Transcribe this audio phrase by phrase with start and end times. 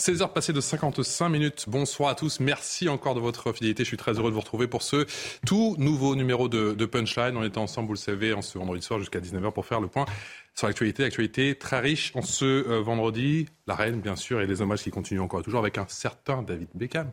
[0.00, 1.66] 16 heures passées de 55 minutes.
[1.68, 2.40] Bonsoir à tous.
[2.40, 3.84] Merci encore de votre fidélité.
[3.84, 5.06] Je suis très heureux de vous retrouver pour ce
[5.44, 7.36] tout nouveau numéro de, Punchline.
[7.36, 9.88] On était ensemble, vous le savez, en ce vendredi soir jusqu'à 19h pour faire le
[9.88, 10.06] point
[10.54, 11.04] sur l'actualité.
[11.04, 13.46] Actualité très riche en ce euh, vendredi.
[13.66, 16.40] La reine, bien sûr, et les hommages qui continuent encore et toujours avec un certain
[16.40, 17.10] David Beckham.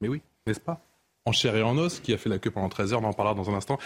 [0.00, 0.80] Mais oui, n'est-ce pas?
[1.26, 3.12] En chair et en os, qui a fait la queue pendant 13 heures, on en
[3.12, 3.78] parlera dans un instant,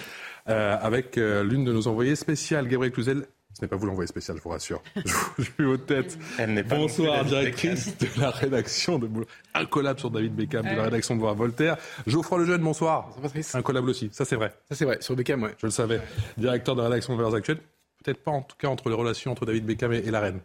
[0.51, 3.27] euh, avec euh, l'une de nos envoyées spéciales, Gabriel Cluzel.
[3.59, 4.81] Ce n'est pas vous l'envoyé spécial, je vous rassure.
[5.05, 6.17] Je vous- suis aux têtes.
[6.39, 9.27] Elle n'est pas Bonsoir, David directrice de la rédaction de Boulot.
[9.53, 11.77] Un collab sur David Beckham de la rédaction de Voir Voltaire.
[12.07, 13.07] Geoffroy Lejeune, bonsoir.
[13.07, 13.55] Bonsoir, Patrice.
[13.57, 14.55] Un collab aussi, ça c'est vrai.
[14.69, 15.57] Ça, c'est vrai, sur Beckham, ouais.
[15.61, 16.01] Je le savais.
[16.37, 17.59] Directeur de la rédaction de Valeurs Actuelles.
[18.05, 20.39] Peut-être pas en tout cas entre les relations entre David Beckham et, et la reine.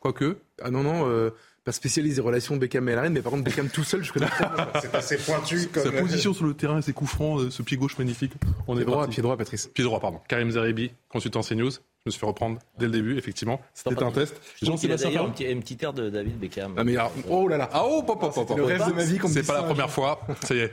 [0.00, 1.30] Quoique, Ah non, non, euh,
[1.64, 4.12] pas spécialiste des relations Beckham et la reine, mais par contre, Beckham tout seul, je
[4.12, 4.72] connais pas.
[4.82, 5.84] C'est assez pointu comme.
[5.84, 8.32] sa position sur le terrain ses coups francs, euh, ce pied gauche magnifique.
[8.66, 9.12] On est Pied droit, parti.
[9.14, 9.68] pied droit, Patrice.
[9.68, 10.20] Pied droit, pardon.
[10.28, 11.70] Karim Zeribi, consultant CNews.
[12.06, 13.60] Je me suis fait reprendre dès le début, effectivement.
[13.74, 14.40] C'était un test.
[14.62, 15.56] Il a Jean-Sébastien d'ailleurs Ferrand.
[15.56, 16.74] un petit, air de David Beckham.
[16.76, 17.68] Ah, mais alors, oh là là.
[17.72, 19.64] Ah oh, pop, pop, pop, le rêve de ma vie qu'on me C'est pas la
[19.64, 20.20] première fois.
[20.44, 20.72] Ça y est.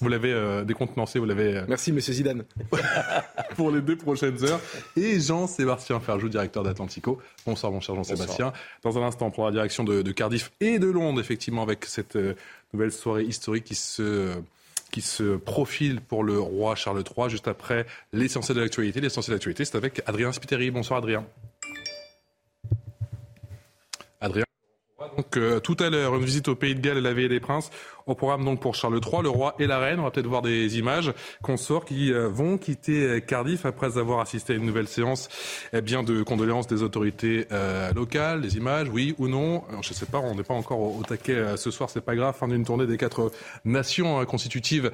[0.00, 2.42] Vous l'avez euh, décontenancé, vous l'avez euh, Merci, monsieur Zidane.
[3.56, 4.58] pour les deux prochaines heures.
[4.96, 7.20] Et Jean-Sébastien Ferjou, directeur d'Atlantico.
[7.46, 8.52] Bonsoir, mon cher Jean-Sébastien.
[8.82, 11.84] Dans un instant, on prendra la direction de, de Cardiff et de Londres, effectivement, avec
[11.84, 12.34] cette euh,
[12.72, 14.32] nouvelle soirée historique qui se,
[14.92, 19.00] qui se profile pour le roi Charles III, juste après l'essentiel de l'actualité.
[19.00, 20.70] L'essentiel de l'actualité, c'est avec Adrien Spiteri.
[20.70, 21.26] Bonsoir, Adrien.
[24.20, 24.44] Adrien.
[25.16, 27.40] Donc, euh, tout à l'heure, une visite au Pays de Galles et la Veille des
[27.40, 27.70] Princes.
[28.06, 30.00] Au programme donc pour Charles III, le roi et la reine.
[30.00, 34.20] On va peut-être voir des images consorts qui euh, vont quitter euh, Cardiff après avoir
[34.20, 35.28] assisté à une nouvelle séance
[35.72, 38.40] eh bien, de condoléances des autorités euh, locales.
[38.40, 39.62] Des images, oui ou non?
[39.82, 42.34] Je ne sais pas, on n'est pas encore au, taquet ce soir, c'est pas grave.
[42.36, 43.30] Fin d'une tournée des quatre
[43.64, 44.90] nations constitutives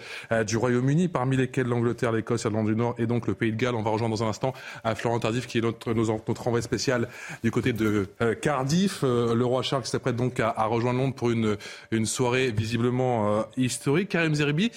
[0.46, 3.74] du Royaume-Uni, parmi lesquelles l'Angleterre, l'Écosse, l'Irlande du Nord et donc le Pays de Galles.
[3.74, 4.52] On va rejoindre dans un instant
[4.84, 7.08] à Florent Tardif, qui est notre, notre envoyé spécial
[7.42, 8.08] du côté de
[8.40, 9.02] Cardiff.
[9.02, 11.56] Le roi Charles s'apprête donc à, à rejoindre Londres pour une,
[11.90, 14.08] une soirée visiblement euh, historique.
[14.08, 14.70] Karim Zeribi,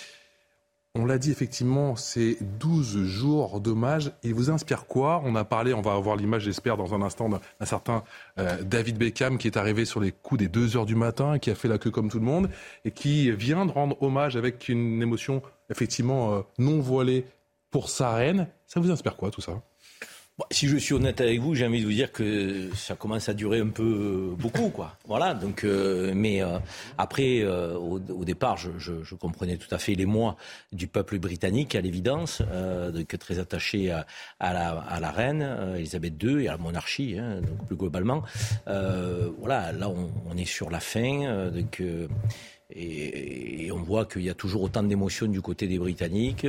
[0.94, 4.12] on l'a dit effectivement, c'est 12 jours d'hommage.
[4.24, 5.22] Il vous inspire quoi?
[5.24, 8.04] On a parlé, on va avoir l'image, j'espère, dans un instant, d'un certain
[8.40, 11.50] euh, David Beckham qui est arrivé sur les coups des 2 heures du matin, qui
[11.50, 12.50] a fait la queue comme tout le monde,
[12.84, 17.26] et qui vient de rendre hommage avec une émotion effectivement euh, non voilée
[17.70, 18.48] pour sa reine.
[18.68, 19.62] Ça vous inspire quoi tout ça?
[20.50, 23.34] Si je suis honnête avec vous, j'ai envie de vous dire que ça commence à
[23.34, 24.97] durer un peu euh, beaucoup, quoi.
[25.07, 25.34] Voilà.
[25.34, 26.57] Donc, euh, mais euh,
[26.97, 30.38] après, euh, au, au départ, je, je, je comprenais tout à fait les mois
[30.72, 34.06] du peuple britannique, à l'évidence, euh, donc très attaché à,
[34.40, 37.75] à, la, à la reine euh, Elisabeth II et à la monarchie, hein, donc plus
[37.75, 38.24] globalement.
[38.68, 39.72] Euh, voilà.
[39.74, 41.81] Là, on, on est sur la fin, euh, donc.
[41.81, 42.07] euh,
[42.74, 46.47] et, et on voit qu'il y a toujours autant d'émotions du côté des Britanniques,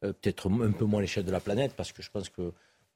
[0.00, 2.52] peut-être un peu moins à l'échelle de la planète, parce que je pense que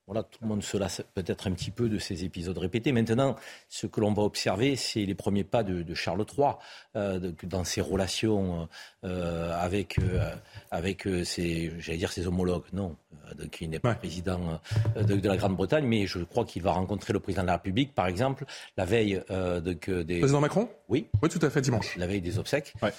[0.07, 2.93] voilà, tout le monde se lasse peut-être un petit peu de ces épisodes répétés.
[2.93, 3.37] Maintenant,
[3.69, 6.49] ce que l'on va observer, c'est les premiers pas de, de Charles III
[6.97, 8.69] euh, de- dans ses relations
[9.05, 10.35] euh, avec, euh,
[10.71, 12.65] avec euh, ses, j'allais dire ses homologues.
[12.73, 12.97] Non,
[13.39, 13.95] donc il n'est pas Ouais.
[13.97, 14.61] président
[14.97, 17.95] de, de la Grande-Bretagne, mais je crois qu'il va rencontrer le président de la République,
[17.95, 18.45] par exemple,
[18.77, 19.23] la veille
[19.65, 20.19] donc, des.
[20.21, 20.69] Président Macron?
[20.89, 21.97] Oui, Oui, tout à fait, dimanche.
[21.97, 22.75] la veille des obsèques.
[22.83, 22.93] Ouais.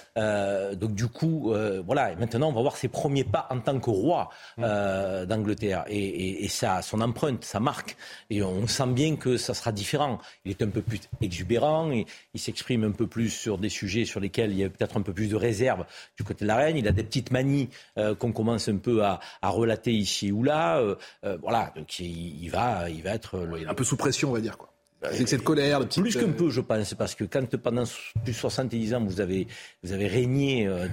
[0.76, 1.52] Donc du coup,
[1.84, 5.84] voilà, et maintenant on va voir ses premiers pas en tant que roi euh, d'Angleterre.
[5.88, 7.96] Et, et, et ça, son empreinte, sa marque.
[8.30, 10.18] Et on sent bien que ça sera différent.
[10.44, 14.04] Il est un peu plus exubérant, et, il s'exprime un peu plus sur des sujets
[14.04, 15.84] sur lesquels il y a peut-être un peu plus de réserve
[16.16, 16.76] du côté de la reine.
[16.76, 17.68] Il a des petites manies
[17.98, 20.78] euh, qu'on commence un peu à, relater ici ou là.
[20.78, 24.40] Euh, euh, voilà, donc il, va, il va être un peu sous pression, on va
[24.40, 24.75] dire, quoi.
[25.06, 26.00] Avec cette colère, le petit.
[26.00, 27.84] plus qu'un peu, je pense, parce que quand pendant
[28.24, 29.46] plus de 70 ans, vous avez,
[29.82, 30.88] vous avez régné euh,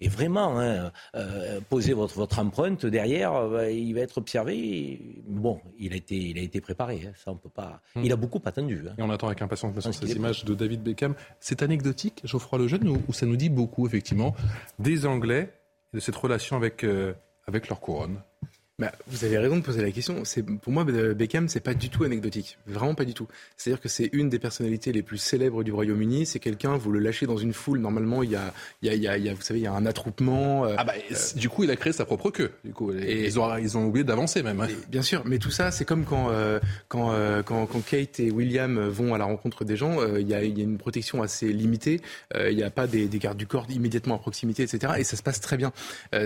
[0.00, 4.56] et, vraiment hein, euh, posé votre, votre empreinte derrière, euh, il va être observé.
[4.58, 7.80] et- bon, il a été, il a été préparé, hein, ça on peut pas.
[7.96, 8.82] Il a beaucoup attendu.
[8.88, 8.94] hein.
[8.98, 11.14] Et on attend avec impatience ces images de David Beckham.
[11.40, 14.34] C'est anecdotique, Geoffroy Lejeune, ou, ou ça nous dit beaucoup, effectivement,
[14.78, 15.52] des Anglais
[15.92, 17.12] et de cette relation avec, euh,
[17.46, 18.20] avec leur couronne
[18.78, 20.24] Bah, vous avez raison de poser la question.
[20.24, 23.28] C'est pour moi Beckham, c'est pas du tout anecdotique, vraiment pas du tout.
[23.56, 26.24] C'est-à-dire que c'est une des personnalités les plus célèbres du Royaume-Uni.
[26.24, 29.18] C'est quelqu'un, vous le lâchez dans une foule, normalement il y a, il y a,
[29.18, 30.64] il y a, vous savez, il y a un attroupement.
[30.64, 32.50] Euh, ah bah, euh, du coup, il a créé sa propre queue.
[32.64, 34.60] Du coup, et, ils ont, ils ont oublié d'avancer même.
[34.60, 34.68] Hein.
[34.88, 36.58] bien sûr, mais tout ça, c'est comme quand, euh,
[36.88, 37.12] quand,
[37.44, 40.56] quand, quand, Kate et William vont à la rencontre des gens, il y, a, il
[40.56, 42.00] y a une protection assez limitée.
[42.34, 44.94] il n'y a pas des, des, gardes du corps immédiatement à proximité, etc.
[44.98, 45.72] Et ça se passe très bien.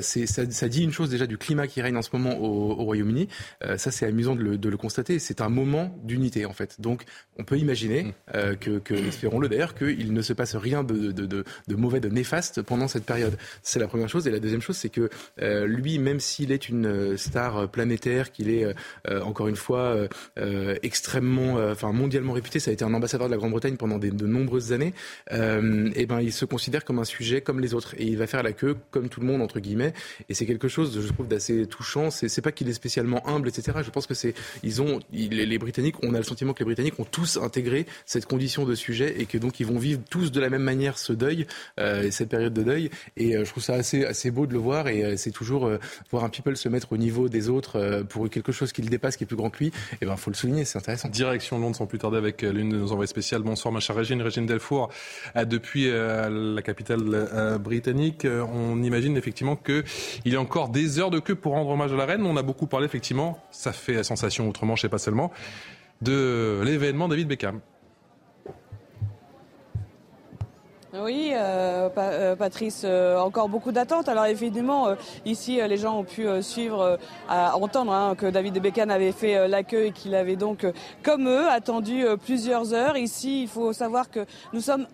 [0.00, 2.72] c'est, ça, ça, dit une chose déjà du climat qui règne en ce moment au,
[2.72, 3.28] au Royaume-Uni.
[3.64, 5.18] Euh, ça, c'est amusant de le, de le constater.
[5.18, 6.80] C'est un moment d'unité, en fait.
[6.80, 7.04] Donc,
[7.38, 8.12] on peut imaginer mm.
[8.34, 12.00] euh, que, que espérons-le d'ailleurs, qu'il ne se passe rien de, de, de, de, mauvais,
[12.00, 13.36] de néfaste pendant cette période.
[13.62, 14.26] C'est la première chose.
[14.26, 15.10] Et la deuxième chose, c'est que
[15.40, 18.66] euh, lui, même s'il est une star planétaire, qu'il est
[19.22, 19.96] encore une fois
[20.82, 24.26] extrêmement, enfin mondialement réputé, ça a été un ambassadeur de la Grande-Bretagne pendant des, de
[24.26, 24.92] nombreuses années.
[25.30, 25.36] et
[25.94, 28.42] eh ben, il se considère comme un sujet comme les autres, et il va faire
[28.42, 29.92] la queue comme tout le monde entre guillemets.
[30.28, 32.10] Et c'est quelque chose, je trouve, d'assez touchant.
[32.10, 33.78] C'est pas qu'il est spécialement humble, etc.
[33.82, 36.99] Je pense que c'est, ils ont, les, Britanniques, on a le sentiment que les Britanniques
[36.99, 40.40] ont tous intégré cette condition de sujet et que donc ils vont vivre tous de
[40.40, 41.46] la même manière ce deuil,
[41.81, 42.90] euh, cette période de deuil.
[43.17, 45.70] Et euh, je trouve ça assez, assez beau de le voir et euh, c'est toujours
[46.11, 49.17] voir un people se mettre au niveau des autres pour quelque chose qui le dépasse,
[49.17, 49.73] qui est plus grand que lui.
[50.00, 51.08] Et ben, faut le souligner, c'est intéressant.
[51.08, 53.43] Direction Londres sans plus tarder avec l'une de nos envoyés spéciales.
[53.43, 54.90] Bonsoir, ma chère Régine, Régine Delfour.
[55.34, 59.84] depuis la capitale britannique, on imagine effectivement qu'il
[60.25, 62.15] y a encore des heures de queue pour rendre hommage à la reine.
[62.24, 65.30] On a beaucoup parlé effectivement ça fait la sensation autrement, je sais pas seulement,
[66.02, 67.60] de l'événement David Beckham.
[71.02, 74.08] Oui, euh, euh, Patrice, euh, encore beaucoup d'attentes.
[74.08, 76.98] Alors évidemment, ici, les gens ont pu suivre,
[77.28, 80.66] entendre hein, que David Beckham avait fait l'accueil et qu'il avait donc,
[81.02, 82.96] comme eux, attendu plusieurs heures.
[82.96, 84.86] Ici, il faut savoir que nous sommes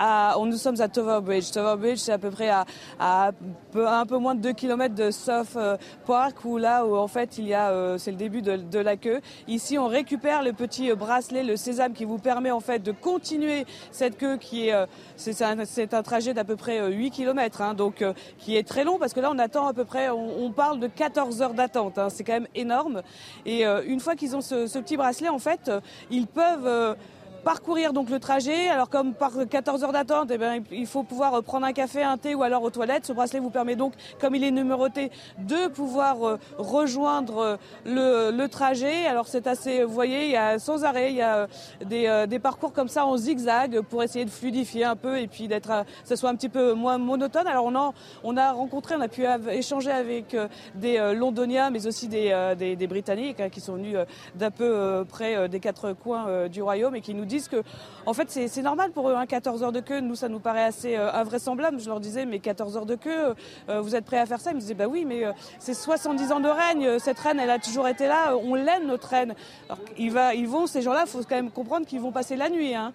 [0.00, 1.50] nous sommes à Tower Bridge.
[1.50, 2.64] Tower Bridge, c'est à peu près à,
[3.00, 5.76] un, peu, moins de 2 km de South euh,
[6.06, 8.96] Park, où là, où en fait, il y a, euh, c'est le début de, la
[8.96, 9.20] queue.
[9.48, 12.92] Ici, on récupère le petit euh, bracelet, le sésame, qui vous permet en fait de
[12.92, 14.86] continuer cette queue qui est,
[15.16, 18.04] c'est un, trajet d'à peu près 8 km, hein, donc
[18.38, 20.86] qui est très long parce que là, on attend à peu près, on, parle de
[20.86, 21.98] 14 heures d'attente.
[21.98, 23.02] Hein, c'est quand même énorme.
[23.46, 25.70] Et une fois qu'ils ont ce, ce, petit bracelet, en fait,
[26.10, 26.96] ils peuvent
[27.44, 28.68] parcourir donc le trajet.
[28.68, 32.16] Alors comme par 14 heures d'attente, eh il faut pouvoir euh, prendre un café, un
[32.16, 33.06] thé ou alors aux toilettes.
[33.06, 38.46] Ce bracelet vous permet donc, comme il est numéroté, de pouvoir euh, rejoindre euh, le,
[38.48, 39.06] trajet.
[39.06, 41.46] Alors c'est assez, vous voyez, il y a sans arrêt, il y a
[41.84, 45.84] des, parcours comme ça en zigzag pour essayer de fluidifier un peu et puis d'être,
[46.04, 47.46] ça soit un petit peu moins monotone.
[47.46, 47.92] Alors on a,
[48.22, 50.36] on a rencontré, on a pu échanger avec
[50.74, 53.96] des Londoniens, mais aussi des, des, Britanniques hein, qui sont venus
[54.34, 57.62] d'un peu près des quatre coins du royaume et qui nous disent disent que,
[58.06, 60.00] en fait, c'est normal pour eux, 14 hein, heures de queue.
[60.00, 61.80] Nous, ça nous paraît assez euh, invraisemblable.
[61.80, 63.34] Je leur disais, mais 14 heures de queue,
[63.68, 64.50] euh, vous êtes prêts à faire ça?
[64.50, 66.98] Ils me disaient, bah oui, mais euh, c'est 70 ans de règne.
[66.98, 68.36] Cette reine, elle a toujours été là.
[68.36, 69.34] On l'aime, notre reine.
[69.68, 72.74] Alors, ils, vont, ces gens-là, il faut quand même comprendre qu'ils vont passer la nuit
[72.74, 72.92] hein,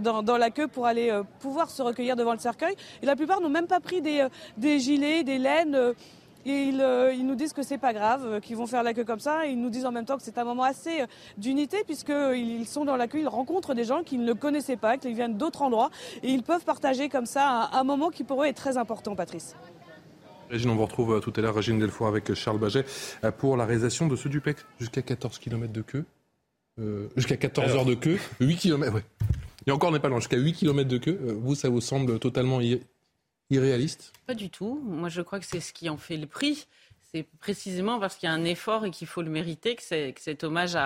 [0.00, 2.74] dans, la queue pour aller pouvoir se recueillir devant le cercueil.
[3.02, 5.94] Et la plupart n'ont même pas pris des gilets, des laines.
[6.44, 9.04] Et euh, ils, nous disent que c'est pas grave, euh, qu'ils vont faire la queue
[9.04, 9.46] comme ça.
[9.46, 11.06] ils nous disent en même temps que c'est un moment assez euh,
[11.36, 15.12] d'unité puisqu'ils sont dans la queue, ils rencontrent des gens qu'ils ne connaissaient pas, qui
[15.12, 15.90] viennent d'autres endroits.
[16.22, 19.54] Et ils peuvent partager comme ça un, moment qui pour eux est très important, Patrice.
[20.50, 22.84] Régine, on vous retrouve tout à l'heure, Régine Delfour avec Charles Baget,
[23.38, 24.66] pour la réalisation de ce duplex.
[24.78, 26.04] Jusqu'à 14 km de queue.
[27.16, 28.18] jusqu'à 14 heures de queue.
[28.40, 29.04] 8 km, ouais.
[29.66, 30.18] Et encore, on n'est pas loin.
[30.18, 31.18] Jusqu'à 8 km de queue.
[31.40, 32.60] vous, ça vous semble totalement
[33.52, 34.12] irréaliste?
[34.26, 34.80] Pas du tout.
[34.84, 36.66] Moi, je crois que c'est ce qui en fait le prix.
[37.12, 40.20] C'est précisément parce qu'il y a un effort et qu'il faut le mériter que, que
[40.20, 40.76] cet hommage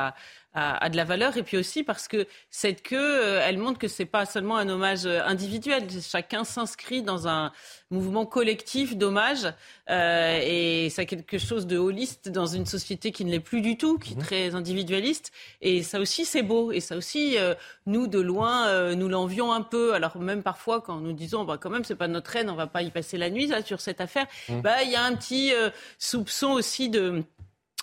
[0.56, 1.36] a, a, de la valeur.
[1.36, 4.68] Et puis aussi parce que cette queue, euh, elle montre que c'est pas seulement un
[4.68, 5.86] hommage euh, individuel.
[6.02, 7.52] Chacun s'inscrit dans un
[7.90, 9.46] mouvement collectif d'hommage.
[9.90, 13.76] Euh, et c'est quelque chose de holiste dans une société qui ne l'est plus du
[13.76, 14.22] tout, qui est mhm.
[14.22, 15.30] très individualiste.
[15.60, 16.72] Et ça aussi, c'est beau.
[16.72, 17.36] Et ça aussi,
[17.84, 19.94] nous, de loin, nous l'envions un peu.
[19.94, 22.66] Alors même parfois, quand nous disons, bah, quand même, c'est pas notre reine, on va
[22.66, 24.62] pas y passer la nuit là, sur cette affaire, mhm.
[24.62, 25.52] bah, il y a un petit
[25.98, 27.22] soupçon aussi de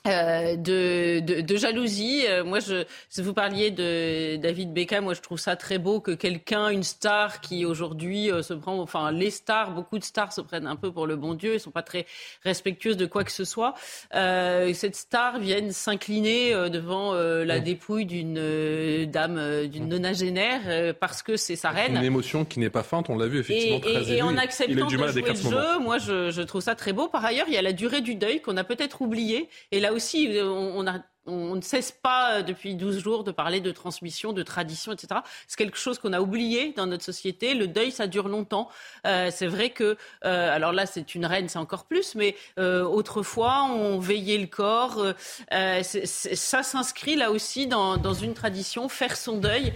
[0.06, 2.26] euh, de, de, de, jalousie.
[2.28, 6.02] Euh, moi, je, si vous parliez de David Beckham, moi je trouve ça très beau
[6.02, 10.34] que quelqu'un, une star qui aujourd'hui euh, se prend, enfin les stars, beaucoup de stars
[10.34, 12.06] se prennent un peu pour le bon Dieu, ils sont pas très
[12.44, 13.76] respectueuses de quoi que ce soit.
[14.12, 21.70] cette star vienne s'incliner devant la dépouille d'une dame, d'une nonagénaire, parce que c'est sa
[21.70, 21.96] reine.
[21.96, 24.36] Une émotion qui n'est pas feinte, on l'a vu effectivement et, très et, et en
[24.38, 27.08] acceptant de jouer le jeu, moi je, je trouve ça très beau.
[27.08, 29.93] Par ailleurs, il y a la durée du deuil qu'on a peut-être oublié, et là
[29.94, 34.34] aussi, on a on ne cesse pas euh, depuis 12 jours de parler de transmission,
[34.34, 35.22] de tradition, etc.
[35.48, 37.54] C'est quelque chose qu'on a oublié dans notre société.
[37.54, 38.70] Le deuil, ça dure longtemps.
[39.08, 43.64] Euh, c'est vrai que, euh, alors là, c'est une reine, c'est encore plus, mais autrefois,
[43.64, 45.14] on veillait le corps.
[45.52, 48.90] ça s'inscrit là aussi dans, une tradition.
[48.90, 49.74] Faire son deuil,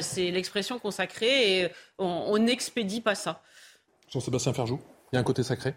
[0.00, 1.68] c'est l'expression consacrée et
[1.98, 3.42] on n'expédie pas ça.
[4.10, 4.80] Jean-Sébastien Ferjou,
[5.12, 5.74] il y a un côté sacré?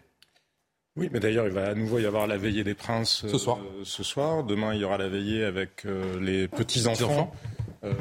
[0.96, 3.60] Oui, mais d'ailleurs, il va à nouveau y avoir la veillée des princes ce soir.
[3.60, 4.44] Euh, ce soir.
[4.44, 7.34] Demain, il y aura la veillée avec euh, les petits-enfants
[7.84, 7.94] euh,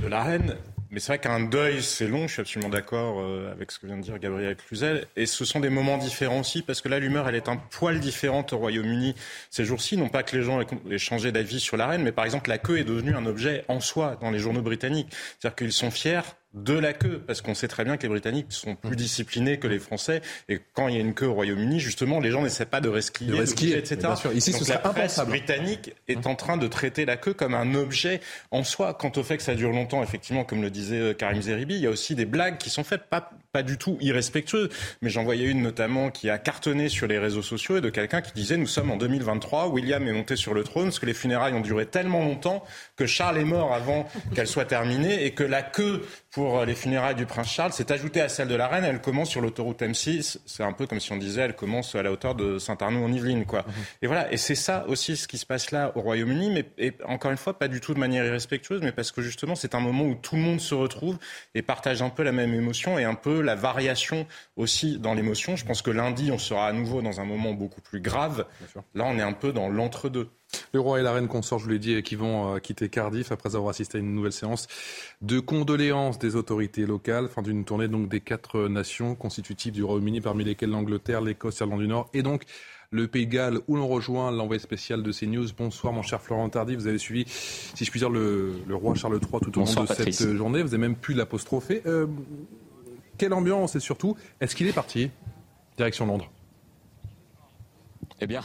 [0.00, 0.56] de la reine.
[0.90, 3.20] Mais c'est vrai qu'un deuil, c'est long, je suis absolument d'accord
[3.50, 5.06] avec ce que vient de dire Gabriel Cluzel.
[5.16, 7.98] Et ce sont des moments différents aussi, parce que là, l'humeur, elle est un poil
[7.98, 9.16] différente au Royaume-Uni
[9.50, 9.96] ces jours-ci.
[9.96, 12.58] Non pas que les gens aient changé d'avis sur la reine, mais par exemple, la
[12.58, 15.08] queue est devenue un objet en soi dans les journaux britanniques.
[15.10, 16.20] C'est-à-dire qu'ils sont fiers
[16.54, 19.66] de la queue, parce qu'on sait très bien que les Britanniques sont plus disciplinés que
[19.66, 22.64] les Français, et quand il y a une queue au Royaume-Uni, justement, les gens n'essaient
[22.64, 23.96] pas de resquiller, de resquiller etc.
[24.02, 24.32] Bien sûr.
[24.32, 25.30] Ici, Donc, ce la presse impensable.
[25.30, 28.20] britannique est en train de traiter la queue comme un objet
[28.50, 28.94] en soi.
[28.94, 31.80] Quant au fait que ça dure longtemps, effectivement, comme le disait euh, Karim Zeribi, il
[31.80, 34.68] y a aussi des blagues qui sont faites, pas, pas du tout irrespectueuses,
[35.00, 38.20] mais j'en voyais une notamment qui a cartonné sur les réseaux sociaux et de quelqu'un
[38.20, 41.14] qui disait nous sommes en 2023, William est monté sur le trône parce que les
[41.14, 42.64] funérailles ont duré tellement longtemps
[42.96, 46.74] que Charles est mort avant qu'elle soit terminée et que la queue pour euh, les
[46.74, 48.84] funérailles du prince Charles s'est ajoutée à celle de la reine.
[48.84, 50.38] Elle commence sur l'autoroute M6.
[50.46, 53.12] C'est un peu comme si on disait elle commence à la hauteur de Saint-Arnaud en
[53.12, 53.60] Yvelines, quoi.
[53.60, 53.74] Mhm.
[54.02, 54.32] Et voilà.
[54.32, 57.36] Et c'est ça aussi ce qui se passe là au Royaume-Uni, mais et encore une
[57.36, 60.16] fois pas du tout de manière irrespectueuse, mais parce que justement c'est un moment où
[60.16, 61.18] tout le monde se retrouve
[61.54, 65.56] et partage un peu la même émotion et un peu la variation aussi dans l'émotion.
[65.56, 68.46] Je pense que lundi on sera à nouveau dans un moment beaucoup plus grave.
[68.94, 70.28] Là on est un peu dans l'entre-deux.
[70.72, 73.32] Le roi et la reine consort, je vous l'ai dit, qui vont euh, quitter Cardiff
[73.32, 74.68] après avoir assisté à une nouvelle séance
[75.20, 80.20] de condoléances des autorités locales, fin d'une tournée donc des quatre nations constitutives du Royaume-Uni,
[80.20, 82.44] parmi lesquelles l'Angleterre, l'Écosse, l'Irlande du Nord et donc
[82.90, 85.48] le Pays de Galles, où l'on rejoint l'envoyé spécial de CNews.
[85.58, 86.76] Bonsoir, mon cher Florent Tardy.
[86.76, 89.86] Vous avez suivi, si je puis dire, le, roi Charles III tout au long de
[89.86, 90.62] cette journée.
[90.62, 91.82] Vous avez même pu l'apostropher.
[91.86, 92.06] Euh,
[93.18, 95.10] quelle ambiance et surtout, est-ce qu'il est parti
[95.76, 96.30] Direction Londres?
[98.20, 98.42] Eh bien,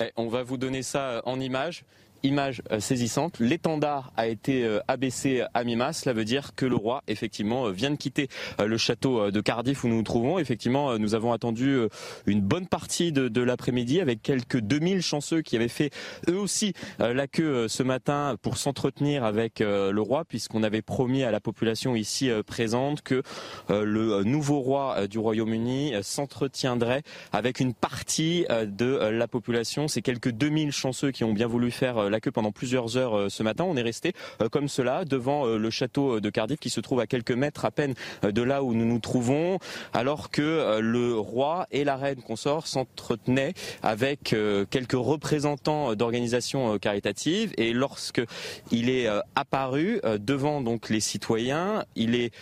[0.00, 1.84] eh, on va vous donner ça en images
[2.22, 3.38] image euh, saisissante.
[3.40, 5.92] L'étendard a été euh, abaissé à mi-mât.
[5.92, 9.84] Cela veut dire que le roi, effectivement, euh, vient de quitter le château de Cardiff
[9.84, 10.38] où nous nous trouvons.
[10.38, 11.78] Effectivement, nous avons attendu
[12.26, 15.90] une bonne partie de, l'après-midi avec quelques 2000 chanceux qui avaient fait
[16.28, 21.30] eux aussi la queue ce matin pour s'entretenir avec le roi puisqu'on avait promis à
[21.30, 23.22] la population ici présente que
[23.68, 29.88] le nouveau roi du Royaume-Uni s'entretiendrait avec une partie de la population.
[29.88, 33.28] C'est quelques 2000 chanceux qui ont bien voulu faire la queue pendant plusieurs heures euh,
[33.28, 33.64] ce matin.
[33.64, 37.00] On est resté euh, comme cela devant euh, le château de Cardiff qui se trouve
[37.00, 39.58] à quelques mètres à peine de là où nous nous trouvons,
[39.92, 44.34] alors que le roi et la reine consort s'entretenaient avec
[44.70, 47.52] quelques représentants d'organisations caritatives.
[47.56, 48.22] Et lorsque
[48.70, 52.32] il est apparu devant donc les citoyens, il est,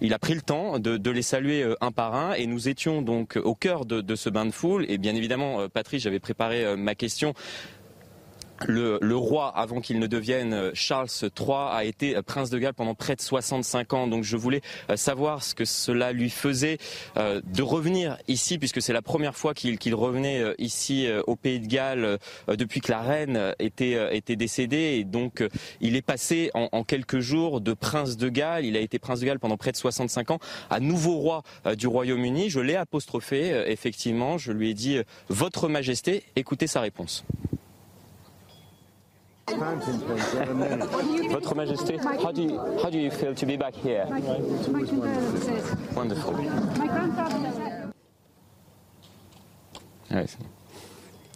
[0.00, 2.34] il a pris le temps de, les saluer un par un.
[2.34, 4.84] Et nous étions donc au cœur de, de ce bain de foule.
[4.88, 7.34] Et bien évidemment, Patrice, j'avais préparé ma question
[8.68, 12.74] le, roi, avant qu'il ne devienne euh, Charles III, a été euh, prince de Galles
[12.74, 14.06] pendant près de 65 ans.
[14.06, 16.78] Donc je voulais euh, savoir ce que cela lui faisait
[17.16, 22.18] de revenir ici, puisque c'est la première fois qu'il revenait ici au Pays de Galles
[22.48, 24.98] depuis que la reine était, était décédée.
[24.98, 25.44] Et donc
[25.80, 29.20] il est passé en, en, quelques jours de prince de Galles, il a été prince
[29.20, 30.38] de Galles pendant près de 65 ans,
[30.70, 31.42] à nouveau roi
[31.76, 32.50] du Royaume-Uni.
[32.50, 34.98] Je l'ai apostrophé, effectivement, je lui ai dit
[35.28, 37.24] Votre Majesté, écoutez sa réponse.
[41.30, 44.06] Votre Majesté, how do you, how do you feel to be back here?
[45.94, 46.34] Wonderful.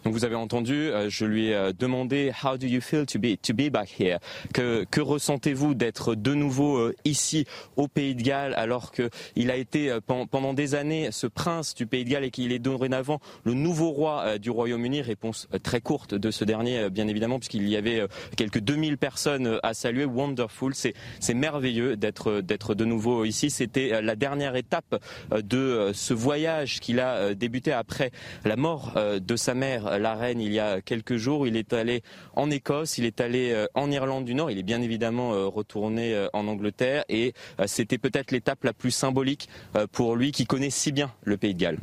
[0.05, 3.17] Donc vous avez entendu, euh, je lui ai euh, demandé How do you feel to
[3.17, 4.19] be to be back here?
[4.53, 9.55] Que, que ressentez-vous d'être de nouveau euh, ici au Pays de Galles alors qu'il a
[9.55, 13.55] été pendant des années ce prince du Pays de Galles et qu'il est dorénavant le
[13.55, 15.01] nouveau roi du Royaume-Uni?
[15.01, 18.05] Réponse très courte de ce dernier, bien évidemment, puisqu'il y avait
[18.37, 20.05] quelques 2000 personnes à saluer.
[20.05, 23.49] Wonderful, c'est c'est merveilleux d'être d'être de nouveau ici.
[23.49, 28.11] C'était la dernière étape de ce voyage qu'il a débuté après
[28.43, 31.47] la mort de sa mère la reine il y a quelques jours.
[31.47, 34.63] Il est allé en Écosse, il est allé euh, en Irlande du Nord, il est
[34.63, 37.33] bien évidemment euh, retourné euh, en Angleterre et
[37.65, 39.49] c'était peut-être l'étape la plus symbolique
[39.91, 41.79] pour lui qui connaît si bien le pays de Galles.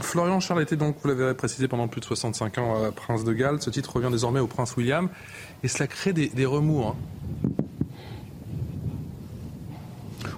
[0.00, 3.60] Florian Charles était donc, vous l'avez précisé, pendant plus de 65 ans prince de Galles.
[3.60, 5.08] Ce titre revient désormais au prince William
[5.62, 6.84] et cela crée des, remous.
[6.84, 6.96] Hein.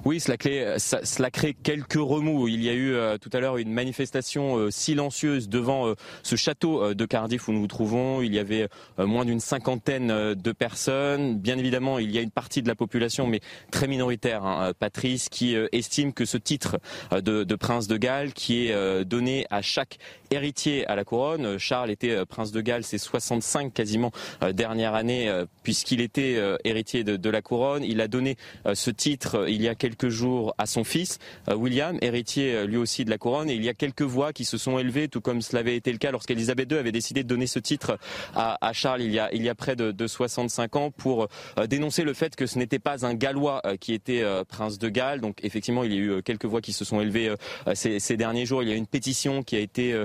[0.04, 2.48] Oui, cela crée, quelques remous.
[2.48, 6.36] Il y a eu euh, tout à l'heure une manifestation euh, silencieuse devant euh, ce
[6.36, 8.22] château de Cardiff où nous nous trouvons.
[8.22, 11.38] Il y avait moins d'une cinquantaine de personnes.
[11.38, 13.40] Bien évidemment, il y a une partie de la population, mais
[13.70, 16.78] très minoritaire, hein, Patrice, qui estime que ce titre
[17.12, 19.98] de, prince de Galles, qui est donné à chaque
[20.30, 24.12] héritier à la couronne, Charles était prince de Galles, c'est 65 quasiment
[24.52, 25.30] dernière année,
[25.62, 27.84] puisqu'il était héritier de, de, la couronne.
[27.84, 28.36] Il a donné
[28.72, 31.18] ce titre il y a quelques quelques jours à son fils,
[31.48, 33.50] euh, William, héritier euh, lui aussi de la couronne.
[33.50, 35.90] Et il y a quelques voix qui se sont élevées, tout comme cela avait été
[35.90, 37.98] le cas lorsqu'Elisabeth II avait décidé de donner ce titre
[38.34, 41.26] à, Charles il y, a, près de, 65 ans pour
[41.58, 45.20] euh, dénoncer le fait que ce n'était pas un Gallois qui était prince de Galles.
[45.20, 47.34] Donc effectivement, il y a eu quelques voix qui se sont élevées
[47.74, 48.62] ces derniers jours.
[48.62, 50.04] Il y a une pétition qui a été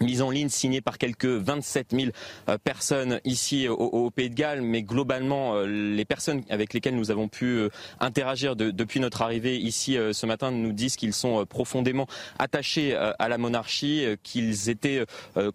[0.00, 2.10] mise en ligne, signée par quelques 27 000
[2.48, 7.10] euh, personnes ici au, Pays de Galles, mais globalement, euh, les personnes avec lesquelles nous
[7.10, 7.68] avons pu euh,
[8.00, 12.06] interagir depuis notre arrivée ici ce matin nous disent qu'ils sont profondément
[12.38, 15.04] attachés à la monarchie, qu'ils étaient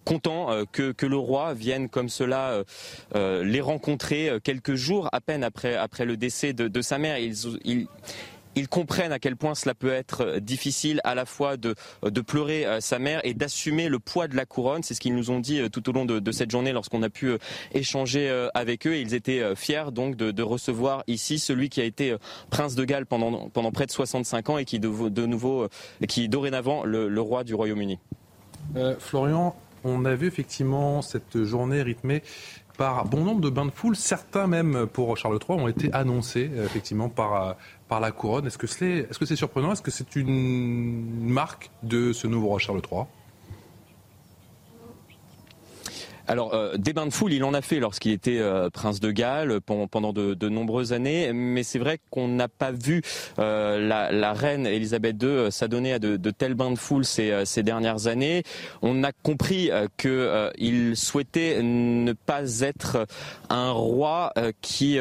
[0.04, 2.64] contents que, le roi vienne comme cela
[3.14, 7.18] les rencontrer quelques jours à peine après, après le décès de, sa mère.
[7.18, 7.36] ils,
[7.66, 7.88] ils
[8.74, 12.66] comprennent à quel point cela peut être euh, difficile à la fois de, de pleurer
[12.66, 14.84] euh, sa mère et d'assumer le poids de la couronne.
[14.84, 17.10] C'est ce qu'ils nous ont dit euh, tout au long de, cette journée lorsqu'on a
[17.10, 17.34] pu
[17.74, 18.98] échanger avec eux.
[18.98, 22.16] Ils étaient fiers donc de, recevoir ici celui qui a été
[22.50, 25.68] prince de Galles pendant, pendant près de 65 ans et qui de nouveau,
[26.08, 28.00] qui est dorénavant le, roi du Royaume-Uni.
[29.00, 32.24] Florian, on a vu effectivement cette journée rythmée
[32.78, 33.96] par bon nombre de bains de foule.
[33.96, 38.48] Certains même pour Charles III ont été annoncés effectivement par, par la couronne.
[38.48, 39.72] Est-ce que c'est est -ce c'est surprenant?
[39.74, 43.04] Est-ce que c'est une marque de ce nouveau roi Charles III
[46.27, 49.12] alors, euh, des bains de foule, il en a fait lorsqu'il était euh, prince de
[49.12, 53.01] Galles pendant, de, nombreuses années, mais c'est vrai qu'on n'a pas vu
[53.39, 58.44] euh, la, reine Elisabeth II s'adonner à de, tels bains de foule ces, dernières années.
[58.82, 63.06] On a compris qu'il souhaitait ne pas être
[63.50, 64.98] un roi qui,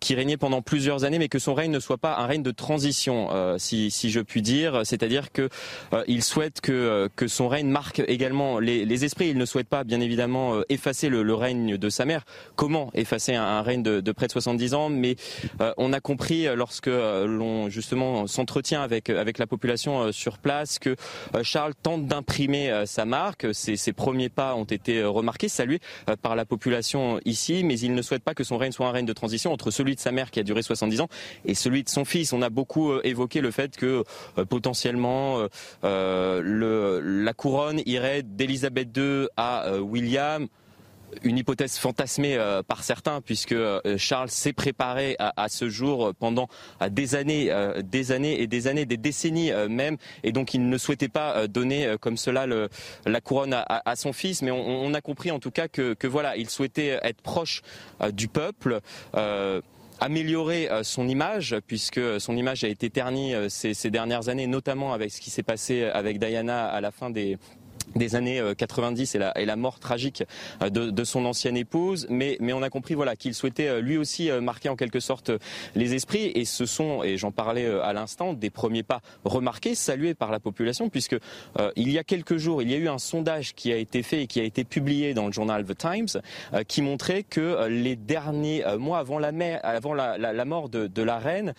[0.00, 2.50] qui régnait pendant plusieurs années, mais que son règne ne soit pas un règne de
[2.50, 3.28] transition,
[3.58, 4.82] si, je puis dire.
[4.84, 9.28] C'est-à-dire qu'il souhaite que, que son règne marque également les, les esprits.
[9.28, 12.24] Il ne souhaite pas, bien évidemment, euh, effacer le, règne de sa mère.
[12.56, 14.88] Comment effacer un, règne de, près de 70 ans?
[14.88, 15.16] Mais
[15.60, 20.96] euh, on a compris euh, lorsque l'on justement s'entretient avec la population sur place que
[21.42, 23.46] Charles tente d'imprimer sa marque.
[23.52, 25.80] Ses, premiers pas ont été remarqués, salués
[26.22, 29.06] par la population ici, mais il ne souhaite pas que son règne soit un règne
[29.06, 31.08] de transition entre celui de sa mère qui a duré 70 ans
[31.44, 32.32] et celui de son fils.
[32.32, 34.04] On a beaucoup évoqué le fait que
[34.48, 35.46] potentiellement
[35.82, 40.17] le, la couronne irait d'Élisabeth II à William
[41.22, 46.48] une hypothèse fantasmée euh, par certains, puisque euh, Charles s'est préparé à, ce jour pendant
[46.82, 47.50] euh, des années,
[47.82, 51.94] des années et des années, des décennies même, et donc il ne souhaitait pas donner
[52.00, 54.42] comme cela la couronne à, son fils.
[54.42, 57.62] Mais on, a compris en tout cas que, voilà, il souhaitait être proche
[58.12, 58.80] du peuple.
[60.00, 65.20] améliorer son image, puisque son image a été ternie ces dernières années, notamment avec ce
[65.20, 67.38] qui s'est passé avec Diana à la fin des,
[67.94, 70.24] des années 90 euh, et la, mort tragique
[70.62, 74.30] euh, de, son ancienne épouse, mais, on a compris voilà qu'il souhaitait euh, lui aussi
[74.42, 75.30] marquer en quelque sorte
[75.74, 76.32] les esprits.
[76.34, 80.40] Et ce sont et j'en parlais à l'instant des premiers pas remarqués, salués par la
[80.40, 81.16] population puisque
[81.76, 84.22] il y a quelques jours il y a eu un sondage qui a été fait
[84.22, 86.22] et qui a été publié dans le journal The Times
[86.66, 91.54] qui montrait que les derniers mois avant la, mort de la reine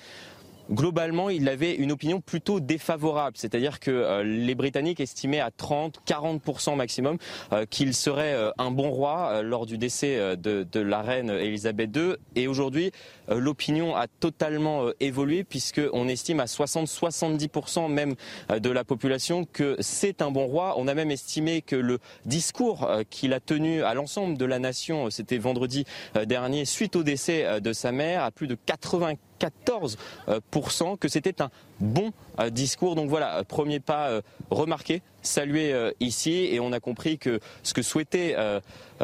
[0.70, 3.38] globalement, il avait une opinion plutôt défavorable.
[3.38, 7.18] C'est-à-dire que euh, les Britanniques estimaient à 30, 40% maximum
[7.54, 12.16] euh, qu'il serait euh, un bon roi lors du décès de, la reine Elisabeth II.
[12.36, 12.92] Et aujourd'hui,
[13.28, 18.16] l'opinion a totalement évolué puisqu'on estime à 60-70% même
[18.50, 20.76] de la population que c'est un bon roi.
[20.78, 25.10] On a même estimé que le discours qu'il a tenu à l'ensemble de la nation,
[25.10, 25.86] c'était vendredi
[26.26, 31.50] dernier, suite au décès de sa mère, à plus de 80 14% que c'était un
[31.80, 32.96] bon euh, discours.
[32.96, 37.74] Donc voilà, euh, premier pas euh, remarqué, salué ici, et on a compris que ce
[37.74, 38.36] que souhaitait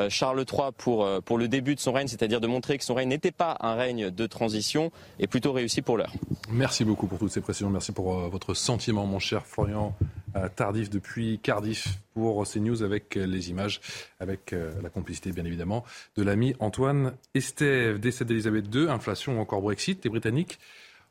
[0.09, 3.09] Charles III pour, pour le début de son règne, c'est-à-dire de montrer que son règne
[3.09, 6.13] n'était pas un règne de transition, est plutôt réussi pour l'heure.
[6.49, 7.69] Merci beaucoup pour toutes ces précisions.
[7.69, 9.93] Merci pour votre sentiment, mon cher Florian
[10.55, 13.81] Tardif, depuis Cardiff, pour ces news avec les images,
[14.19, 15.85] avec la complicité, bien évidemment,
[16.17, 17.99] de l'ami Antoine Estève.
[17.99, 20.59] Décès d'Elisabeth II, inflation ou encore Brexit, les Britanniques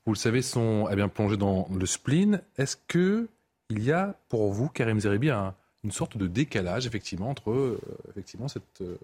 [0.06, 2.42] vous le savez, sont eh bien, plongés dans le spleen.
[2.58, 3.28] Est-ce que
[3.70, 8.48] il y a pour vous, Karim Zeribi, une sorte de décalage effectivement entre euh, effectivement
[8.48, 8.98] cette, euh,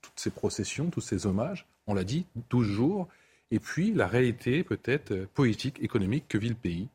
[0.00, 3.08] toutes ces processions, tous ces hommages, on l'a dit, 12 jours,
[3.50, 6.88] et puis la réalité peut-être euh, politique, économique que vit le pays?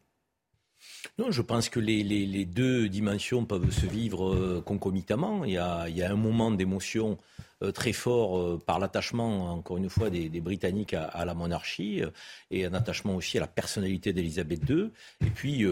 [1.18, 5.46] Non, je pense que les, deux dimensions peuvent se vivre euh, concomitamment.
[5.46, 7.18] Il y a, un moment d'émotion
[7.70, 12.02] très fort euh, par l'attachement, encore une fois, des, Britanniques à, la monarchie
[12.50, 14.90] et un attachement aussi à la personnalité d'Elisabeth II.
[15.24, 15.66] Et puis,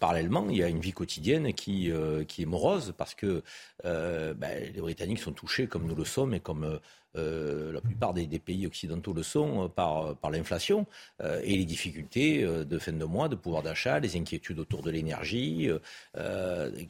[0.00, 1.92] parallèlement, il y a une vie quotidienne qui,
[2.26, 3.44] qui est morose parce que
[3.84, 6.80] ben, les Britanniques sont touchés comme nous le sommes et comme
[7.16, 10.86] euh, la plupart des, pays occidentaux le sont euh, par, par l'inflation
[11.22, 14.90] euh, et les difficultés de fin de mois, de pouvoir d'achat, les inquiétudes autour de
[14.90, 15.70] l'énergie.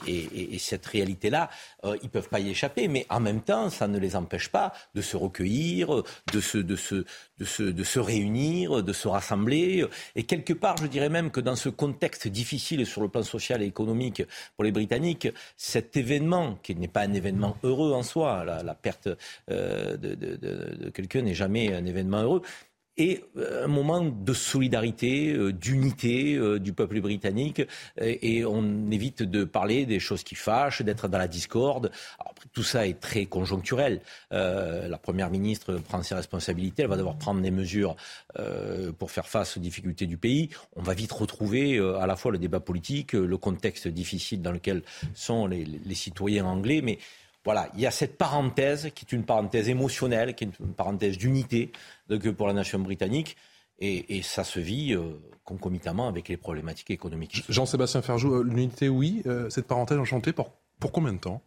[0.07, 1.49] Et, cette réalité-là,
[1.85, 2.89] ils ne peuvent pas y échapper.
[2.89, 8.83] Mais en même temps, ça ne les empêche pas de se recueillir, de se, réunir,
[8.83, 9.87] de se rassembler.
[10.15, 13.63] Et quelque part, je dirais même que dans ce contexte difficile sur le plan social
[13.63, 14.23] et économique
[14.57, 19.09] pour les Britanniques, cet événement, qui n'est pas un événement heureux en soi, la, perte
[19.49, 22.43] de, de, quelqu'un n'est jamais un événement heureux
[22.99, 27.63] et euh, un moment de solidarité, euh, d'unité euh, du peuple britannique.
[28.01, 31.91] Et on évite de parler des choses qui fâchent, d'être dans la discorde.
[32.53, 34.01] tout ça est très conjoncturel.
[34.31, 37.97] la Première ministre prend ses responsabilités, elle va devoir prendre des mesures
[38.99, 40.51] pour faire face aux difficultés du pays.
[40.75, 44.83] On va vite retrouver à la fois le débat politique, le contexte difficile dans lequel
[45.15, 46.99] sont les, les citoyens anglais, mais
[47.47, 51.17] voilà, il y a cette parenthèse qui est une parenthèse émotionnelle, qui est une parenthèse
[51.17, 51.71] d'unité
[52.37, 53.37] pour la nation britannique.
[53.79, 55.13] Et, ça se vit euh,
[55.45, 57.45] concomitamment avec les problématiques économiques.
[57.49, 59.23] Jean-Sébastien Ferjou, euh, l'unité, oui.
[59.27, 61.41] Euh, cette parenthèse enchantée, pour, pour combien de temps?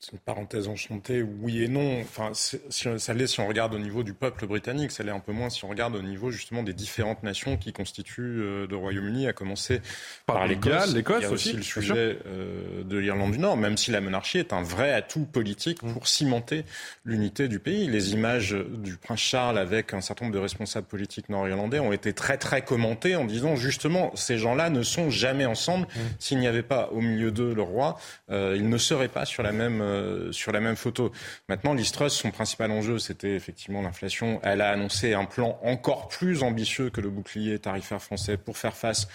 [0.00, 2.00] C'est une parenthèse enchantée, oui et non.
[2.00, 5.32] Enfin, ça l'est si on regarde au niveau du peuple britannique, ça l'est un peu
[5.32, 9.26] moins si on regarde au niveau justement des différentes nations qui constituent euh, le Royaume-Uni,
[9.26, 9.80] à commencer
[10.24, 10.94] par, l'Écosse.
[10.94, 14.62] L'Écosse aussi, le sujet euh, de l'Irlande du Nord, même si la monarchie est un
[14.62, 16.64] vrai atout politique pour cimenter
[17.04, 17.88] l'unité du pays.
[17.88, 22.12] Les images du prince Charles avec un certain nombre de responsables politiques nord-irlandais ont été
[22.12, 25.86] très très commentées en disant justement ces gens-là ne sont jamais ensemble.
[25.86, 26.00] Mmh.
[26.20, 27.98] S'il n'y avait pas au milieu d'eux le roi,
[28.30, 31.10] euh, ils ne seraient pas sur la même euh, sur la même photo.
[31.48, 34.40] Maintenant, l'Istrus, son principal enjeu, c'était effectivement l'inflation.
[34.42, 38.76] Elle a annoncé un plan encore plus ambitieux que le bouclier tarifaire français pour faire
[38.76, 39.08] face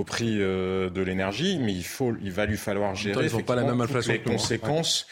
[0.00, 3.64] au prix euh, de l'énergie, mais il, faut, il va lui falloir gérer pas la
[3.64, 4.18] même les hein.
[4.24, 5.06] conséquences.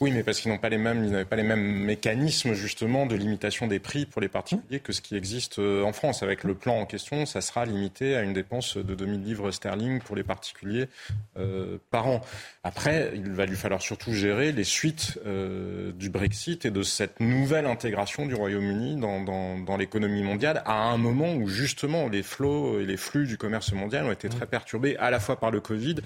[0.00, 3.04] Oui, mais parce qu'ils n'ont pas les mêmes, ils n'avaient pas les mêmes mécanismes justement
[3.04, 6.22] de limitation des prix pour les particuliers que ce qui existe euh, en France.
[6.22, 10.00] Avec le plan en question, ça sera limité à une dépense de 2000 livres sterling
[10.00, 10.88] pour les particuliers
[11.36, 12.22] euh, par an.
[12.64, 17.20] Après, il va lui falloir surtout gérer les suites euh, du Brexit et de cette
[17.20, 22.22] nouvelle intégration du Royaume-Uni dans, dans, dans l'économie mondiale à un moment où justement les
[22.22, 25.50] flots et les flux du commerce mondial ont été très perturbés à la fois par
[25.50, 25.96] le Covid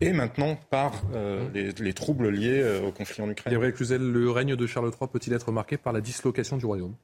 [0.00, 3.52] et maintenant par euh, les, troubles liés euh, au conflit en Ukraine.
[3.52, 6.94] Gabriel Cluzel, le règne de Charles III peut-il être marqué par la dislocation du royaume?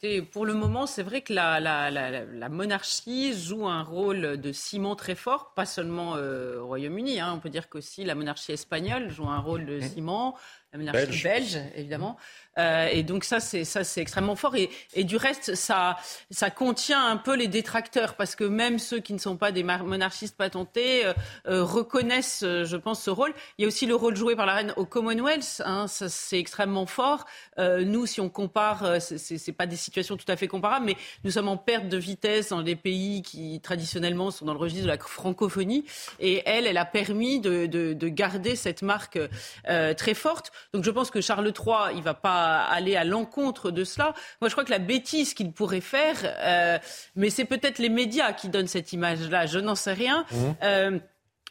[0.00, 4.94] Écoutez, pour le moment, c'est vrai que la, la, monarchie joue un rôle de ciment
[4.94, 7.18] très fort, pas seulement euh, au Royaume-Uni.
[7.18, 7.32] Hein.
[7.34, 10.36] on peut dire qu'aussi la monarchie espagnole joue un rôle de ciment,
[10.72, 12.16] la monarchie belge évidemment.
[12.58, 14.56] Euh, et donc ça, c'est ça, c'est extrêmement fort.
[14.56, 15.96] Et, et, du reste, ça,
[16.30, 19.62] ça contient un peu les détracteurs, parce que même ceux qui ne sont pas des
[19.62, 21.12] monarchistes patentés euh,
[21.46, 23.32] euh, reconnaissent, je pense, ce rôle.
[23.56, 25.62] Il y a aussi le rôle joué par la reine au Commonwealth.
[25.64, 27.26] Hein, ça, c'est extrêmement fort.
[27.58, 31.48] nous, si on compare, c'est pas des situations tout à fait comparables, mais nous sommes
[31.48, 34.98] en perte de vitesse dans des pays qui traditionnellement sont dans le registre de la
[34.98, 35.84] francophonie.
[36.20, 39.18] Et elle, elle a permis de, de, de garder cette marque
[39.64, 40.52] très forte.
[40.72, 44.14] Donc je pense que Charles III, il va pas aller à l'encontre de cela.
[44.40, 46.78] Moi, je crois que la bêtise qu'il pourrait faire, euh,
[47.16, 50.24] mais c'est peut-être les médias qui donnent cette image-là, je n'en sais rien.
[50.30, 50.36] Mmh.
[50.62, 50.98] Euh,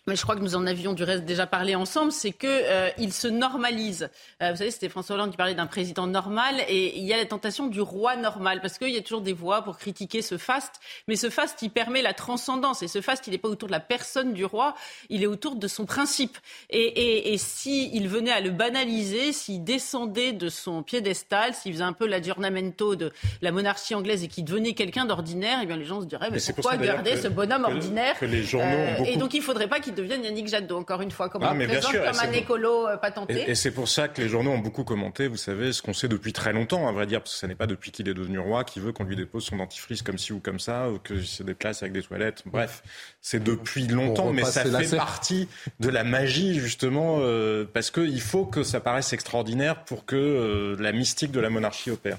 [0.08, 2.90] mais je crois que nous en avions du reste déjà parlé ensemble, c'est que euh,
[2.98, 4.10] il se normalise.
[4.42, 7.18] Euh, vous savez, c'était François Hollande qui parlait d'un président normal, et il y a
[7.18, 10.38] la tentation du roi normal, parce qu'il y a toujours des voix pour critiquer ce
[10.38, 10.76] faste,
[11.08, 13.74] mais ce faste, il permet la transcendance, et ce faste, il n'est pas autour de
[13.74, 14.76] la personne du roi,
[15.10, 16.38] il est autour de son principe.
[16.70, 21.84] Et, et, et s'il venait à le banaliser, s'il descendait de son piédestal, s'il faisait
[21.84, 25.86] un peu l'adjournamento de la monarchie anglaise et qu'il devenait quelqu'un d'ordinaire, eh bien les
[25.86, 29.42] gens se diraient, mais, pourquoi garder ce bonhomme ordinaire les journaux euh, Et donc il
[29.42, 32.88] faudrait pas qu'il devienne Yannick Jadot, encore une fois, comme ah, présente comme un écolo
[32.88, 33.50] euh, patenté.
[33.50, 36.08] Et, c'est pour ça que les journaux ont beaucoup commenté, vous savez, ce qu'on sait
[36.08, 38.40] depuis très longtemps, à vrai dire, parce que ce n'est pas depuis qu'il est devenu
[38.40, 41.26] roi qu'il veut qu'on lui dépose son dentifrice comme ci ou comme ça, ou qu'il
[41.26, 42.44] se déplace avec des toilettes.
[42.46, 42.84] Bref,
[43.22, 45.48] c'est depuis longtemps, mais ça fait partie
[45.80, 50.76] de la magie, justement, euh, parce qu'il faut que ça paraisse extraordinaire pour que euh,
[50.80, 52.18] la mystique de la monarchie opère.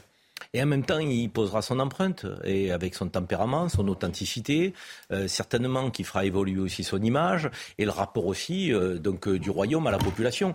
[0.54, 4.72] Et en même temps, il posera son empreinte, et avec son tempérament, son authenticité,
[5.12, 9.50] euh, certainement qui fera évoluer aussi son image, et le rapport aussi euh, donc, du
[9.50, 10.54] royaume à la population.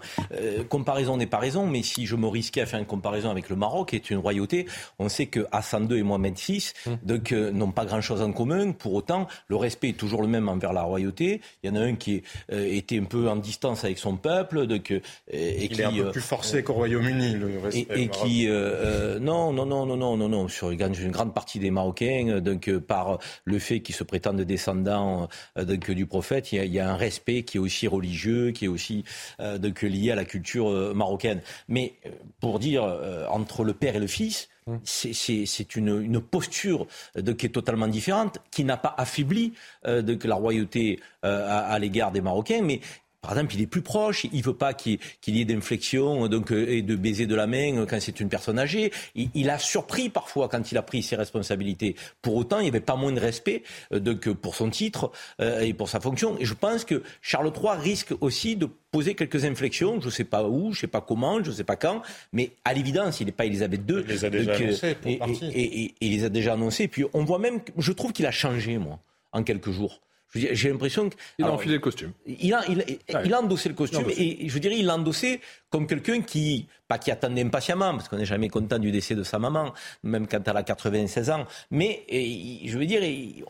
[0.69, 3.55] comparaison n'est pas raison, mais si je me risquais à faire une comparaison avec le
[3.55, 4.65] Maroc, qui est une royauté,
[4.99, 6.97] on sait que Hassan II et Mohamed VI hum.
[7.03, 8.71] donc, n'ont pas grand-chose en commun.
[8.71, 11.41] Pour autant, le respect est toujours le même envers la royauté.
[11.61, 14.91] Il y en a un qui était un peu en distance avec son peuple, donc,
[15.29, 17.87] et, qui est un peu plus forcé qu'au Royaume-Uni, le respect.
[18.01, 22.39] Et, qui non, non, non, non, non, non, non, sur une grande partie des Marocains,
[22.41, 26.95] donc par le fait qu'ils se prétendent descendants donc, du prophète, il y, a, un
[26.95, 29.03] respect qui est aussi religieux, qui est aussi
[29.39, 31.41] donc, lié à la culture marocaine.
[31.67, 31.93] Mais
[32.39, 32.83] pour dire
[33.29, 34.79] entre le père et le fils, hum.
[34.83, 39.53] c'est une, une, posture de, qui est totalement différente, qui n'a pas affaibli
[39.85, 42.79] de, la royauté à, à l'égard des Marocains, mais
[43.23, 46.69] par exemple, il est plus proche, il veut pas qu'il y ait d'inflexion donc euh,
[46.69, 48.91] et de baiser de la main euh, quand c'est une personne âgée.
[49.15, 51.95] Il, a surpris parfois quand il a pris ses responsabilités.
[52.21, 55.09] Pour autant, il n'y avait pas moins de respect euh, donc, pour son titre
[55.39, 56.37] et pour sa fonction.
[56.39, 60.01] Et je pense que Charles III risque aussi de poser quelques inflexions.
[60.01, 62.01] Je ne sais pas où, je ne sais pas comment, je ne sais pas quand,
[62.33, 64.01] mais à l'évidence, il n'est pas Elisabeth II.
[64.01, 66.89] Il les a déjà annoncés, et, et, il les a déjà annoncés.
[66.89, 68.99] Puis on voit même, je trouve qu'il a changé, moi,
[69.31, 70.01] en quelques jours.
[70.35, 72.11] J'ai l'impression qu'il a enfilé le costume.
[72.25, 72.83] Il a, il,
[73.23, 76.97] il a endossé le costume et je dirais il l'a endossé comme quelqu'un qui, pas
[76.97, 80.47] qui attendait impatiemment, parce qu'on n'est jamais content du décès de sa maman, même quand
[80.47, 83.01] elle a 96 ans, mais je veux dire,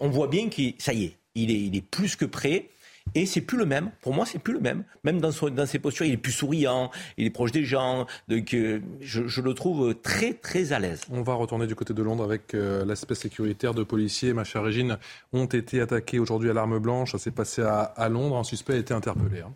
[0.01, 2.69] on voit bien que ça y est, il est, il est plus que prêt.
[3.15, 3.91] Et c'est plus le même.
[4.01, 4.83] Pour moi, c'est plus le même.
[5.03, 8.07] Même dans, son, dans ses postures, il est plus souriant, il est proche des gens.
[8.27, 11.01] Donc, euh, je, le trouve très, très à l'aise.
[11.11, 13.73] On va retourner du côté de Londres avec euh, l'aspect sécuritaire.
[13.73, 14.97] de policiers, ma chère Régine,
[15.31, 17.11] ont été attaqués aujourd'hui à l'arme blanche.
[17.11, 18.37] Ça s'est passé à, Londres.
[18.37, 19.41] Un suspect a été interpellé.
[19.41, 19.53] Hein.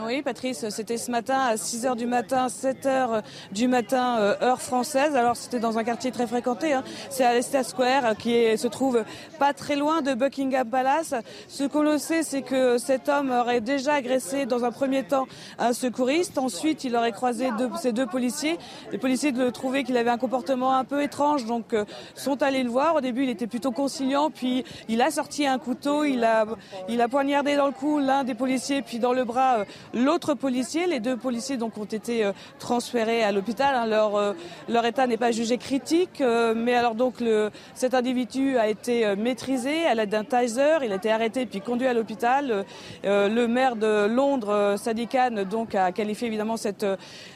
[0.00, 5.14] Oui, Patrice, c'était ce matin à 6h du matin, 7h du matin, euh, heure française.
[5.16, 6.72] Alors, c'était dans un quartier très fréquenté.
[6.72, 6.82] Hein.
[7.10, 9.04] C'est à Square, qui se trouve
[9.38, 11.14] pas très loin de Buckingham Palace.
[11.46, 15.26] Ce qu'on le sait, c'est que cet homme aurait déjà agressé dans un premier temps
[15.58, 16.38] un secouriste.
[16.38, 18.58] Ensuite, il aurait croisé deux, ces deux policiers.
[18.92, 22.62] Les policiers le trouvaient qu'il avait un comportement un peu étrange, donc euh, sont allés
[22.62, 22.94] le voir.
[22.94, 26.46] Au début, il était plutôt conciliant, puis il a sorti un couteau, il a,
[26.88, 30.34] il a poignardé dans le cou l'un des policiers, puis dans le bras euh, l'autre
[30.34, 30.86] policier.
[30.86, 33.74] Les deux policiers donc ont été euh, transférés à l'hôpital.
[33.74, 33.86] Hein.
[33.86, 34.32] Leur, euh,
[34.68, 39.14] leur état n'est pas jugé critique, euh, mais alors donc le, cet individu a été
[39.16, 40.84] maîtrisé à l'aide d'un taser.
[40.84, 42.64] Il a été arrêté puis conduit à l'hôpital.
[43.04, 46.86] le maire de Londres, Sadiq Khan, donc a qualifié évidemment cette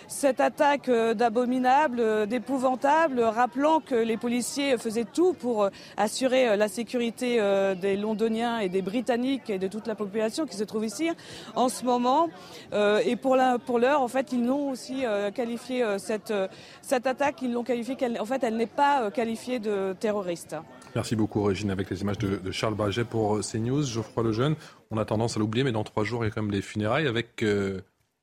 [0.09, 6.57] cette attaque euh, d'abominable, euh, d'épouvantable, rappelant que les policiers faisaient tout pour euh, assurer
[6.57, 7.41] la sécurité
[7.81, 11.11] des Londoniens et des Britanniques et de toute la population qui se trouve ici
[11.55, 12.29] en ce moment.
[12.73, 16.33] Et pour l'heure, en fait, ils l'ont aussi qualifié cette,
[17.07, 20.57] attaque, ils l'ont qualifiée, en fait, elle n'est pas qualifiée de terroriste.
[20.95, 23.83] Merci beaucoup, Régine, avec les images de, Charles Baget pour CNews.
[23.83, 24.57] Geoffroy Lejeune,
[24.91, 26.63] on a tendance à l'oublier, mais dans trois jours, il y a quand même les
[26.63, 27.45] funérailles avec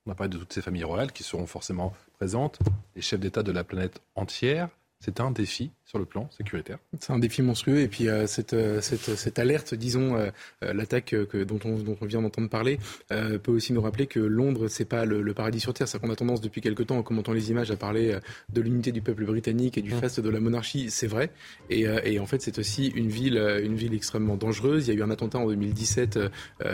[0.06, 2.60] on a parlé de toutes ces familles royales qui seront forcément présentes,
[2.96, 4.70] les chefs d'État de la planète entière.
[5.00, 6.80] C'est un défi sur le plan sécuritaire.
[7.00, 7.80] C'est un défi monstrueux.
[7.80, 10.32] Et puis euh, cette, euh, cette, cette, alerte, disons, euh,
[10.74, 12.80] l'attaque que, dont, on, dont on vient d'entendre parler,
[13.10, 15.88] peut aussi nous rappeler que Londres, c'est pas le, paradis sur terre.
[15.88, 18.18] C'est qu'on a tendance depuis quelque temps, en commentant les images, à parler
[18.52, 20.00] de l'unité du peuple britannique et du mmh.
[20.00, 20.90] faste de la monarchie.
[20.90, 21.30] C'est vrai.
[21.70, 24.88] Et, et, en fait, c'est aussi une ville, une ville extrêmement dangereuse.
[24.88, 26.20] Il y a eu un attentat en 2017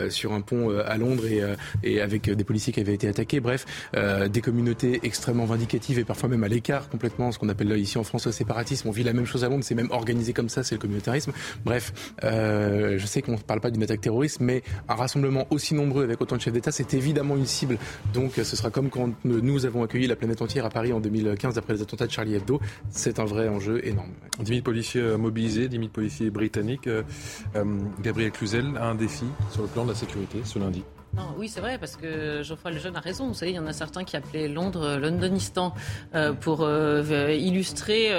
[0.08, 1.42] sur un pont à Londres et,
[1.82, 3.40] et, avec des policiers qui avaient été attaqués.
[3.40, 7.76] Bref, des communautés extrêmement vindicatives et parfois même à l'écart complètement, ce qu'on appelle là
[7.76, 8.88] ici en France le séparatisme.
[8.88, 11.32] On vit la même chose à Londres, c'est même organisé comme ça, c'est le communautarisme.
[11.64, 11.92] Bref,
[12.24, 16.04] euh, je sais qu'on ne parle pas d'une attaque terroriste, mais un rassemblement aussi nombreux
[16.04, 17.78] avec autant de chefs d'État, c'est évidemment une cible.
[18.14, 21.58] Donc ce sera comme quand nous avons accueilli la planète entière à Paris en 2015
[21.58, 22.60] après les attentats de Charlie Hebdo.
[22.90, 24.12] C'est un vrai enjeu énorme.
[24.40, 26.86] 10 000 policiers euh, mobilisés, 10 000 policiers britanniques.
[26.86, 27.02] Euh,
[28.02, 30.84] Gabriel Cluzel a un défi sur le plan de la sécurité ce lundi.
[31.12, 33.26] Non, oui, c'est vrai, parce que Geoffroy Lejeune a raison.
[33.26, 35.74] Vous savez, il y en a certains qui appelaient Londres euh, Londonistan
[36.14, 38.10] euh, pour euh, illustrer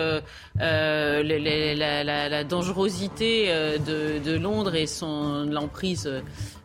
[0.60, 3.48] la, dangerosité
[3.80, 6.10] de, de, Londres et son l'emprise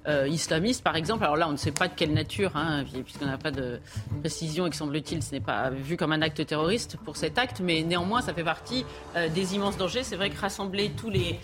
[0.09, 1.25] euh, islamiste, par exemple.
[1.25, 3.81] Alors là, on ne sait pas de quelle nature, hein, puisqu'on n'a pas de
[4.21, 7.61] précision et que semble-t-il, ce n'est pas vu comme un acte terroriste pour cet acte,
[7.61, 8.85] mais néanmoins, ça fait partie
[9.17, 10.03] euh, des immenses dangers.
[10.03, 11.39] C'est vrai que rassembler tous les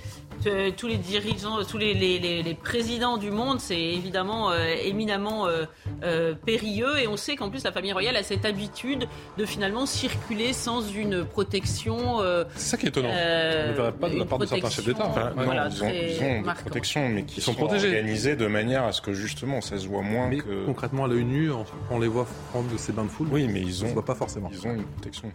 [0.77, 5.65] tous les dirigeants, tous les, les, présidents du monde, c'est évidemment euh, éminemment euh,
[6.03, 6.99] euh, périlleux.
[6.99, 9.07] Et on sait qu'en plus, la famille royale a cette habitude
[9.39, 12.21] de finalement circuler sans une protection.
[12.55, 13.09] c'est ça qui est étonnant.
[13.09, 15.33] on ne verrait pas de la part de certains chefs d'État.
[15.37, 17.89] ils ont, ils ont protection, mais qui sont, protégés.
[17.89, 20.65] organisés de manière à ce que justement ça se voit moins que.
[20.67, 21.51] Concrètement, à l'œil nu,
[21.91, 23.29] on, les voit prendre de ces bains de foule.
[23.31, 23.89] Oui, mais ils ont.
[23.89, 24.51] voit pas forcément.
[24.53, 25.33] Ils ont une protection.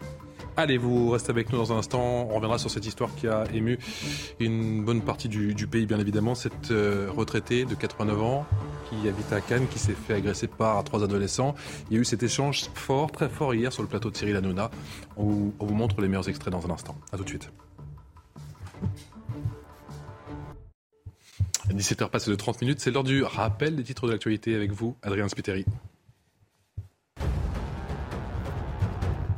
[0.56, 2.28] Allez, vous restez avec nous dans un instant.
[2.32, 3.78] On reviendra sur cette histoire qui a ému
[4.40, 6.34] une bonne partie du, pays, bien évidemment.
[6.34, 8.46] Cette euh, retraitée de 89 ans
[8.90, 11.54] qui habite à Cannes, qui s'est fait agresser par trois adolescents.
[11.90, 14.36] Il y a eu cet échange fort, très fort hier sur le plateau de Cyril
[14.36, 14.72] Hanouna.
[15.16, 16.96] On, on vous montre les meilleurs extraits dans un instant.
[17.12, 17.52] A tout de suite.
[21.74, 24.96] 17h passé de 30 minutes, c'est l'heure du rappel des titres de l'actualité avec vous,
[25.04, 25.66] Adrien Spiteri.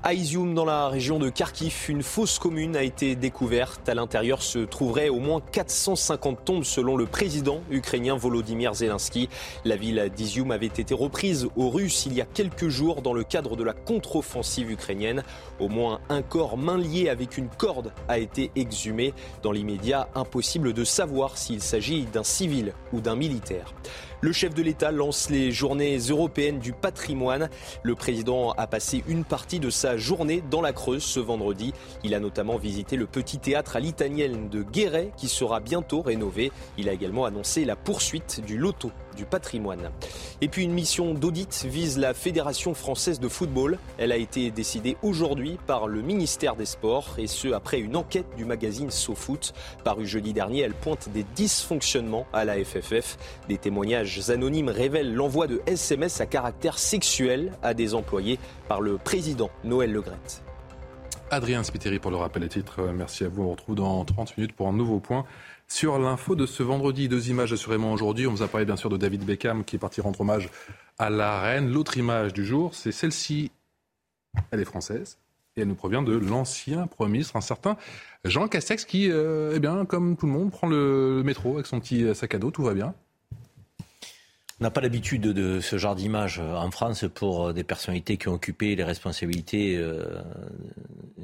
[0.01, 3.89] À Izium, dans la région de Kharkiv, une fosse commune a été découverte.
[3.89, 9.27] À l'intérieur se trouveraient au moins 450 tombes selon le président ukrainien Volodymyr Zelensky.
[9.65, 13.25] La ville d'Izium avait été reprise aux Russes il y a quelques jours dans le
[13.25, 15.21] cadre de la contre-offensive ukrainienne.
[15.59, 19.13] Au moins un corps main lié avec une corde a été exhumé.
[19.43, 23.73] Dans l'immédiat, impossible de savoir s'il s'agit d'un civil ou d'un militaire.
[24.21, 27.49] Le chef de l'État lance les journées européennes du patrimoine.
[27.83, 31.73] Le président a passé une partie de sa journée dans la Creuse ce vendredi.
[32.03, 36.51] Il a notamment visité le petit théâtre à l'italienne de Guéret qui sera bientôt rénové.
[36.77, 38.91] Il a également annoncé la poursuite du loto
[39.25, 39.91] patrimoine.
[40.41, 43.77] Et puis une mission d'audit vise la Fédération française de football.
[43.97, 48.35] Elle a été décidée aujourd'hui par le ministère des Sports et ce après une enquête
[48.37, 49.53] du magazine SoFoot.
[49.83, 53.17] Paru jeudi dernier, elle pointe des dysfonctionnements à la FFF.
[53.47, 58.97] Des témoignages anonymes révèlent l'envoi de SMS à caractère sexuel à des employés par le
[58.97, 60.43] président Noël Legrette.
[61.31, 62.81] Adrien Spiteri pour le rappel des titres.
[62.93, 63.43] Merci à vous.
[63.43, 65.25] On retrouve dans 30 minutes pour un nouveau point
[65.71, 67.07] sur l'info de ce vendredi.
[67.07, 68.27] Deux images assurément aujourd'hui.
[68.27, 70.49] On vous a parlé bien sûr de David Beckham qui est parti rendre hommage
[70.97, 71.71] à la reine.
[71.71, 73.51] L'autre image du jour, c'est celle-ci.
[74.51, 75.17] Elle est française
[75.55, 77.77] et elle nous provient de l'ancien Premier ministre, un certain
[78.23, 81.79] Jean Castex qui, euh, eh bien, comme tout le monde, prend le métro avec son
[81.79, 82.51] petit sac à dos.
[82.51, 82.93] Tout va bien.
[84.59, 88.33] On n'a pas l'habitude de ce genre d'image en France pour des personnalités qui ont
[88.33, 90.21] occupé les responsabilités euh,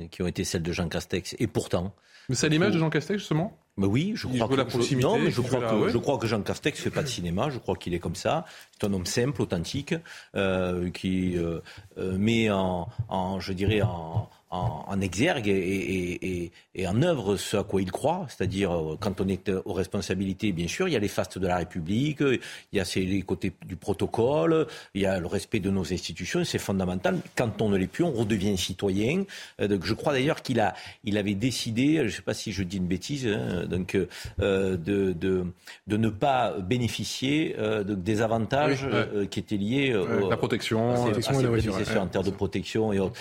[0.10, 1.36] qui ont été celles de Jean Castex.
[1.39, 1.93] Et pourtant.
[2.29, 3.58] Mais c'est l'image de Jean Castex, justement?
[3.77, 6.41] Mais oui, je crois, que, je, non, mais je, crois que, je crois que Jean
[6.41, 7.49] Castex fait pas de cinéma.
[7.49, 8.45] Je crois qu'il est comme ça.
[8.71, 9.93] C'est un homme simple, authentique,
[10.35, 11.59] euh, qui euh,
[11.97, 16.52] euh met en, en, je dirais, en, en, exergue et,
[16.86, 20.68] en œuvre ce à quoi il croit, c'est-à-dire euh, quand on est aux responsabilités, bien
[20.68, 22.39] sûr, il y a les fastes de la République, il
[22.74, 26.60] y a les côtés du protocole, il y a le respect de nos institutions, c'est
[26.60, 27.20] fondamental.
[27.36, 29.24] Quand on ne l'est plus, on redevient citoyen.
[29.62, 32.63] Euh, je crois d'ailleurs qu'il a, il avait décidé, je ne sais pas si je
[32.63, 33.98] dis une bêtise, hein, donc
[34.39, 38.88] euh, de, de, ne pas bénéficier des avantages
[39.30, 43.20] qui étaient liés à la protection, à, en termes de protection et autres.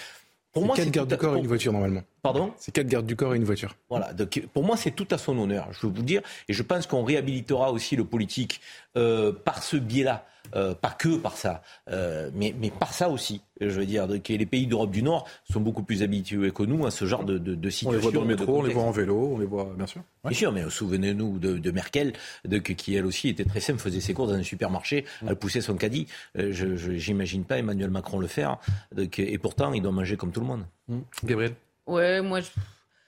[0.55, 2.03] Pour moi, quatre gardes du corps et une voiture normalement.
[2.23, 3.75] Pardon C'est quatre gardes du corps et une voiture.
[3.91, 4.13] Voilà.
[4.13, 5.69] Donc, pour moi, c'est tout à son honneur.
[5.73, 8.61] Je veux vous dire, et je pense qu'on réhabilitera aussi le politique
[8.97, 10.27] euh, par ce biais-là.
[10.55, 13.41] Euh, pas que par ça, euh, mais, mais par ça aussi.
[13.61, 16.87] Je veux dire que les pays d'Europe du Nord sont beaucoup plus habitués que nous
[16.87, 17.91] à ce genre de, de, de situation.
[17.91, 19.87] On les voit dans le métro, on les voit en vélo, on les voit, bien
[19.87, 20.03] sûr.
[20.23, 22.13] Bien sûr, mais souvenez-nous de, de, Merkel,
[22.45, 25.29] de, qui elle aussi était très simple, faisait ses courses dans un supermarché, mm.
[25.31, 26.07] elle poussait son caddie.
[26.37, 28.59] je n'imagine pas Emmanuel Macron le faire,
[28.97, 30.67] et pourtant il doit manger comme tout le monde.
[30.89, 30.99] Mm.
[31.25, 31.55] Gabriel?
[31.87, 32.49] Ouais, moi, je...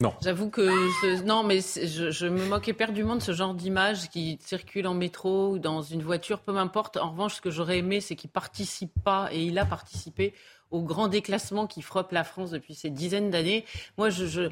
[0.01, 0.13] Non.
[0.23, 4.87] J'avoue que non, mais je, je, me moque éperdument de ce genre d'image qui circule
[4.87, 6.99] en métro ou dans une voiture, peu m'importe.
[6.99, 10.35] En revanche, ce que j'aurais aimé, c'est qu'il participe pas et il a participé
[10.71, 13.65] au grand déclassement qui frappe la France depuis ces dizaines d'années.
[13.99, 14.51] Moi, je, je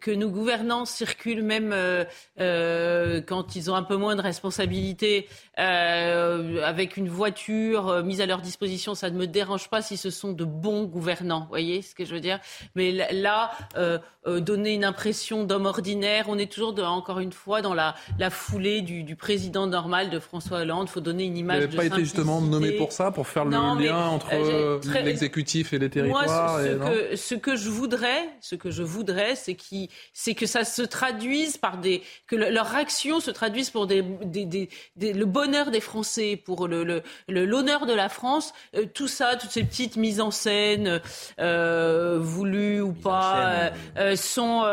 [0.00, 2.04] que nos gouvernants circulent même euh,
[2.40, 8.26] euh, quand ils ont un peu moins de responsabilités euh, avec une voiture mise à
[8.26, 11.40] leur disposition, ça ne me dérange pas si ce sont de bons gouvernants.
[11.40, 12.40] Vous voyez ce que je veux dire?
[12.74, 13.52] Mais là,
[14.26, 18.30] donner une impression d'homme ordinaire, on est toujours, de, encore une fois, dans la, la
[18.30, 20.88] foulée du, du, président normal de François Hollande.
[20.88, 23.44] Il faut donner une image Il n'avait pas été justement nommé pour ça, pour faire
[23.44, 24.30] le lien entre
[25.04, 26.24] l'exécutif exécutif et les territoires.
[26.26, 29.56] Moi, ce, que, ce que je voudrais, ce que je voudrais, c'est
[30.12, 34.68] c'est que ça se traduise par des, que leur action se traduise pour des, des,
[34.96, 38.52] des, le bonheur des Français, pour le, l'honneur de la France.
[38.74, 41.00] Euh, tout ça, toutes ces petites mises en scène,
[41.40, 44.64] euh, voulues ou pas, euh, sont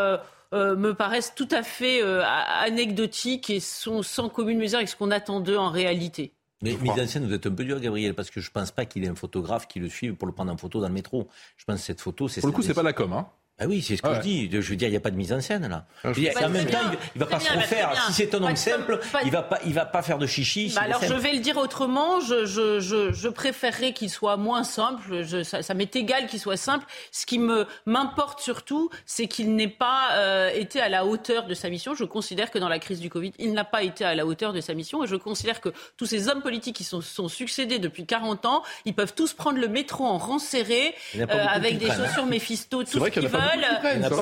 [0.53, 5.39] me paraissent tout à fait anecdotiques et sont sans commune mesure avec ce qu'on attend
[5.39, 6.31] d'eux en réalité.
[6.63, 8.71] Mais mise en scène, vous êtes un peu dur, Gabriel, parce que je ne pense
[8.71, 10.93] pas qu'il ait un photographe qui le suive pour le prendre en photo dans le
[10.93, 11.27] métro.
[11.57, 12.41] Je pense que cette photo, c'est.
[12.41, 13.27] Pour le coup, c'est pas la com, hein
[13.59, 14.15] Ah oui, c'est ce que Ouais.
[14.15, 14.49] je dis.
[14.51, 15.85] Je veux dire, il n'y a pas de mise en scène là.
[16.03, 16.91] Ah, je Je veux dire, Bah, en même temps, bien.
[17.15, 17.91] il ne va pas se bah, refaire.
[17.91, 18.01] bien.
[18.07, 20.25] Si c'est un homme Pas- simple, pas- il va pas, il va pas faire de
[20.25, 20.71] chichi.
[20.75, 24.63] Bah alors je vais le dire autrement, je, je, je, je préférerais qu'il soit moins
[24.63, 26.85] simple, je, ça, ça m'est égal qu'il soit simple.
[27.11, 31.53] Ce qui me m'importe surtout, c'est qu'il n'ait pas euh, été à la hauteur de
[31.53, 31.93] sa mission.
[31.93, 34.53] Je considère que dans la crise du Covid, il n'a pas été à la hauteur
[34.53, 37.77] de sa mission et je considère que tous ces hommes politiques qui sont, sont succédés
[37.77, 41.85] depuis 40 ans, ils peuvent tous prendre le métro en rang serré, euh, avec des
[41.85, 42.07] prennent, hein.
[42.07, 43.41] chaussures Mephisto, tout ce qu'ils veulent,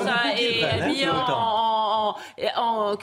[0.04, 0.64] ça, et
[1.04, 2.16] hein, en,
[2.56, 2.96] en,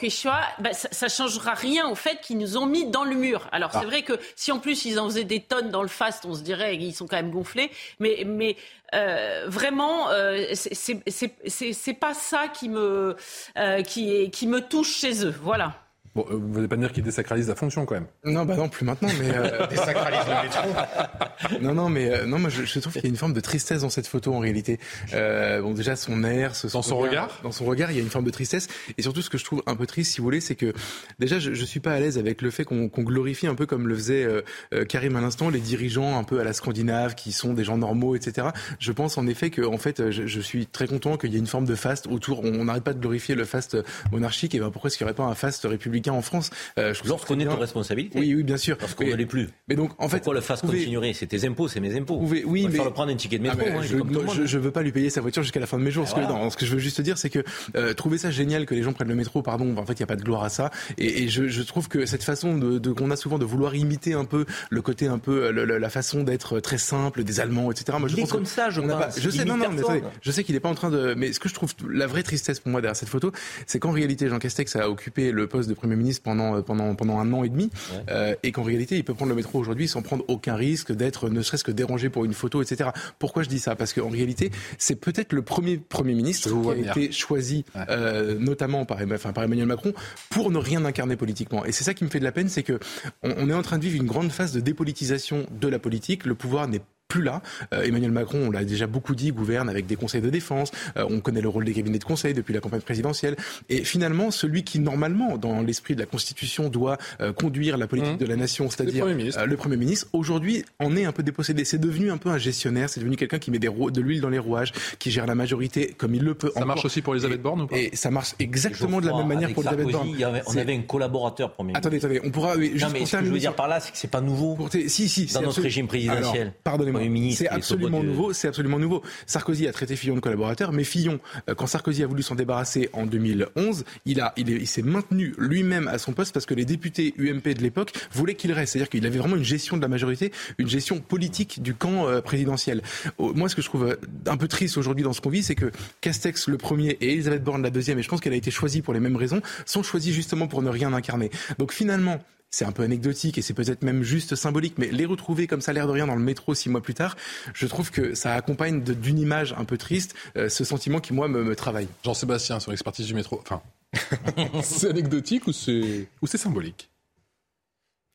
[0.60, 3.48] bah, ça, ça changera rien au fait qu'ils nous ont mis dans le mur.
[3.52, 3.80] Alors Ah.
[3.80, 6.34] c'est vrai que si en plus ils en faisaient des tonnes dans le fast, on
[6.34, 7.72] se dirait qu'ils sont quand même gonflés.
[8.00, 8.56] Mais, mais
[8.94, 13.16] euh, vraiment, euh, c'est- pas ça qui me,
[13.58, 15.36] euh, qui, qui me touche chez eux.
[15.42, 15.74] Voilà.
[16.16, 18.08] Bon, euh, vous n'allez pas me dire qu'il désacralise la fonction quand même.
[18.26, 19.30] Non, bah non, plus maintenant, mais.
[19.36, 21.60] euh, Désacralise le métro.
[21.62, 23.40] non, non, mais euh, non, moi je, je trouve qu'il y a une forme de
[23.40, 24.80] tristesse dans cette photo en réalité.
[25.14, 28.04] Euh, bon, déjà son air, ce- Dans son regard dans son regard, il y a
[28.04, 28.68] une forme de tristesse.
[28.98, 30.74] Et surtout, ce que je trouve un peu triste, si vous voulez, c'est que
[31.20, 33.88] déjà, je, je suis pas à l'aise avec le fait qu'on glorifie un peu comme
[33.88, 34.42] le faisait euh,
[34.74, 37.78] euh, Karim à l'instant les dirigeants un peu à la scandinave qui sont des gens
[37.78, 38.48] normaux, etc.
[38.80, 41.40] Je pense en effet que en fait, je, je suis très content qu'il y ait
[41.40, 42.44] une forme de faste autour.
[42.44, 43.78] On n'arrête pas de glorifier le faste
[44.12, 44.56] monarchique.
[44.56, 47.08] Et ben pourquoi est-ce qu'il n'y aurait pas un faste républicain en France Euh, je
[47.08, 47.54] Lorsqu'on est bien.
[47.54, 48.20] aux responsabilités.
[48.20, 48.78] Oui, oui, bien sûr.
[48.80, 49.50] Lorsqu'on Mais- ne l'est plus.
[49.68, 52.18] Mais donc, en fait, Pourquoi le fasse pouvez- continuerait C'est tes impôts, c'est mes impôts.
[52.18, 53.70] pouvez- oui, On mais le prendre un ticket de ah, métro.
[53.72, 55.66] mais hein, je, comme non, je, je veux pas lui payer sa voiture jusqu'à la
[55.68, 56.08] fin de mes jours.
[56.08, 56.34] Ce que, voilà.
[56.36, 57.44] non, ce que je veux juste dire, c'est que
[57.76, 60.04] euh, trouver ça génial que les gens prennent le métro, pardon, en fait, il n'y
[60.04, 60.72] a pas de gloire à ça.
[60.98, 63.76] Et, et je, je trouve que cette façon de, de qu'on a souvent de vouloir
[63.76, 67.40] imiter un peu le côté un peu le- le- la façon d'être très simple des
[67.40, 67.98] Allemands, etc.
[68.00, 68.90] Moi, je Il est pense comme que ça, je pense.
[68.92, 69.84] pas- sais, non, imite non, mais personne.
[69.98, 71.14] attendez, je sais qu'il n'est pas en train de.
[71.18, 73.32] Mais ce que je trouve la vraie tristesse pour moi derrière cette photo,
[73.66, 76.94] c'est qu'en réalité, Jean Castex a occupé le poste de Premier ministre pendant euh, pendant
[76.96, 78.04] pendant un an et demi, Ouais.
[78.10, 81.30] euh, et qu'en réalité, il peut prendre le métro aujourd'hui sans prendre aucun risque d'être
[81.30, 82.90] ne serait-ce que dérangé pour une photo, etc.
[83.20, 83.76] Pourquoi je dis ça?
[83.76, 87.82] Parce qu'en réalité, c'est peut-être le premier Premier ministre qui a été choisi, Ouais.
[87.90, 89.94] euh, notamment par, enfin, par Emmanuel Macron,
[90.30, 91.66] pour ne rien incarner politiquement.
[91.66, 92.80] Et c'est ça qui me fait de la peine, c'est que
[93.24, 96.26] on, on est en train de vivre une grande phase de dépolitisation de la politique.
[96.26, 97.42] Le pouvoir n'est plus là.
[97.74, 100.72] Euh, Emmanuel Macron, on l'a déjà beaucoup dit, gouverne avec des conseils de défense.
[100.96, 103.36] Euh, on connaît le rôle des cabinets de conseil depuis la campagne présidentielle.
[103.68, 108.00] Et finalement, celui qui normalement, dans l'esprit de la Constitution, doit euh, conduire la politique
[108.00, 108.18] Mmh.
[108.18, 111.66] de la nation, c'est-à-dire euh, le Premier ministre, aujourd'hui, en est un peu dépossédé.
[111.66, 112.90] C'est devenu un peu un gestionnaire.
[112.90, 115.36] C'est devenu quelqu'un qui met des roues- de l'huile dans les rouages, qui gère la
[115.36, 116.52] majorité comme il le peut.
[116.56, 119.28] Ça marche aussi pour Elisabeth Borne ou pas Et ça marche exactement de la même
[119.28, 120.10] manière pour Elisabeth Borne.
[120.48, 121.88] On avait un collaborateur premier ministre.
[121.88, 123.68] Attendez, attendez, on pourra oui, juste Non, mais pour ce que je veux dire par
[123.68, 124.56] là, c'est que c'est pas nouveau.
[124.56, 126.54] pour Si, si, Dans notre absolu- régime présidentiel.
[126.64, 126.99] Pardonnez-moi.
[127.08, 128.34] Ministre, C'est absolument nouveau.
[128.34, 129.04] C'est absolument nouveau.
[129.28, 131.20] Sarkozy a traité Fillon de collaborateur, mais Fillon,
[131.50, 134.82] euh, quand Sarkozy a voulu s'en débarrasser en 2011, il a, il est- il s'est
[134.82, 138.74] maintenu lui-même à son poste parce que les députés UMP de l'époque voulaient qu'il reste.
[138.74, 142.22] C'est-à-dire qu'il avait vraiment une gestion de la majorité, une gestion politique du camp euh,
[142.22, 142.82] présidentiel.
[143.20, 143.96] Moi, ce que je trouve euh,
[144.28, 145.72] un peu triste aujourd'hui dans ce qu'on vit, c'est que
[146.02, 148.82] Castex le premier et Elisabeth Borne la deuxième, et je pense qu'elle a été choisie
[148.82, 151.30] pour les mêmes raisons, sont choisis justement pour ne rien incarner.
[151.58, 152.20] Donc finalement,
[152.52, 155.74] c'est un peu anecdotique et c'est peut-être même juste symbolique, mais les retrouver comme ça,
[155.74, 157.16] l'air de rien, dans le métro six mois plus tard,
[157.54, 161.28] je trouve que ça accompagne d'une image un peu triste euh, ce sentiment qui, moi,
[161.28, 161.88] me, me travaille.
[162.04, 163.42] Jean-Sébastien, sur l'expertise du métro.
[163.42, 163.62] Enfin,
[164.64, 166.90] c'est anecdotique ou c'est symbolique?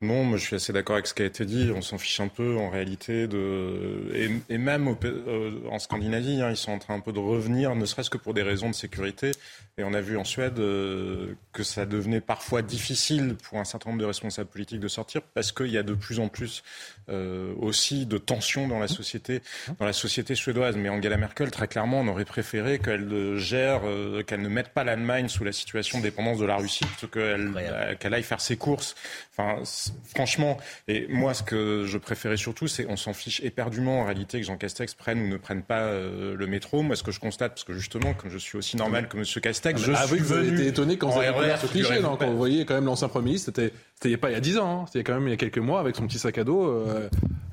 [0.01, 1.71] Non, moi je suis assez d'accord avec ce qui a été dit.
[1.75, 4.11] On s'en fiche un peu en réalité de
[4.51, 7.75] et, même au- euh, en Scandinavie, hein, ils sont en train un peu de revenir,
[7.75, 9.31] ne serait-ce que pour des raisons de sécurité.
[9.79, 13.91] Et on a vu en Suède euh, que ça devenait parfois difficile pour un certain
[13.91, 16.63] nombre de responsables politiques de sortir parce qu'il y a de plus en plus
[17.09, 19.43] euh, aussi de tensions dans la société,
[19.79, 20.77] dans la société suédoise.
[20.77, 24.69] Mais Angela Merkel, très clairement, on aurait préféré qu'elle euh, gère, euh, qu'elle ne mette
[24.69, 28.57] pas l'Allemagne sous la situation de dépendance de la Russie, plutôt qu'elle aille faire ses
[28.57, 28.95] courses.
[29.37, 29.63] Enfin,
[30.05, 34.41] franchement, et moi, ce que je préférais surtout, c'est on s'en fiche éperdument en réalité
[34.41, 36.83] que Jean Castex prenne ou ne prenne pas euh, le métro.
[36.83, 39.41] Moi, ce que je constate, parce que justement, comme je suis aussi normal que Monsieur
[39.41, 41.67] Castex, je ah suis oui, vous avez été étonné quand vous avez découvert RER, ce
[41.67, 42.25] cliché, figurez-vous non pas.
[42.27, 43.73] Quand vous voyez quand même l'ancien Premier ministre, c'était
[44.05, 44.85] il y a pas il y a 10 ans, hein.
[44.87, 46.94] c'était quand même il y a quelques mois avec son petit sac à dos, euh,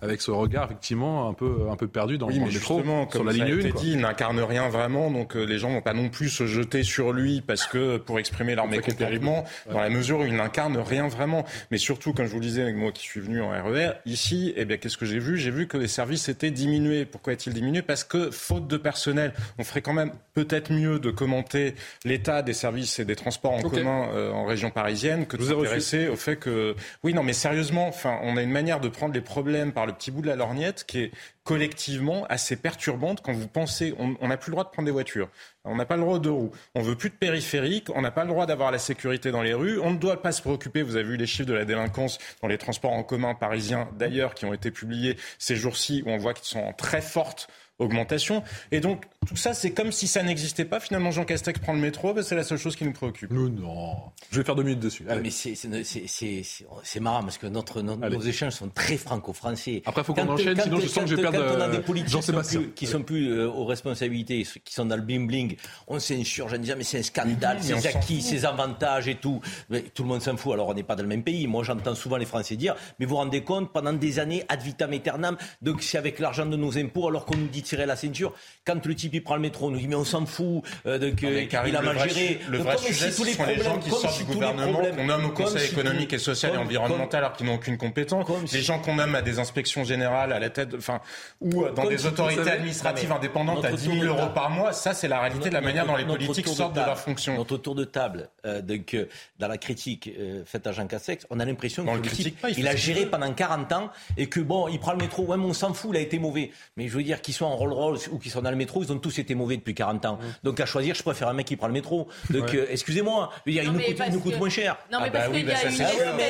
[0.04, 2.78] avec ce regard effectivement un peu un peu perdu dans, Oui, dans mais le métro,
[2.78, 3.72] justement, sur comme la ça a ligne été 1.
[3.72, 3.82] quoi.
[3.82, 6.82] dit, il n'incarne rien vraiment, donc euh, les gens vont pas non plus se jeter
[6.84, 11.08] sur lui parce que pour exprimer leur mécontentement, dans la mesure où il n'incarne rien
[11.08, 11.46] vraiment.
[11.70, 14.54] Mais surtout, comme je vous le disais, avec moi qui suis venu en RER, ici,
[14.58, 15.38] eh bien, qu'est-ce que j'ai vu?
[15.38, 17.06] J'ai vu que les services étaient diminués.
[17.06, 17.82] Pourquoi est-il diminué?
[17.84, 21.76] Parce que faute de personnel, on ferait quand même peut-être mieux de commenter
[22.06, 26.08] l'état des services et des transports en commun euh, en région parisienne que de s'intéresser
[26.08, 29.22] au fait que, oui, non, mais sérieusement, enfin, on a une manière de prendre les
[29.32, 31.12] problèmes par le petit bout de la lorgnette qui est
[31.46, 33.22] collectivement assez perturbante.
[33.22, 35.30] Quand vous pensez on n'a plus le droit de prendre des voitures,
[35.64, 38.24] on n'a pas le droit de roues, on veut plus de périphérique, on n'a pas
[38.24, 40.98] le droit d'avoir la sécurité dans les rues, on ne doit pas se préoccuper, vous
[40.98, 44.44] avez vu les chiffres de la délinquance dans les transports en commun parisiens d'ailleurs qui
[44.44, 47.48] ont été publiés ces jours-ci où on voit qu'ils sont en très forte
[47.80, 48.44] augmentation.
[48.72, 50.80] Et donc, tout ça, c'est comme si ça n'existait pas.
[50.80, 53.30] Finalement, Jean Castex prend le métro, ben, c'est la seule chose qui nous préoccupe.
[53.32, 53.96] Nous, non.
[54.32, 55.06] Je vais faire deux minutes dessus.
[55.08, 55.22] Allez.
[55.22, 58.98] Mais c'est- c'est c'est- c'est- c'est- c'est marrant parce que notre, nos échanges sont très
[58.98, 59.84] franco-français.
[59.86, 61.70] Après, faut qu'on enchaîne, quand- sinon je sens que je vais perdre, Quand on a
[61.70, 65.02] des politiciens qui sont plus, qui sont plus euh, aux responsabilités, qui sont dans le
[65.04, 65.56] bling-bling,
[65.88, 69.40] on s'insurge en disant mais c'est un scandale, oui, s'en acquis, ses avantages et tout.
[69.70, 71.46] Mais tout le monde s'en fout, alors on n'est pas dans le même pays.
[71.46, 74.62] Moi j'entends souvent les Français dire, mais vous vous rendez compte, pendant des années, ad
[74.64, 77.96] vitam aeternam, donc c'est avec l'argent de nos impôts alors qu'on nous dit tirer la
[77.96, 78.34] ceinture.
[78.66, 80.98] Quand le type il prend le métro, on nous dit mais on s'en fout, euh,
[81.00, 82.40] donc, Non, mais euh, Karim, il a mal géré.
[82.50, 84.34] le vrai comme si sujet, tous ce sont les gens qui sortent si du les
[84.36, 87.56] gouvernement, qu'on nomme au Conseil si économique et social et comme- environnemental alors qu'ils n'ont
[87.56, 88.28] aucune compétence.
[88.44, 91.00] Les si- gens qu'on nomme à des inspections générales, à la tête, enfin,
[91.40, 94.74] ou dans des autorités administratives indépendantes à notre 10 tour 000 de euros par mois,
[94.74, 97.36] ça, c'est la réalité de la manière dont les politiques de sortent de leur fonction.
[97.36, 98.96] Notre tour de table, euh, donc,
[99.40, 102.02] dans la critique euh, faite à Jean Castex, on a l'impression On que le le
[102.08, 104.68] critique type, pas, il il, fait a qu'il géré pendant 40 ans et que bon,
[104.68, 106.52] il prend le métro, ouais, mais on s'en fout, il a été mauvais.
[106.78, 108.92] Mais je veux dire, qu'ils soient en Rolls-Royce ou qu'ils soient dans le métro, ils
[108.92, 110.20] ont tous été mauvais depuis 40 ans.
[110.44, 112.08] Donc à choisir, je préfère un mec qui prend le métro.
[112.30, 114.78] Donc euh, excusez-moi, dire, il nous coûte, il parce nous coûte que- moins cher.
[114.92, 115.76] Non, mais Ah bah parce oui, qu'il bah y a une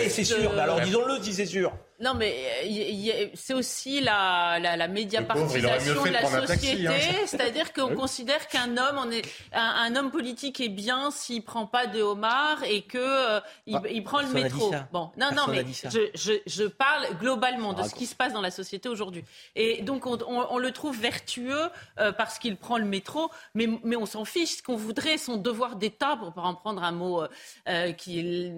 [0.09, 0.59] c'est Ah sûr.
[0.59, 1.71] alors disons-le si c'est sûr.
[2.01, 2.33] Non, mais
[2.65, 6.87] euh, c'est aussi la, la, la médiapartisation de la taxi, société.
[6.87, 6.93] hein.
[7.27, 9.21] C'est-à-dire qu'on considère qu'un homme, on est,
[9.53, 13.75] un, un homme politique est bien s'il prend pas de homard et que euh, il,
[13.75, 14.71] Ah, il prend le métro.
[14.91, 18.15] Bon, non, non, Personne mais je, je, je parle globalement de Ah, ce qui se
[18.15, 19.23] passe dans la société aujourd'hui.
[19.55, 23.67] Et donc on, on- on le trouve vertueux euh, parce qu'il prend le métro, mais,
[23.83, 24.57] mais on s'en fiche.
[24.57, 27.21] Ce qu'on voudrait, son devoir d'État, pour en prendre un mot
[27.69, 28.49] euh, qui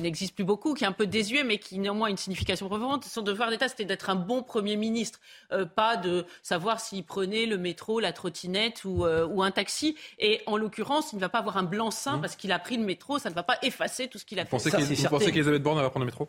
[0.00, 2.77] n'existe plus beaucoup, qui est un peu désuet, mais qui néanmoins a une signification profonde,
[3.08, 5.20] son devoir d'État, c'était d'être un bon Premier ministre,
[5.52, 9.96] euh, pas de savoir s'il prenait le métro, la trottinette ou, euh, ou un taxi.
[10.18, 12.84] Et en l'occurrence, il ne va pas avoir un blanc-seing parce qu'il a pris le
[12.84, 14.50] métro, ça ne va pas effacer tout ce qu'il a Vous fait.
[14.56, 15.18] pensez Ça, vous certain.
[15.18, 16.28] pensez qu'Elisabeth Borne va prendre le métro?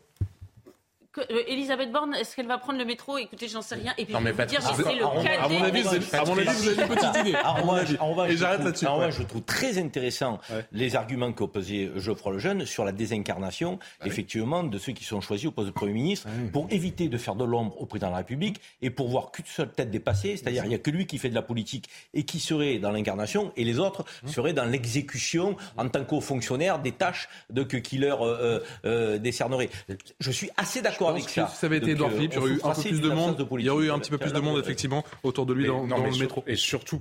[1.12, 3.18] Que- euh, Elisabeth Borne, est-ce qu'elle va prendre le métro?
[3.18, 3.94] Écoutez, j'en sais rien.
[3.98, 5.36] Et puis Non, je mais vais vous dire, c'est le à mon- cadet.
[5.38, 7.36] À mon avis, vous avez, à mon avis, vous avez une petite idée.
[7.44, 7.94] En À mon avis.
[7.94, 8.86] Et je j'arrête trouve- là-dessus.
[8.86, 9.06] en Ouais.
[9.06, 10.66] revanche, je trouve très intéressant Ouais.
[10.72, 15.48] les arguments qu'opposait Geoffroy Lejeune sur la désincarnation, Ah effectivement, de ceux qui sont choisis
[15.48, 18.18] au poste de Premier ministre pour éviter de faire de l'ombre au président de la
[18.20, 21.18] République et pour voir qu'une seule tête dépassée, c'est-à-dire il n'y a que lui qui
[21.18, 24.28] fait de la politique et qui serait dans l'incarnation et les autres Mmh.
[24.28, 29.18] seraient dans l'exécution en tant qu'aux fonctionnaires des tâches de, que, qui leur euh, euh,
[29.18, 29.72] décerneraient.
[30.20, 31.48] Je suis assez d'accord avec Si ça.
[31.48, 33.12] ça avait été Edouard Philippe, il y aurait eu un peu assez plus de d'une
[33.14, 33.36] absence monde.
[33.40, 33.72] Il y politique.
[33.72, 36.44] aurait eu un petit peu plus de monde, effectivement, autour de lui dans, le métro.
[36.48, 37.00] Et surtout,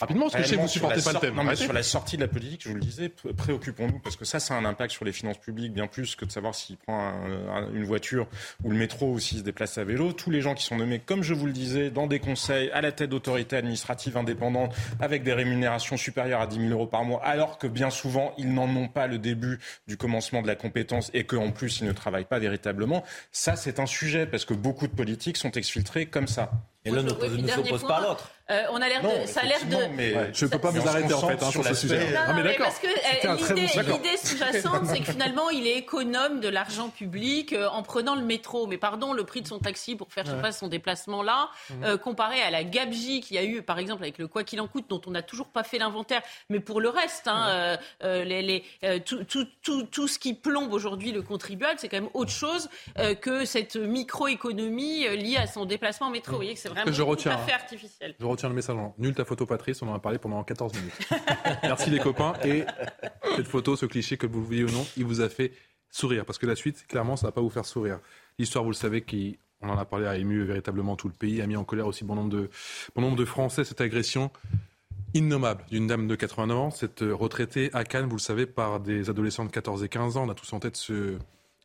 [0.00, 1.36] Rapidement, parce que je sais que vous supportez sur la pas le thème.
[1.36, 1.64] Non, mais Arrêtez.
[1.64, 4.54] sur la sortie de la politique, je vous le disais, préoccupons-nous, parce que ça, ça
[4.54, 7.48] a un impact sur les finances publiques, bien plus que de savoir s'il prend un-
[7.54, 8.26] un- une voiture
[8.64, 10.12] ou le métro ou s'il se déplace à vélo.
[10.12, 12.80] Tous les gens qui sont nommés, comme je vous le disais, dans des conseils, à
[12.80, 17.22] la tête d'autorités administratives indépendantes, avec des rémunérations supérieures à 10 000 euros par mois,
[17.24, 21.10] alors que bien souvent, ils n'en ont pas le début du commencement de la compétence
[21.14, 23.04] et qu'en plus, ils ne travaillent pas véritablement.
[23.30, 26.50] Ça, c'est un sujet, parce que beaucoup de politiques sont exfiltrés comme ça.
[26.84, 28.30] Et l'un ne, s'oppose pas à l'autre.
[28.50, 30.32] euh, on a l'air de, ça a l'air de.
[30.32, 31.98] Je ne peux pas vous arrêter en fait hein, sur ce sujet.
[32.12, 32.66] Non, Ah, non, mais mais d'accord.
[32.66, 37.68] parce que euh, l'idée, sous-jacente, c'est que finalement, il est économe de l'argent public euh,
[37.68, 38.66] en prenant le métro.
[38.68, 41.50] Mais pardon, le prix de son taxi pour faire, je sais pas, son déplacement là,
[41.70, 41.84] Mhm.
[41.84, 44.60] euh, comparé à la gabegie qu'il y a eu, par exemple, avec le quoi qu'il
[44.60, 46.22] en coûte, dont on n'a toujours pas fait l'inventaire.
[46.48, 50.18] Mais pour le reste, hein, euh, euh, les, les, euh, tout, tout, tout, tout ce
[50.18, 55.16] qui plombe aujourd'hui le contribuable, c'est quand même autre chose euh, que cette microéconomie euh,
[55.16, 56.32] liée à son déplacement en métro.
[56.32, 58.14] Vous voyez que c'est vraiment je retiens, tout à fait artificiel.
[58.18, 58.76] Je retiens le message.
[58.98, 59.82] Nul ta photo, Patrice.
[59.82, 60.92] On en a parlé pendant 14 minutes.
[61.62, 62.34] Merci les copains.
[62.44, 62.64] Et
[63.36, 65.52] cette photo, ce cliché, que vous le voyez ou non, il vous a fait
[65.90, 66.24] sourire.
[66.24, 68.00] Parce que la suite, clairement, ça va pas vous faire sourire.
[68.38, 71.40] L'histoire, vous le savez, qui, on en a parlé, a ému véritablement tout le pays,
[71.40, 72.50] a mis en colère aussi bon nombre de,
[72.94, 73.64] bon nombre de Français.
[73.64, 74.30] Cette agression
[75.14, 79.08] innommable d'une dame de 89 ans, cette retraitée à Cannes, vous le savez, par des
[79.10, 80.26] adolescents de 14 et 15 ans.
[80.26, 81.16] On a tous en tête ce,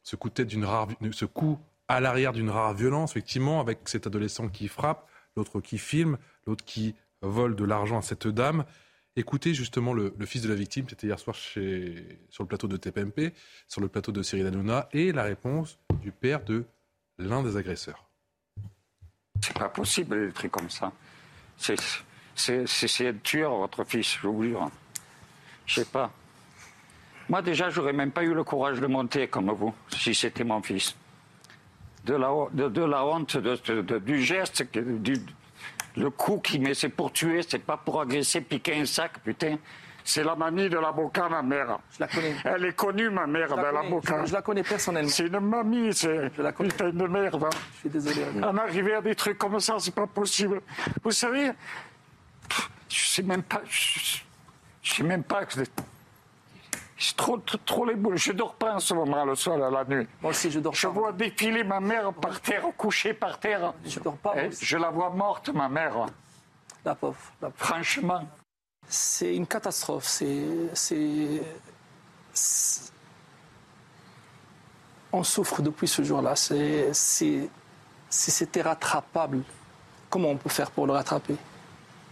[0.04, 3.88] ce coup de tête d'une rare, ce coup à l'arrière d'une rare violence, effectivement, avec
[3.90, 8.66] cet adolescent qui frappe, l'autre qui filme, l'autre qui vole de l'argent à cette dame.
[9.16, 13.34] Écoutez justement le, fils de la victime, c'était hier soir sur le plateau de TPMP,
[13.68, 16.66] sur le plateau de Cyril Hanouna, et la réponse du père de
[17.20, 18.10] l'un des agresseurs.
[19.42, 20.92] C'est pas possible, des trucs comme ça.
[21.58, 21.76] C'est,
[22.36, 24.72] c'est un tueur, votre fils, je vous jure.
[25.66, 26.12] Je sais pas.
[27.30, 30.62] Moi, déjà, j'aurais même pas eu le courage de monter comme vous, si c'était mon
[30.62, 30.96] fils.
[32.04, 35.14] De la, de, de la honte, de, du geste, du,
[35.96, 39.58] le coup qui met, c'est pour tuer, c'est pas pour agresser, piquer un sac, putain.
[40.06, 41.80] C'est la mamie de l'avocat, ma mère.
[41.92, 42.36] Je la connais.
[42.44, 44.02] Elle est connue, ma mère, Je de la, connais.
[44.24, 45.10] Je- je la connais personnellement.
[45.10, 47.42] C'est une mamie, c'est la putain de merde.
[47.46, 47.50] hein.
[47.76, 48.26] Je suis désolé.
[48.44, 50.60] En arriver à des trucs comme ça, c'est pas possible.
[51.02, 51.52] Vous savez,
[52.90, 53.62] je sais même pas.
[53.70, 54.18] Je,
[54.82, 55.46] je sais même pas.
[55.46, 55.62] que-
[56.98, 58.18] C'est trop, trop, trop les boules.
[58.18, 60.08] Je dors pas en ce moment le soir, la nuit.
[60.22, 60.94] Moi aussi, je dors Je pas.
[60.94, 63.74] vois défiler ma mère par terre, couchée par terre.
[63.86, 64.34] Je dors pas.
[64.38, 64.50] Eh.
[64.52, 66.06] Je la vois morte, ma mère.
[66.86, 67.18] la pauvre.
[67.42, 67.66] La pauvre.
[67.66, 68.28] Franchement.
[68.88, 70.06] C'est une catastrophe.
[70.06, 71.42] C'est,
[75.12, 76.36] On souffre depuis ce jour-là.
[76.36, 77.50] C'est, si
[78.10, 79.44] c'était rattrapable,
[80.10, 81.36] comment on peut faire pour le rattraper?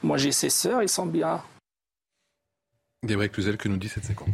[0.04, 1.42] Moi, j'ai ses sœurs, ils sont bien.
[3.04, 4.30] Gabriel Cluzel, que nous dit cette séquence?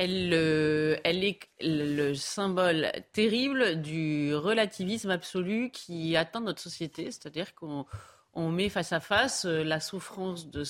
[0.00, 7.54] Elle, euh, elle, est le symbole terrible du relativisme absolu qui atteint notre société, c'est-à-dire
[7.54, 7.84] qu'on
[8.32, 10.64] on met face à face euh, la souffrance de,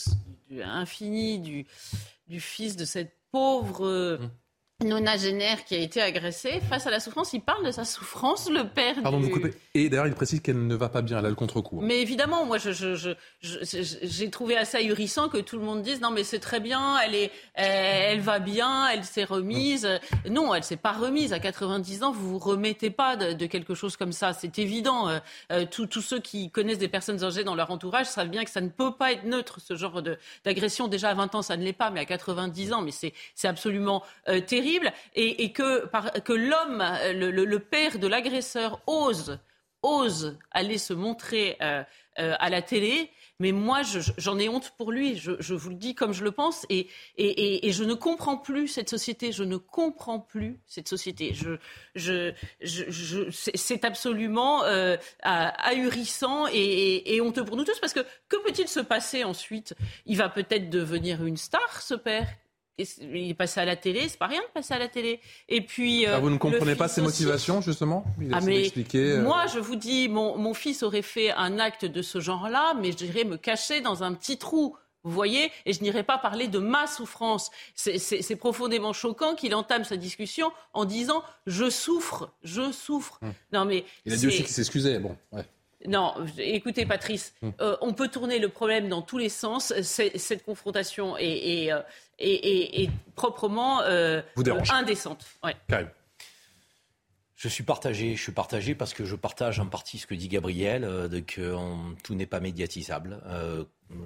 [1.38, 1.66] du,
[2.26, 4.30] du fils de cette pauvre mmh
[4.84, 7.32] nonagénaire qui a été agressé face à la souffrance.
[7.32, 8.96] Il parle de sa souffrance, le père.
[9.02, 9.52] Pardon de vous couper.
[9.74, 11.78] Et d'ailleurs, il précise qu'elle ne va pas bien, elle a le contre-coup.
[11.80, 11.84] Hein.
[11.84, 16.10] Mais évidemment, moi, j'ai je, je, trouvé assez ahurissant que tout le monde dise non,
[16.10, 19.88] mais c'est très bien, elle, est, elle, va bien, elle s'est remise.
[20.28, 21.32] Non, elle s'est pas remise.
[21.32, 24.32] À 90 ans, vous vous remettez pas de, quelque chose comme ça.
[24.32, 25.08] C'est évident.
[25.08, 25.18] Euh,
[25.52, 28.60] euh, tous ceux qui connaissent des personnes âgées dans leur entourage savent bien que ça
[28.60, 30.02] ne peut pas être neutre, ce genre
[30.44, 30.88] d'agression.
[30.88, 33.12] Déjà à 20 ans, ça ne l'est pas, mais à 90 ans, mais c'est
[33.48, 34.69] absolument euh, terrible
[35.14, 35.86] et, que,
[36.20, 39.38] que l'homme, le, père de l'agresseur, ose,
[39.82, 41.82] ose aller se montrer euh,
[42.18, 43.10] euh, à la télé.
[43.38, 43.80] Mais moi,
[44.18, 45.16] j'en ai honte pour lui.
[45.16, 46.66] Je, vous le dis comme je le pense.
[46.68, 49.32] Et, je ne comprends plus cette société.
[49.32, 51.34] Je ne comprends plus cette société.
[51.94, 52.34] Je,
[53.30, 57.78] c'est absolument euh, ahurissant et, honteux pour nous tous.
[57.80, 59.74] Parce que que peut-il se passer ensuite?
[60.04, 62.28] Il va peut-être devenir une star, ce père
[63.00, 65.20] il est passé à la télé, c'est pas rien de passer à la télé.
[65.48, 66.06] Et puis.
[66.06, 68.04] Ah, vous ne comprenez pas ses motivations, justement?
[68.32, 72.02] Ah, mais euh, Moi, je vous dis, mon, mon, fils aurait fait un acte de
[72.02, 74.76] ce genre-là, mais je dirais me cacher dans un petit trou.
[75.02, 75.50] Vous voyez?
[75.64, 77.50] Et je n'irai pas parler de ma souffrance.
[77.74, 83.18] C'est profondément choquant qu'il entame sa discussion en disant Je souffre, je souffre.
[83.22, 83.32] Hum.
[83.52, 83.84] Non, mais.
[84.04, 84.98] Il a dit aussi qu'il s'excusait.
[84.98, 85.44] Bon, ouais.
[85.86, 87.54] Non, écoutez Patrice, hum.
[87.62, 89.72] euh, on peut tourner le problème dans tous les sens.
[89.80, 91.70] Cette confrontation est,
[92.22, 94.22] euh, proprement euh,
[94.70, 95.26] indécente.
[97.36, 98.16] Je suis partagé.
[98.16, 100.82] Je suis partagé parce que je partage en partie ce que dit Gabriel,
[101.26, 101.56] que
[102.02, 103.20] tout n'est pas médiatisable.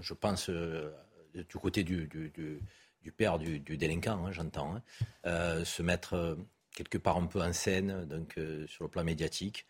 [0.00, 2.08] je pense du côté du,
[3.16, 4.76] père du, délinquant, hein, j'entends,
[5.24, 6.38] hein, se mettre
[6.76, 8.38] quelque part un peu en scène, donc
[8.68, 9.66] sur le plan médiatique.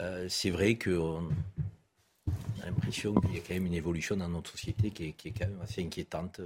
[0.00, 1.28] Euh, c'est vrai qu'on
[2.62, 5.46] a l'impression qu'il y a quand même une évolution dans notre société qui est, quand
[5.46, 6.40] même assez inquiétante.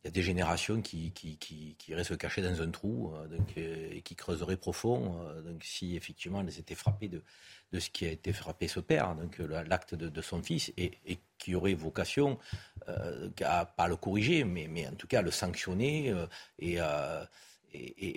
[0.00, 3.12] Euh, il y a des générations qui, qui, qui, qui restent cachées dans un trou
[3.14, 5.18] euh, donc, et qui creuseraient profond.
[5.44, 7.22] donc, si effectivement elles étaient frappées de,
[7.78, 10.98] ce qui a été frappé ce père, donc l'acte de, son fils, et,
[11.38, 12.38] qui aurait vocation
[13.42, 16.12] à pas le corriger, mais, en tout cas à le sanctionner
[16.58, 16.78] et,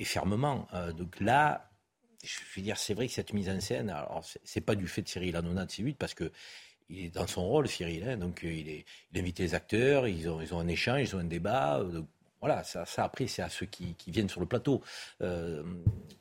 [0.05, 0.67] fermement.
[0.97, 1.69] donc là,
[2.23, 5.03] je veux dire, c'est vrai que cette mise en scène, alors c'est pas du fait
[5.03, 6.31] de Cyril Hanouna de C8 parce que
[6.93, 8.07] il est dans son rôle, Cyril.
[8.07, 11.01] Hein, donc euh, il, est, il invite les acteurs, ils ont, ils ont un échange,
[11.01, 11.79] ils ont un débat.
[11.79, 12.01] Euh,
[12.39, 14.81] voilà, ça, ça, après, c'est à ceux qui, qui, viennent sur le plateau
[15.21, 15.63] euh,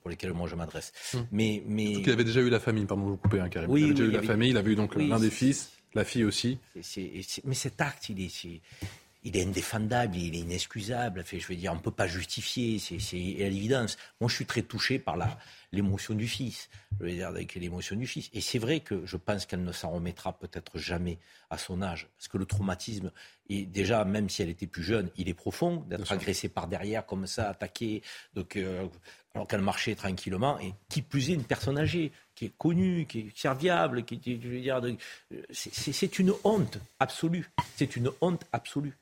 [0.01, 0.93] pour lesquels moi je m'adresse.
[1.15, 1.27] Hum.
[1.33, 1.93] Mais, mais...
[1.93, 3.71] il avait déjà eu la famille, pardon de vous couper, un Karim.
[3.71, 6.05] Oui, il avait déjà eu la famille, il avait eu donc l'un des fils, la
[6.05, 6.59] fille aussi.
[7.45, 8.63] mais cet acte, il est,
[9.25, 11.23] il est indéfendable, il est inexcusable.
[11.23, 12.97] Fait, je veux dire, on ne peut pas justifier, c'est
[13.45, 13.97] à l'évidence.
[14.21, 15.17] Moi, je suis très touché par
[15.71, 16.69] l'émotion du fils.
[16.99, 18.31] Je veux dire, avec l'émotion du fils.
[18.33, 21.19] Et c'est vrai que je pense qu'elle ne s'en remettra peut-être jamais
[21.51, 22.09] à son âge.
[22.17, 23.13] Parce que le traumatisme,
[23.49, 25.85] est déjà, même si elle était plus jeune, il est profond.
[25.89, 28.03] D'être agressé par derrière, comme ça, attaqué,
[28.35, 28.87] donc, euh,
[29.35, 30.59] alors qu'elle marchait tranquillement.
[30.61, 34.49] Et qui plus est, une personne âgée, qui est connue, qui est serviable, qui, je
[34.49, 34.81] veux dire,
[35.51, 37.51] c'est une honte absolue.
[37.77, 38.97] C'est une honte absolue,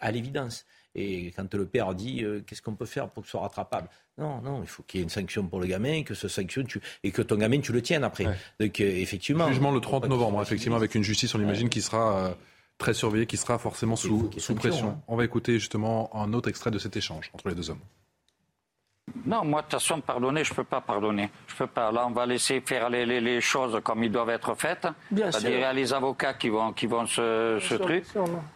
[0.00, 0.64] à l'évidence.
[0.94, 3.88] Et quand le père dit euh, qu'est-ce qu'on peut faire pour que ce soit rattrapable?
[4.16, 6.64] Non, non, il faut qu'il y ait une sanction pour le gamin, que ce sanction
[6.64, 8.24] tu, et que ton gamin tu le tiennes après.
[8.58, 9.46] Donc euh, effectivement.
[9.48, 12.34] Jugement le 30 novembre, effectivement, avec une justice, on imagine, qui sera euh,
[12.78, 14.88] très surveillée, qui sera forcément sous, sous pression.
[14.88, 15.02] Hein.
[15.06, 17.82] On va écouter justement un autre extrait de cet échange entre les deux hommes.
[19.24, 21.30] Non, moi, de toute façon, pardonner, je ne peux pas pardonner.
[21.46, 21.92] Je peux pas.
[21.92, 24.88] Là, on va laisser faire les, les, choses comme ils doivent être faites.
[25.10, 25.48] Bien sûr.
[25.48, 28.04] Il y a les avocats qui vont, qui vont ce, ce truc.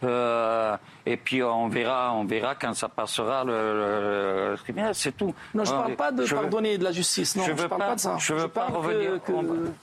[0.03, 0.75] euh,
[1.05, 4.93] et puis, on verra, on verra quand ça passera le, tribunal.
[4.93, 5.33] C'est tout.
[5.53, 7.35] Non, je ne parle pas de pardonner de la justice.
[7.37, 8.17] Non, je ne parle pas, de ça.
[8.19, 9.19] Je ne veux pas revenir.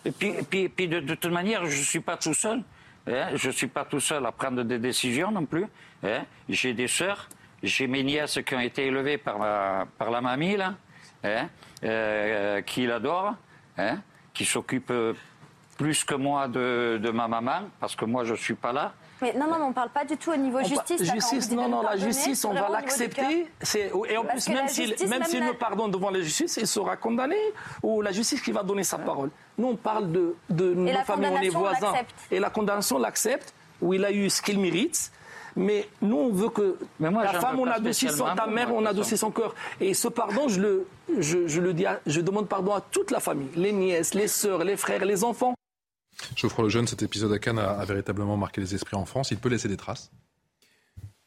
[0.04, 2.62] Et puis, et puis, et puis de, toute manière, je ne suis pas tout seul.
[3.06, 3.28] Hein.
[3.34, 5.66] Je ne suis pas tout seul à prendre des décisions non plus.
[6.04, 6.24] Hein.
[6.48, 7.28] J'ai des sœurs.
[7.62, 10.74] J'ai mes nièces qui ont été élevées par, par la mamie, là,
[11.24, 11.48] hein,
[11.84, 13.34] euh, qui l'adore,
[14.32, 14.92] qui s'occupe
[15.78, 18.92] plus que moi de, de, ma maman, parce que moi je ne suis pas là.
[19.22, 21.02] Mais non, non, on ne parle pas du tout au niveau justice.
[21.02, 23.48] justice, non, non, la justice, on va l'accepter.
[24.08, 27.36] Et en plus, même s'il même s'il me pardonne devant la justice, il sera condamné
[27.82, 29.30] ou la justice qui va donner sa parole.
[29.56, 31.94] Nous, on parle de, de nos familles, on est voisins.
[32.30, 35.10] Et la condamnation l'accepte, où il a eu ce qu'il mérite.
[35.56, 39.30] Mais nous, on veut que la femme, on a adouci son, ta mère, on son
[39.30, 39.54] cœur.
[39.80, 40.86] Et ce pardon, je le,
[41.18, 44.64] je, je le dis, je demande pardon à toute la famille, les nièces, les sœurs,
[44.64, 45.54] les frères, les enfants.
[46.34, 49.30] Geoffroy Lejeune, cet épisode à Cannes a, véritablement marqué les esprits en France.
[49.30, 50.10] Il peut laisser des traces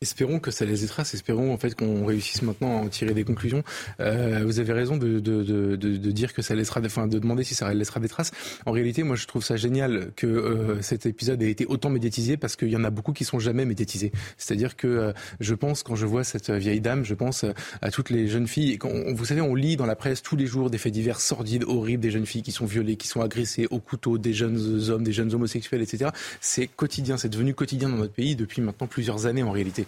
[0.03, 3.23] Espérons que ça les traces, espérons en fait qu'on réussisse maintenant à en tirer des
[3.23, 3.63] conclusions.
[3.99, 7.43] Euh, vous avez raison de, de, de, de, dire que ça laissera, enfin de demander
[7.43, 8.31] si ça laissera des traces.
[8.65, 12.35] En réalité, moi je trouve ça génial que euh, cet épisode ait été autant médiatisé
[12.35, 14.11] parce qu'il y en a beaucoup qui sont jamais médiatisés.
[14.37, 17.45] C'est-à-dire que euh, je pense quand je vois cette vieille dame, je pense
[17.83, 18.79] à toutes les jeunes filles.
[18.79, 21.63] quand vous savez, on lit dans la presse tous les jours des faits divers sordides,
[21.65, 25.03] horribles, des jeunes filles qui sont violées, qui sont agressées au couteau, des jeunes hommes,
[25.03, 26.09] des jeunes homosexuels, etc.
[26.39, 29.85] C'est quotidien, c'est devenu quotidien dans notre pays depuis maintenant plusieurs années en réalité.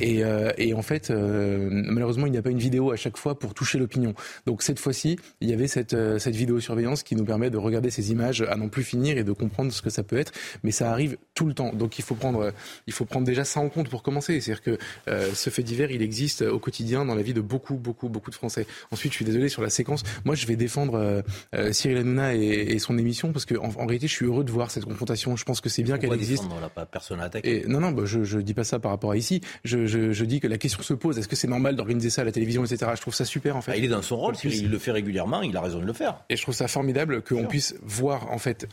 [0.00, 3.16] Et, euh, et en fait, euh, malheureusement, il n'y a pas une vidéo à chaque
[3.16, 4.14] fois pour toucher l'opinion.
[4.46, 7.90] Donc cette fois-ci, il y avait cette, euh, cette vidéosurveillance qui nous permet de regarder
[7.90, 10.32] ces images à non plus finir et de comprendre ce que ça peut être.
[10.62, 11.72] Mais ça arrive tout le temps.
[11.72, 12.52] Donc il faut prendre,
[12.86, 14.40] il faut prendre déjà ça en compte pour commencer.
[14.40, 14.78] C'est-à-dire que
[15.34, 18.34] ce fait divers, il existe au quotidien dans la vie de beaucoup, beaucoup, beaucoup de
[18.34, 18.66] Français.
[18.90, 20.02] Ensuite, je suis désolé sur la séquence.
[20.24, 21.22] Moi, je vais défendre
[21.72, 24.70] Cyril Hanouna et, et, son émission parce qu'en en, réalité, je suis heureux de voir
[24.70, 25.36] cette confrontation.
[25.36, 26.44] Je pense que c'est bien qu'elle existe.
[26.74, 29.40] Pas personne Et, non, non, bah, je, je dis pas ça par rapport à ici.
[29.64, 32.24] Je, je, dis que la question se pose est-ce que c'est normal d'organiser ça à
[32.24, 32.92] la télévision, etc.
[32.94, 33.72] Je trouve ça super en fait.
[33.72, 35.92] Ah, il est dans son rôle, il le fait régulièrement, il a raison de le
[35.92, 36.24] faire.
[36.28, 38.68] Et je trouve ça formidable qu'on puisse voir en fait,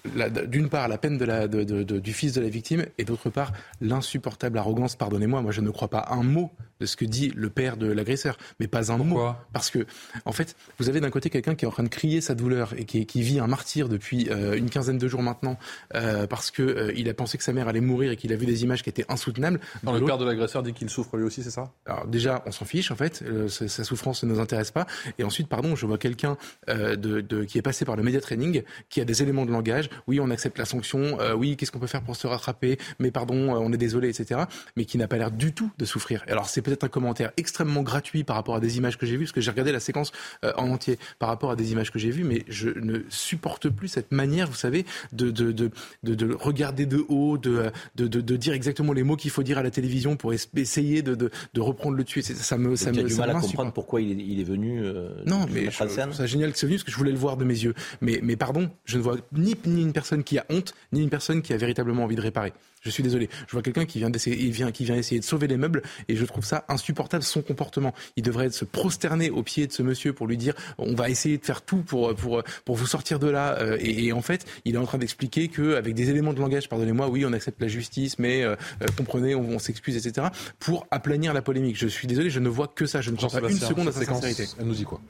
[0.48, 4.58] d'une part la peine de la, du fils de la victime et d'autre part l'insupportable
[4.58, 4.96] arrogance.
[4.96, 6.52] Pardonnez-moi, moi je ne crois pas un mot
[6.84, 9.22] de ce que dit le père de l'agresseur, mais pas un mot.
[9.54, 9.86] Parce que,
[10.26, 12.74] en fait, vous avez d'un côté quelqu'un qui est en train de crier sa douleur
[12.78, 15.58] et qui, vit un martyr depuis euh, une quinzaine de jours maintenant,
[15.96, 18.36] euh, parce que euh, il a pensé que sa mère allait mourir et qu'il a
[18.36, 19.62] vu des images qui étaient insoutenables.
[19.84, 21.72] Dans le père de l'agresseur dit qu'il souffre lui aussi, c'est ça?
[21.86, 24.86] Alors déjà, on s'en fiche en fait, sa souffrance ne nous intéresse pas.
[25.18, 26.36] Et ensuite, pardon, je vois quelqu'un
[26.68, 29.90] de, qui est passé par le média training, qui a des éléments de langage.
[30.08, 31.18] Oui, on accepte la sanction.
[31.38, 32.78] oui, qu'est-ce qu'on peut faire pour se rattraper?
[33.00, 34.42] Mais pardon, on est désolé, etc.
[34.76, 36.24] Mais qui n'a pas l'air du tout de souffrir.
[36.28, 39.26] Alors c'est peut-être un commentaire extrêmement gratuit par rapport à des images que j'ai vues,
[39.26, 40.12] parce que j'ai regardé la séquence
[40.44, 43.70] euh, en entier par rapport à des images que j'ai vues, mais je ne supporte
[43.70, 45.72] plus cette manière, vous savez, de, de, de,
[46.04, 49.64] de, regarder de haut, de, de, de, dire exactement les mots qu'il faut dire à
[49.64, 52.22] la télévision pour essayer de, de, reprendre le tuer.
[52.22, 54.84] Ça me, ça me, du mal à comprendre pourquoi il est, il est venu.
[54.84, 57.46] Euh, non, mais c'est génial que c'est venu parce que je voulais le voir de
[57.46, 57.74] mes yeux.
[58.02, 61.10] Mais, mais pardon, je ne vois ni, ni une personne qui a honte, ni une
[61.10, 62.54] personne qui a véritablement envie de réparer.
[62.84, 63.30] Je suis désolé.
[63.48, 66.16] Je vois quelqu'un qui vient d'essayer, vient, qui vient essayer de sauver les meubles et
[66.16, 67.94] je trouve ça insupportable son comportement.
[68.18, 71.38] Il devrait se prosterner au pied de ce monsieur pour lui dire on va essayer
[71.38, 73.58] de faire tout pour pour pour vous sortir de là.
[73.60, 76.70] Euh, et, en fait, il est en train d'expliquer que avec des éléments de langage,
[76.70, 80.28] pardonnez-moi, oui, on accepte la justice, mais euh, euh, comprenez, on, s'excuse, etc.
[80.60, 81.78] Pour aplanir la polémique.
[81.78, 83.02] Je suis désolé, je ne vois que ça.
[83.02, 84.46] Je ne crois pas une seconde à sa sincérité.
[84.60, 85.02] Elle nous dit quoi?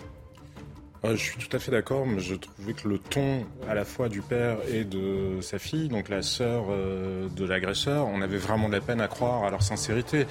[1.11, 4.07] Je suis tout à fait d'accord, mais je trouvais que le ton à la fois
[4.07, 8.69] du père et de sa fille, donc la sœur euh, de l'agresseur, on avait vraiment
[8.69, 10.25] de la peine à croire à leur sincérité.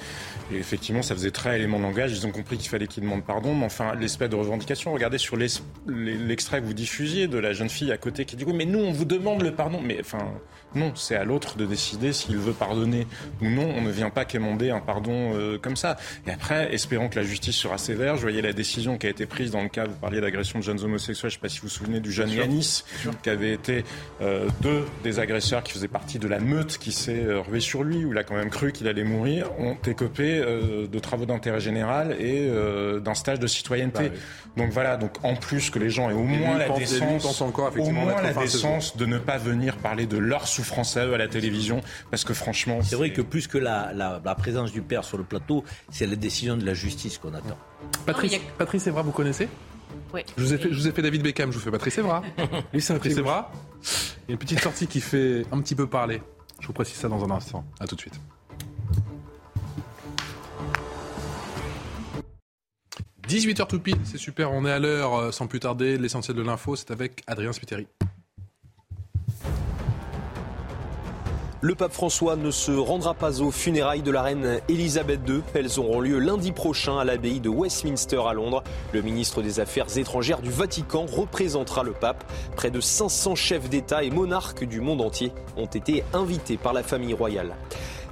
[0.51, 2.11] Et effectivement, ça faisait très élément de langage.
[2.11, 4.93] Ils ont compris qu'il fallait qu'ils demandent pardon, mais enfin, l'espèce de revendication.
[4.93, 8.53] Regardez sur l'extrait que vous diffusiez de la jeune fille à côté qui dit oui,
[8.53, 9.79] mais nous, on vous demande le pardon.
[9.79, 10.27] Mais enfin,
[10.75, 13.07] non, c'est à l'autre de décider s'il veut pardonner
[13.41, 13.73] ou non.
[13.75, 15.97] On ne vient pas quémander un pardon euh, comme ça.
[16.27, 18.15] Et après, espérons que la justice sera sévère.
[18.15, 20.63] Je voyais la décision qui a été prise dans le cas, vous parliez d'agression de
[20.63, 21.29] jeunes homosexuels.
[21.29, 22.83] Je ne sais pas si vous vous souvenez du jeune Yanis,
[23.21, 23.83] qui avait été
[24.21, 27.83] euh, deux des agresseurs qui faisaient partie de la meute qui s'est euh, ruée sur
[27.83, 31.59] lui, où il a quand même cru qu'il allait mourir, ont écopé de travaux d'intérêt
[31.59, 32.49] général et
[33.03, 34.09] d'un stage de citoyenneté.
[34.09, 34.15] Bah
[34.57, 37.89] donc voilà, donc en plus que les gens aient au moins la décence, encore, au
[37.89, 41.81] moins la décence de ne pas venir parler de leur souffrance français à la télévision,
[42.09, 42.81] parce que franchement...
[42.81, 46.15] C'est vrai que plus que la, la, présence du père sur le plateau, c'est la
[46.15, 47.57] décision de la justice qu'on attend.
[48.05, 49.47] Patrice, Patrice Evra, vous connaissez
[50.11, 50.21] oui.
[50.37, 52.23] Je vous, ai fait, je vous ai fait David Beckham, je vous fais Patrice Evra.
[52.73, 53.51] Lui, c'est Patrice Evra.
[53.83, 56.21] Il y a une petite sortie qui fait un petit peu parler.
[56.59, 57.65] Je vous précise ça dans un instant.
[57.79, 58.19] À tout de suite.
[63.27, 66.43] 18h tout pile, c'est super, on est à l'heure, euh, sans plus tarder, l'essentiel de
[66.43, 67.87] l'info, c'est avec Adrien Spiteri.
[71.63, 75.43] Le pape François ne se rendra pas aux funérailles de la reine Elisabeth II.
[75.53, 78.61] Elles auront lieu lundi prochain à l'abbaye de Westminster à Londres.
[78.91, 82.29] Le ministre des Affaires étrangères du Vatican représentera le pape.
[82.57, 86.83] Près de 500 chefs d'État et monarques du monde entier ont été invités par la
[86.83, 87.55] famille royale.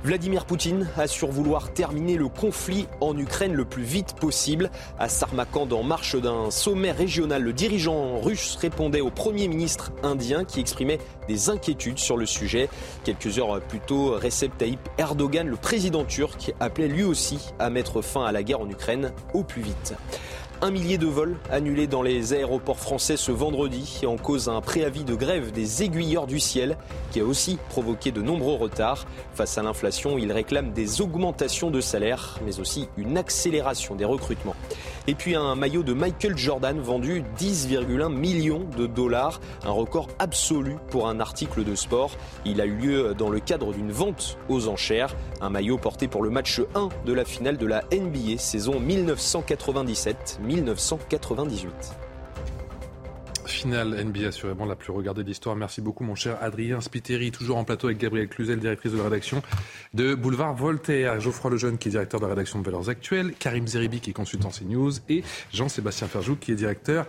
[0.03, 4.71] Vladimir Poutine assure vouloir terminer le conflit en Ukraine le plus vite possible.
[4.97, 10.43] À Sarmakand, en marche d'un sommet régional, le dirigeant russe répondait au Premier ministre indien
[10.43, 10.97] qui exprimait
[11.27, 12.67] des inquiétudes sur le sujet.
[13.03, 18.01] Quelques heures plus tôt, Recep Tayyip Erdogan, le président turc, appelait lui aussi à mettre
[18.01, 19.93] fin à la guerre en Ukraine au plus vite.
[20.63, 25.03] Un millier de vols annulés dans les aéroports français ce vendredi en cause un préavis
[25.03, 26.77] de grève des aiguilleurs du ciel
[27.11, 29.07] qui a aussi provoqué de nombreux retards.
[29.33, 34.55] Face à l'inflation, ils réclament des augmentations de salaire mais aussi une accélération des recrutements.
[35.07, 40.75] Et puis un maillot de Michael Jordan vendu 10,1 millions de dollars, un record absolu
[40.91, 42.11] pour un article de sport.
[42.45, 46.21] Il a eu lieu dans le cadre d'une vente aux enchères, un maillot porté pour
[46.21, 48.79] le match 1 de la finale de la NBA saison
[50.51, 51.69] 1997-1998
[53.61, 55.55] finale NBA assurément la plus regardée de l'histoire.
[55.55, 59.03] Merci beaucoup mon cher Adrien Spiteri, toujours en plateau avec Gabrielle Cluzel, directrice de la
[59.03, 59.43] rédaction
[59.93, 63.67] de Boulevard Voltaire, Geoffroy Lejeune qui est directeur de la rédaction de Valeurs Actuelles, Karim
[63.67, 65.23] Zeribi qui est consultant CNews et
[65.53, 67.05] Jean-Sébastien Ferjou qui est directeur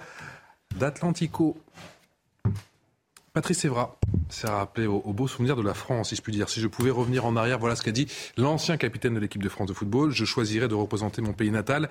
[0.77, 1.57] d'Atlantico.
[3.33, 3.97] Patrice Evra
[4.29, 6.51] s'est rappelé au, au, beau souvenir de la France, si je puis dire.
[6.51, 9.49] Si je pouvais revenir en arrière, voilà ce qu'a dit l'ancien capitaine de l'équipe de
[9.49, 10.11] France de football.
[10.11, 11.89] Je choisirais de représenter mon pays natal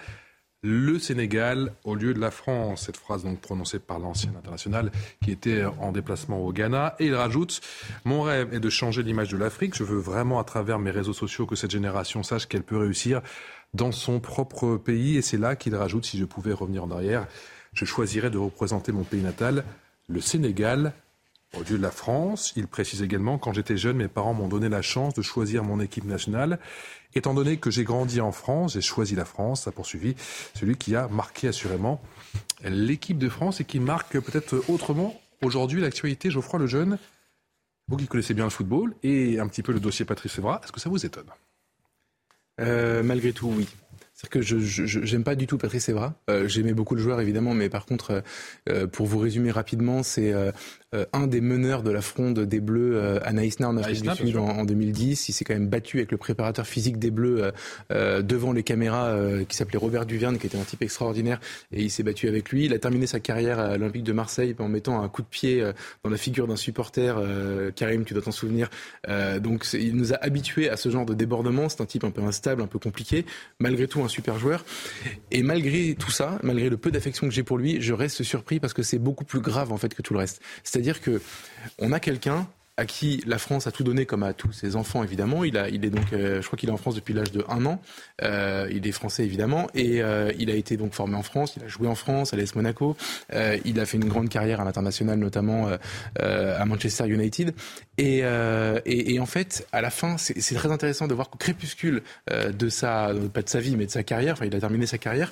[0.64, 2.86] le Sénégal au lieu de la France.
[2.86, 4.91] Cette phrase donc prononcée par l'ancien international
[5.24, 6.95] qui était en déplacement au Ghana.
[6.99, 7.62] Et il rajoute
[8.05, 9.76] Mon rêve est de changer l'image de l'Afrique.
[9.76, 13.22] Je veux vraiment à travers mes réseaux sociaux que cette génération sache qu'elle peut réussir
[13.74, 15.18] dans son propre pays.
[15.18, 17.28] Et c'est là qu'il rajoute Si je pouvais revenir en arrière,
[17.74, 19.64] je choisirais de représenter mon pays natal,
[20.07, 20.93] le Sénégal,
[21.57, 22.53] au lieu de la France.
[22.55, 25.79] Il précise également, quand j'étais jeune, mes parents m'ont donné la chance de choisir mon
[25.79, 26.59] équipe nationale.
[27.13, 30.15] Étant donné que j'ai grandi en France, j'ai choisi la France, a poursuivi
[30.55, 32.01] celui qui a marqué assurément
[32.63, 36.31] l'équipe de France et qui marque peut-être autrement aujourd'hui l'actualité.
[36.31, 36.97] Geoffroy Lejeune,
[37.87, 40.71] vous qui connaissez bien le football et un petit peu le dossier Patrice Evra, est-ce
[40.71, 41.29] que ça vous étonne?
[42.61, 43.67] Euh, Malgré tout, oui.
[44.22, 46.13] C'est-à-dire que je n'aime pas du tout Patrice Evra.
[46.30, 48.22] Euh, J'aimais beaucoup le joueur évidemment, mais par contre, euh,
[48.69, 50.51] euh pour vous résumer rapidement, c'est euh,
[51.11, 54.47] un des meneurs de la fronde des Bleus, Anaïs Nar, en Afrique du Sud en,
[54.47, 55.30] en, 2010.
[55.30, 57.51] Il s'est quand même battu avec le préparateur physique des Bleus
[57.89, 59.15] devant les caméras,
[59.47, 61.39] qui s'appelait Robert Duverne, qui était un type extraordinaire,
[61.72, 62.65] et il s'est battu avec lui.
[62.65, 65.65] Il a terminé sa carrière à l'Olympique de Marseille en mettant un coup de pied
[66.03, 67.15] dans la figure d'un supporter.
[67.76, 68.69] Karim, tu dois t'en souvenir.
[69.39, 71.69] donc il nous a habitués à ce genre de débordement.
[71.69, 73.26] C'est un type un peu instable, un peu compliqué.
[73.59, 74.64] Malgré tout, un super joueur.
[75.32, 78.59] Et malgré tout ça, malgré le peu d'affection que j'ai pour lui, je reste surpris
[78.59, 80.41] parce que c'est beaucoup plus grave en fait que tout le reste.
[80.64, 81.22] C'est-à-dire que
[81.80, 82.47] on a quelqu'un
[82.82, 85.43] à qui la France a tout donné comme à tous ses enfants évidemment.
[85.43, 87.45] Il a, il est donc, euh, je crois qu'il est en France depuis l'âge de
[87.47, 87.79] un an.
[88.23, 91.53] Euh, il est français évidemment et euh, il a été donc formé en France.
[91.57, 92.97] Il a joué en France à l'AS Monaco.
[93.32, 95.69] Il a fait une grande carrière à l'international, notamment
[96.19, 97.53] à Manchester United.
[97.99, 98.19] Et,
[98.86, 102.01] et, et, en fait, à la fin, c'est très intéressant de voir qu'au crépuscule
[102.32, 104.97] de sa, pas de sa vie, mais de sa carrière, enfin, il a terminé sa
[104.97, 105.32] carrière.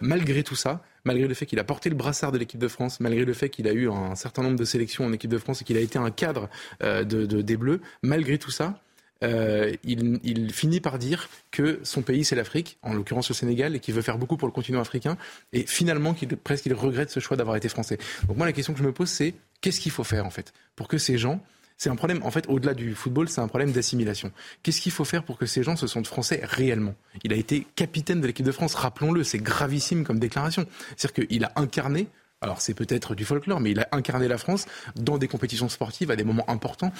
[0.00, 3.00] malgré tout ça, malgré le fait qu'il a porté le brassard de l'équipe de France,
[3.00, 5.62] malgré le fait qu'il a eu un certain nombre de sélections en équipe de France
[5.62, 6.50] et qu'il a été un cadre
[6.82, 8.80] euh, de, de, des Bleus, malgré tout ça,
[9.24, 13.74] euh, il, il, finit par dire que son pays c'est l'Afrique, en l'occurrence le Sénégal,
[13.74, 15.16] et qu'il veut faire beaucoup pour le continent africain,
[15.54, 17.98] et finalement qu'il presque il regrette ce choix d'avoir été français.
[18.28, 20.52] Donc moi la question que je me pose c'est qu'est-ce qu'il faut faire en fait
[20.74, 21.40] pour que ces gens
[21.76, 24.32] c'est un problème, en fait, au-delà du football, c'est un problème d'assimilation.
[24.62, 26.94] Qu'est-ce qu'il faut faire pour que ces gens se sentent français réellement?
[27.22, 30.66] Il a été capitaine de l'équipe de France, rappelons-le, c'est gravissime comme déclaration.
[30.96, 32.08] C'est-à-dire qu'il a incarné
[32.42, 36.10] alors c'est peut-être du folklore, mais il a incarné la France dans des compétitions sportives
[36.10, 36.92] à des moments importants.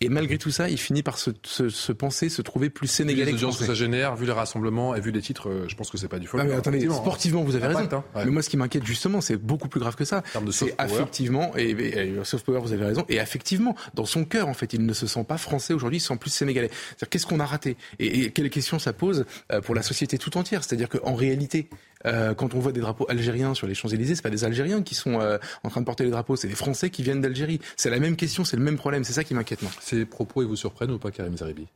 [0.00, 3.30] Et malgré tout ça, il finit par se, se, se penser, se trouver plus sénégalais.
[3.30, 5.76] Vu les audiences que ça génère, vu les rassemblements et vu les titres, euh, je
[5.76, 6.50] pense que c'est pas du folklore.
[6.50, 7.88] Ah, mais attendez, sportivement, vous avez raison.
[7.92, 8.24] Hein, ouais.
[8.24, 10.22] Mais moi, ce qui m'inquiète justement, c'est beaucoup plus grave que ça.
[10.50, 14.48] C'est affectivement, et, et, et, soft power, vous avez raison, et effectivement, dans son cœur,
[14.48, 16.70] en fait, il ne se sent pas français aujourd'hui, il se sent plus sénégalais.
[16.70, 17.76] C'est-à-dire, qu'est-ce qu'on a raté?
[17.98, 20.64] Et, et quelles questions ça pose euh, pour la société tout entière?
[20.64, 21.68] C'est-à-dire qu'en réalité,
[22.06, 24.94] euh, quand on voit des drapeaux algériens sur les Champs-Élysées, c'est pas des Algériens qui
[24.94, 27.60] sont euh, en train de porter les drapeaux, c'est des Français qui viennent d'Algérie.
[27.76, 29.70] C'est la même question, c'est le même problème, c'est ça qui m'inquiète moi.
[29.80, 31.66] Ces propos, ils vous surprennent ou pas, Karim Zaribi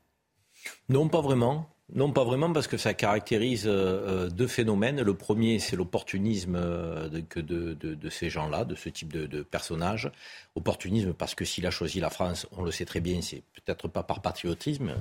[0.89, 1.69] Non, pas vraiment.
[1.93, 5.03] Non, pas vraiment, parce que ça caractérise euh, deux phénomènes.
[5.03, 9.43] Le premier, c'est l'opportunisme de, de, de, de, ces gens-là, de ce type de, de
[9.43, 10.11] personnages.
[10.55, 13.89] Opportunisme parce que s'il a choisi la France, on le sait très bien, c'est peut-être
[13.89, 14.95] pas par patriotisme.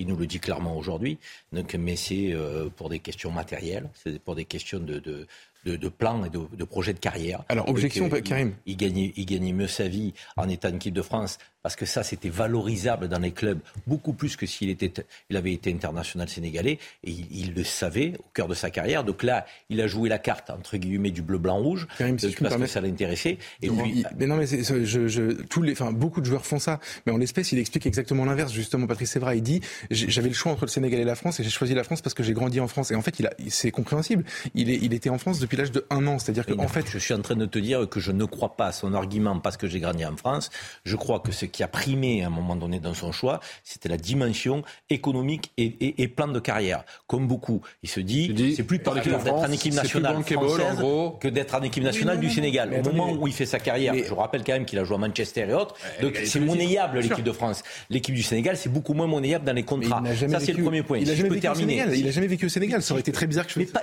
[0.00, 1.18] Il nous le dit clairement aujourd'hui.
[1.52, 5.26] Donc, mais c'est euh, pour des questions matérielles, c'est pour des questions de, de,
[5.66, 7.44] de, de plans et de, de, projets de carrière.
[7.50, 8.54] Alors, objection, Karim.
[8.64, 11.76] Il, il, gagnait, il gagnait mieux sa vie en étant en équipe de France parce
[11.76, 14.92] que ça, c'était valorisable dans les clubs beaucoup plus que s'il était,
[15.28, 19.04] il avait été international sénégalais et il, le savait au cœur de sa carrière.
[19.04, 22.34] Donc là, il a joué la carte entre guillemets du bleu, blanc, rouge Karim, parce
[22.34, 23.38] que ça l'intéressait.
[23.62, 26.80] Et lui, mais non, mais je, je, tous les, enfin, beaucoup de joueurs font ça.
[27.06, 28.52] Mais en l'espèce, il explique exactement l'inverse.
[28.52, 31.44] Justement, Patrice Evra, il dit, j'avais le choix entre le Sénégal et la France et
[31.44, 32.90] j'ai choisi la France parce que j'ai grandi en France.
[32.90, 34.24] Et en fait, il a, c'est compréhensible.
[34.54, 36.18] Il, est, il était en France depuis l'âge de un an.
[36.18, 38.56] C'est-à-dire que, en fait, je suis en train de te dire que je ne crois
[38.56, 40.50] pas à son argument parce que j'ai grandi en France.
[40.84, 43.88] Je crois que ce qui a primé à un moment donné dans son choix, c'était
[43.88, 46.84] la dimension économique et, et, plan de carrière.
[47.06, 50.78] Comme beaucoup, il se dit, c'est plus par d'être en équipe nationale française
[51.20, 52.80] que d'être en équipe nationale du Sénégal.
[52.80, 54.98] Au moment où il fait sa carrière, je rappelle quand même qu'il a joué à
[54.98, 57.62] Manchester et autres, donc c'est monnayable l'équipe de France.
[57.88, 60.02] L'équipe du Sénégal, c'est beaucoup moins monnayable dans les contrats.
[60.28, 60.98] Ça, c'est le premier point.
[60.98, 61.96] Il a jamais vécu au Sénégal.
[61.96, 62.82] Il a jamais vécu au Sénégal.
[62.82, 63.58] Ça aurait été très bizarre que je.
[63.58, 63.82] Mais pas,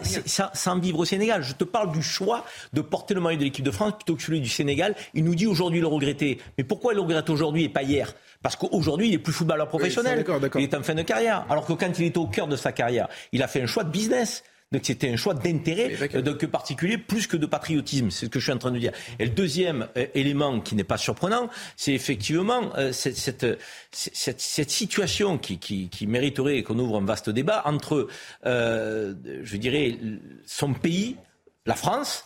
[0.54, 1.44] sans vivre au Sénégal.
[1.44, 4.22] Je te parle du choix de porter le maillot de l'équipe de France plutôt que
[4.22, 4.96] celui du Sénégal.
[5.14, 6.40] Il nous dit aujourd'hui le regretter.
[6.58, 7.57] Mais pourquoi il le regrette aujourd'hui?
[7.64, 10.24] Et pas hier parce qu'aujourd'hui, il est plus footballeur professionnel.
[10.56, 11.46] il est en fin de carrière.
[11.50, 13.84] Alors que quand il était au cœur de sa carrière, il a fait un choix
[13.84, 14.44] de business.
[14.72, 18.44] Donc c'était un choix d'intérêt donc particulier plus que de patriotisme, c'est ce que je
[18.44, 18.92] suis en train de dire.
[19.18, 23.46] Et le deuxième euh, élément qui n'est pas surprenant, c'est effectivement euh, cette, cette,
[23.92, 28.10] cette, cette, situation qui, qui, qui mériterait qu'on ouvre un vaste débat entre,
[28.46, 29.98] euh, je dirais,
[30.46, 31.16] son pays,
[31.66, 32.26] la France,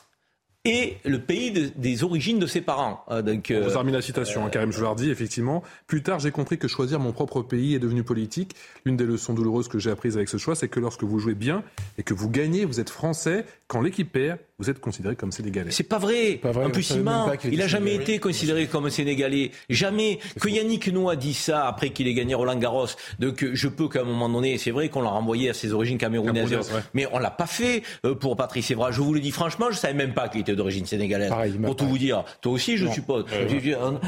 [0.64, 3.04] et le pays des origines de ses parents.
[3.10, 5.64] Euh, donc, euh, vous termine la citation, hein, Karim Jouardi, effectivement.
[5.88, 8.56] Plus tard, j'ai compris que choisir mon propre pays est devenu politique.
[8.86, 11.34] L'une des leçons douloureuses que j'ai apprises avec ce choix, c'est que lorsque vous jouez
[11.34, 11.64] bien
[11.98, 13.46] et que vous gagnez, vous êtes français.
[13.68, 15.72] Quand l'équipe perd, vous êtes considéré comme sénégalais.
[15.72, 16.40] C'est pas vrai.
[16.42, 17.32] Pas vrai en plus, il ment.
[17.46, 19.52] Il n'a jamais été considéré comme sénégalais.
[19.70, 20.20] Jamais.
[20.40, 22.86] Que Yannick Noah dit ça après qu'il ait gagné Roland Garros.
[23.20, 25.98] Donc, je peux qu'à un moment donné, c'est vrai qu'on l'a renvoyé à ses origines
[25.98, 26.72] camerounaises.
[26.94, 28.92] Mais on l'a pas fait euh, pour Patrice Evra.
[28.92, 31.32] Je vous le dis franchement, je savais même pas qu'il était d'origine sénégalaise.
[31.64, 32.24] pour tout vous dire.
[32.42, 33.26] Toi aussi, je suppose.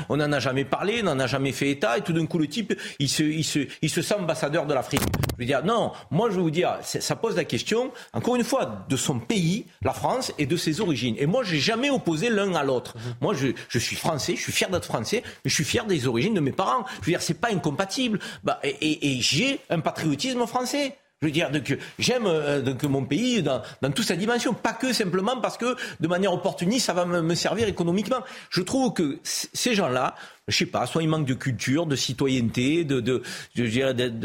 [0.09, 1.97] On n'en a jamais parlé, on n'en a jamais fait état.
[1.97, 4.73] Et tout d'un coup, le type, il se, il se, il se sent ambassadeur de
[4.73, 5.01] l'Afrique.
[5.37, 5.91] Je veux dire, non.
[6.11, 9.65] Moi, je veux vous dire, ça pose la question, encore une fois, de son pays,
[9.81, 11.15] la France, et de ses origines.
[11.17, 12.95] Et moi, j'ai jamais opposé l'un à l'autre.
[13.21, 16.07] Moi, je, je, suis français, je suis fier d'être français, mais je suis fier des
[16.07, 16.85] origines de mes parents.
[17.01, 18.19] Je veux dire, c'est pas incompatible.
[18.43, 20.95] Bah, et, et, et j'ai un patriotisme français.
[21.23, 24.73] Je veux dire, donc, j'aime euh, donc, mon pays dans, dans toute sa dimension, pas
[24.73, 28.19] que simplement parce que de manière opportuniste, ça va me, me servir économiquement.
[28.49, 30.15] Je trouve que ces gens-là,
[30.49, 33.23] je sais pas, soit ils manquent de culture, de citoyenneté, de, de,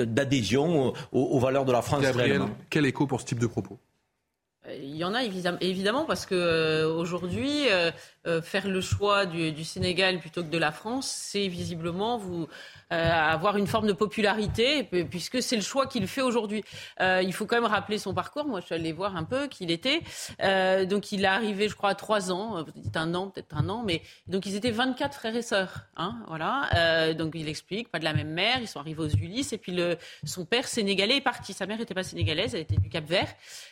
[0.05, 2.03] d'adhésion aux, aux, valeurs de la France.
[2.03, 3.79] Gabriel, quel écho pour ce type de propos?
[4.77, 7.91] Il y en a évidemment parce que euh, aujourd'hui, euh,
[8.27, 12.49] euh, faire le choix du, du, Sénégal plutôt que de la France, c'est visiblement vous
[12.91, 16.65] euh, avoir une forme de popularité, puisque c'est le choix qu'il fait aujourd'hui.
[17.03, 18.47] Euh, il faut quand même rappeler son parcours.
[18.47, 20.01] Moi, je suis allée voir un peu qui il était.
[20.43, 23.69] Euh, donc, il est arrivé, je crois, à trois ans, peut-être un an, peut-être un
[23.69, 25.85] an, mais donc ils étaient 24 frères et sœurs.
[25.99, 27.13] Hein, voilà.
[27.13, 28.59] donc, il explique, pas de la même mère.
[28.63, 31.53] Ils sont arrivés aux Ulysses, et puis le, son père sénégalais est parti.
[31.53, 33.29] Sa mère n'était pas sénégalaise, elle était du Cap Vert.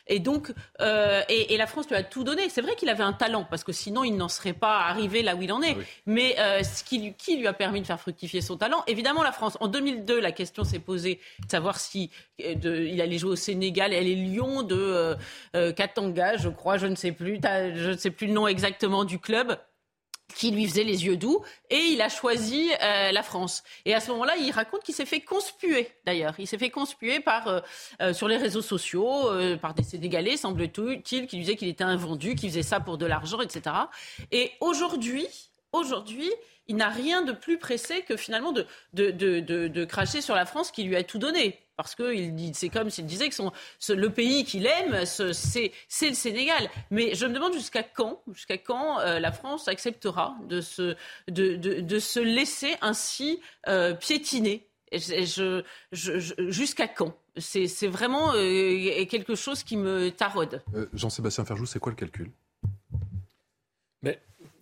[0.09, 2.51] Et donc, et, et, la France lui a tout donné.
[2.51, 5.37] C'est vrai qu'il avait un talent, parce que sinon, il n'en serait pas arrivé là
[5.37, 5.77] où il en est.
[5.79, 9.23] Ah mais ce qui, qui lui a permis de faire fructifier son talent, évidemment évidemment
[9.23, 9.57] la France.
[9.61, 13.93] En 2002, la question s'est posée de savoir si euh, il allait jouer au Sénégal.
[13.93, 15.15] Elle est Lyon de euh,
[15.55, 19.05] euh, Katanga, je crois, je ne sais plus, je ne sais plus le nom exactement
[19.05, 19.57] du club
[20.35, 23.63] qui lui faisait les yeux doux, et il a choisi la France.
[23.85, 26.35] Et à ce moment-là, il raconte qu'il s'est fait conspuer, d'ailleurs.
[26.39, 27.63] Il s'est fait conspuer par,
[28.13, 29.31] sur les réseaux sociaux,
[29.63, 33.07] par des Sénégalais, semble-t-il, qui lui disaient qu'il était invendu, qu'il faisait ça pour de
[33.07, 33.77] l'argent, etc.
[34.33, 35.29] Et aujourd'hui,
[35.73, 36.31] aujourd'hui,
[36.69, 40.97] il n'a rien de plus pressé que finalement de, cracher sur la France qui lui
[40.97, 41.61] a tout donné.
[41.77, 42.15] Parce que
[42.55, 43.53] c'est comme s'il disait que son,
[43.91, 46.71] le pays qu'il aime, c'est le Sénégal.
[46.91, 48.23] Mais je me demande jusqu'à quand,
[48.65, 54.67] quand euh, la France acceptera de se, laisser ainsi euh, piétiner.
[56.49, 57.15] jusqu'à quand?
[57.37, 60.63] C'est vraiment euh, quelque chose qui me taraude.
[60.95, 62.33] Jean-Sébastien Ferjou, c'est quoi le calcul?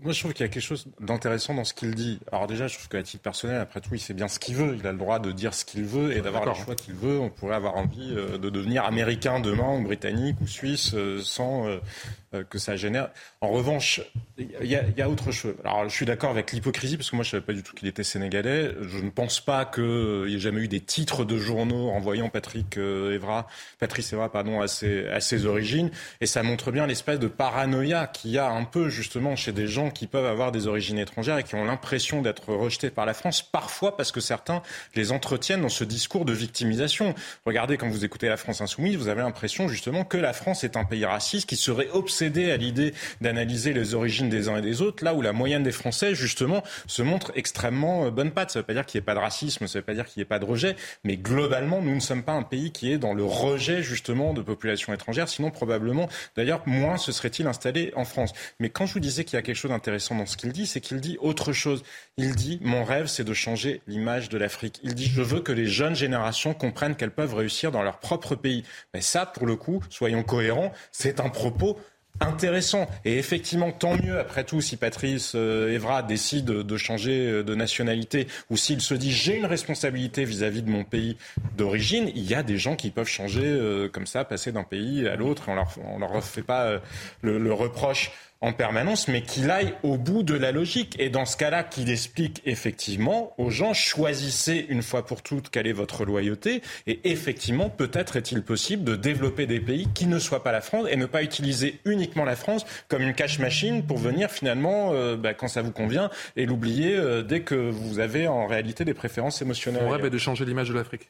[0.01, 2.19] Moi, je trouve qu'il y a quelque chose d'intéressant dans ce qu'il dit.
[2.31, 4.77] Alors déjà, je trouve qu'à titre personnel, après tout, il sait bien ce qu'il veut.
[4.79, 7.19] Il a le droit de dire ce qu'il veut et d'avoir le choix qu'il veut.
[7.19, 11.69] On pourrait avoir envie euh, de devenir américain demain, ou britannique, ou suisse, euh, sans
[11.69, 13.11] euh, que ça génère.
[13.41, 14.01] En revanche,
[14.37, 15.55] il y, y, a autre chose.
[15.65, 17.87] Alors, je suis d'accord avec l'hypocrisie, parce que moi, je savais pas du tout qu'il
[17.87, 18.75] était sénégalais.
[18.83, 22.77] Je ne pense pas qu'il y ait jamais eu des titres de journaux renvoyant Patrick
[22.77, 23.47] Evra,
[23.79, 25.91] Patrice Evra, pardon, à ses, à ses origines.
[26.21, 29.69] Et ça montre bien l'espèce de paranoïa qu'il y a un peu, justement, chez des
[29.69, 33.15] gens qui peuvent avoir des origines étrangères et qui ont l'impression d'être rejetés par la
[33.15, 34.63] France, parfois parce que certains
[34.95, 37.15] les entretiennent dans ce discours de victimisation.
[37.47, 40.77] Regardez, quand vous écoutez la France insoumise, vous avez l'impression justement que la France est
[40.77, 44.83] un pays raciste qui serait obsédé à l'idée d'analyser les origines des uns et des
[44.83, 48.51] autres, là où la moyenne des Français, justement, se montre extrêmement euh, bonne patte.
[48.51, 49.95] Ça ne veut pas dire qu'il n'y ait pas de racisme, ça ne veut pas
[49.95, 52.73] dire qu'il n'y ait pas de rejet, mais globalement, nous ne sommes pas un pays
[52.73, 57.47] qui est dans le rejet, justement, de populations étrangères, sinon probablement, d'ailleurs, moins se serait-il
[57.47, 58.33] installé en France.
[58.59, 60.67] Mais quand je vous disais qu'il y a quelque chose d'intéressant dans ce qu'il dit,
[60.67, 61.83] c'est qu'il dit autre chose.
[62.17, 64.81] Il dit, mon rêve, c'est de changer l'image de l'Afrique.
[64.83, 68.35] Il dit, je veux que les jeunes générations comprennent qu'elles peuvent réussir dans leur propre
[68.35, 68.65] pays.
[68.95, 71.79] Mais ça, pour le coup, soyons cohérents, c'est un propos
[72.21, 72.87] intéressant.
[73.05, 77.55] Et effectivement, tant mieux, après tout, si Patrice euh, Evra décide de changer euh, de
[77.55, 81.17] nationalité ou s'il se dit j'ai une responsabilité vis-à-vis de mon pays
[81.57, 85.09] d'origine, il y a des gens qui peuvent changer euh, comme ça, passer d'un pays
[85.09, 85.45] à l'autre.
[85.49, 86.81] On leur, on leur fait pas
[87.23, 88.13] le reproche
[88.45, 90.97] en permanence, mais qu'il aille au bout de la logique.
[90.99, 95.67] Et dans ce cas-là, qu'il explique effectivement aux gens, choisissez une fois pour toutes quelle
[95.67, 96.61] est votre loyauté.
[96.87, 100.87] Et effectivement, peut-être est-il possible de développer des pays qui ne soient pas la France
[100.91, 105.17] et ne pas utiliser uniquement la France comme une cash machine pour venir finalement, euh,
[105.17, 108.95] bah, quand ça vous convient, et l'oublier euh, dès que vous avez en réalité des
[108.95, 109.85] préférences émotionnelles.
[109.87, 111.09] On rêve de changer l'image de l'Afrique.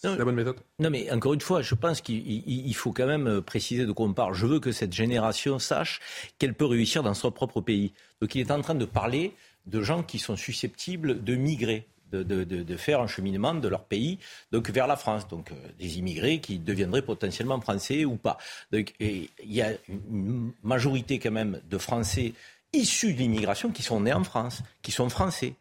[0.00, 0.60] C'est la bonne méthode.
[0.78, 4.06] Non, mais encore une fois, je pense qu'il faut quand même euh, préciser de quoi
[4.06, 4.32] on parle.
[4.32, 5.98] Je veux que cette génération sache
[6.38, 7.92] qu'elle peut réussir dans son propre pays.
[8.20, 9.34] Donc il est en train de parler
[9.66, 11.86] de gens qui sont susceptibles de migrer.
[12.10, 14.18] De, faire un cheminement de leur pays
[14.50, 15.28] vers la France.
[15.28, 18.38] Donc euh, des immigrés qui deviendraient potentiellement français ou pas.
[18.72, 22.32] Donc il y a une majorité quand même de Français
[22.72, 25.54] issus de l'immigration qui sont nés en France, qui sont français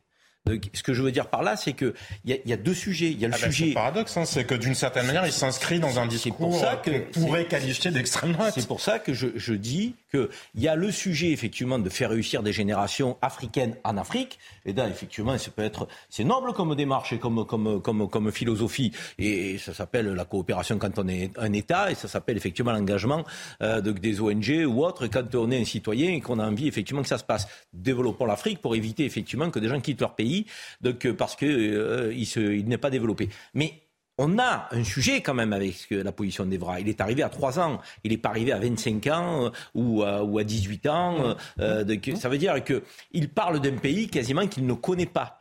[0.73, 1.93] ce que je veux dire par là, c'est qu'il
[2.25, 3.11] y, y, a deux sujets.
[3.11, 3.67] Il y a le ah ben, sujet.
[3.67, 6.75] le paradoxe, hein, c'est que d'une certaine manière, il s'inscrit dans un discours pour ça
[6.75, 8.53] que qu'on pourrait qualifier d'extrême droite.
[8.55, 12.09] C'est pour ça que je, je dis qu'il y a le sujet, effectivement, de faire
[12.09, 14.39] réussir des générations africaines en Afrique.
[14.65, 18.31] Et là, effectivement, ça peut être, c'est noble comme démarche et comme, comme, comme, comme
[18.31, 18.91] philosophie.
[19.17, 23.25] Et ça s'appelle la coopération quand on est un État, et ça s'appelle effectivement l'engagement
[23.61, 26.67] euh, de, des ONG ou autres quand on est un citoyen et qu'on a envie
[26.67, 27.47] effectivement que ça se passe.
[27.73, 30.36] Développons l'Afrique pour éviter effectivement que des gens quittent leur pays
[30.81, 33.29] donc, euh, parce qu'il euh, il n'est pas développé.
[33.53, 33.73] Mais
[34.19, 36.79] on a un sujet quand même avec la position d'Evra.
[36.79, 40.01] Il est arrivé à 3 ans, il n'est pas arrivé à 25 ans euh, ou,
[40.01, 41.35] à, ou à 18 ans.
[41.57, 45.39] ça veut dire qu'il parle d'un pays quasiment qu'il ne connaît pas.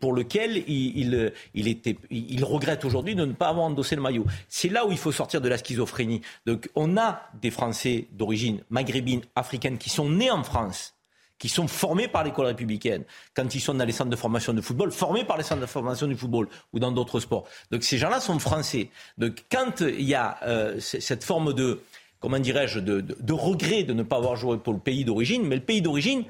[0.00, 4.26] pour lequel il, il regrette aujourd'hui de ne pas avoir endossé le maillot.
[4.48, 6.20] C'est là où il faut sortir de la schizophrénie.
[6.44, 10.95] Donc, on a des Français d'origine maghrébine, africaine, qui sont nés en France
[11.38, 14.60] qui sont formés par l'école républicaine, quand ils sont dans les centres de formation de
[14.60, 17.44] football, formés par les centres de formation du football ou dans d'autres sports.
[17.70, 18.90] Donc ces gens-là sont français.
[19.18, 21.82] Donc quand il y a euh, cette forme de,
[22.20, 25.62] comment dirais-je, de, regret de ne pas avoir joué pour le pays d'origine, mais le
[25.62, 26.24] pays d'origine,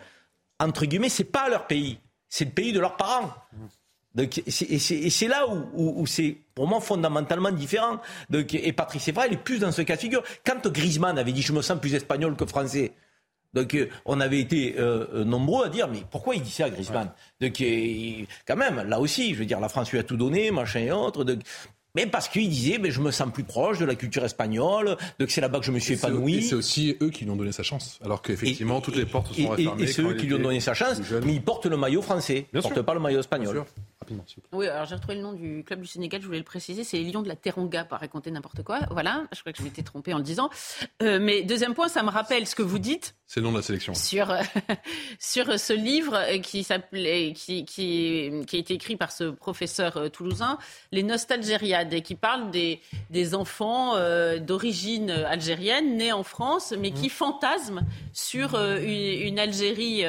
[0.59, 1.98] entre guillemets, c'est pas leur pays,
[2.28, 3.32] c'est le pays de leurs parents.
[4.16, 4.50] Donc, et
[5.11, 8.00] c'est là où, où, c'est pour moi fondamentalement différent.
[8.30, 10.22] Donc, et Patrice Evra, il est plus dans ce cas de figure.
[10.44, 12.92] Quand Griezmann avait dit je me sens plus espagnol que français,
[13.57, 16.68] donc euh, on avait été euh, euh, nombreux à dire mais pourquoi il dit ça
[16.68, 17.54] Griezmann Donc
[18.46, 20.92] quand même là aussi je veux dire la France lui a tout donné machin et
[20.92, 21.24] autres.
[21.94, 25.30] mais parce qu'il disait, mais je me sens plus proche de la culture espagnole, donc
[25.30, 26.36] c'est là-bas que je me suis épanoui.
[26.36, 29.34] Et c'est aussi eux qui lui ont donné sa chance, alors qu'effectivement toutes les portes
[29.34, 29.82] sont refermées.
[29.82, 32.46] Et, c'est eux qui lui ont donné sa chance, mais ils portent le maillot français,
[32.52, 33.64] ils ne portent pas le maillot espagnol.
[34.52, 36.98] Oui, alors j'ai retrouvé le nom du club du Sénégal, je voulais le préciser, c'est
[36.98, 38.80] les Lions de la Teranga, pas raconter n'importe quoi.
[38.90, 40.50] Voilà, je crois que je m'étais trompée en le disant.
[41.02, 43.14] Euh, mais deuxième point, ça me rappelle ce que vous dites.
[43.26, 43.94] C'est le nom de la sélection.
[43.94, 44.32] Sur,
[45.18, 50.09] sur ce livre qui, s'appelait, qui, qui, qui, a été écrit par ce professeur euh,
[50.09, 50.59] toulousain,
[50.92, 52.80] Les Nostalgériades, et qui parle des,
[53.11, 57.11] des enfants euh, d'origine algérienne nés en France, mais qui mmh.
[57.11, 57.82] fantasment
[58.12, 60.02] sur une, Algérie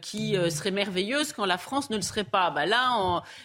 [0.00, 2.50] qui serait merveilleuse quand la France ne le serait pas.
[2.50, 2.94] Bah là,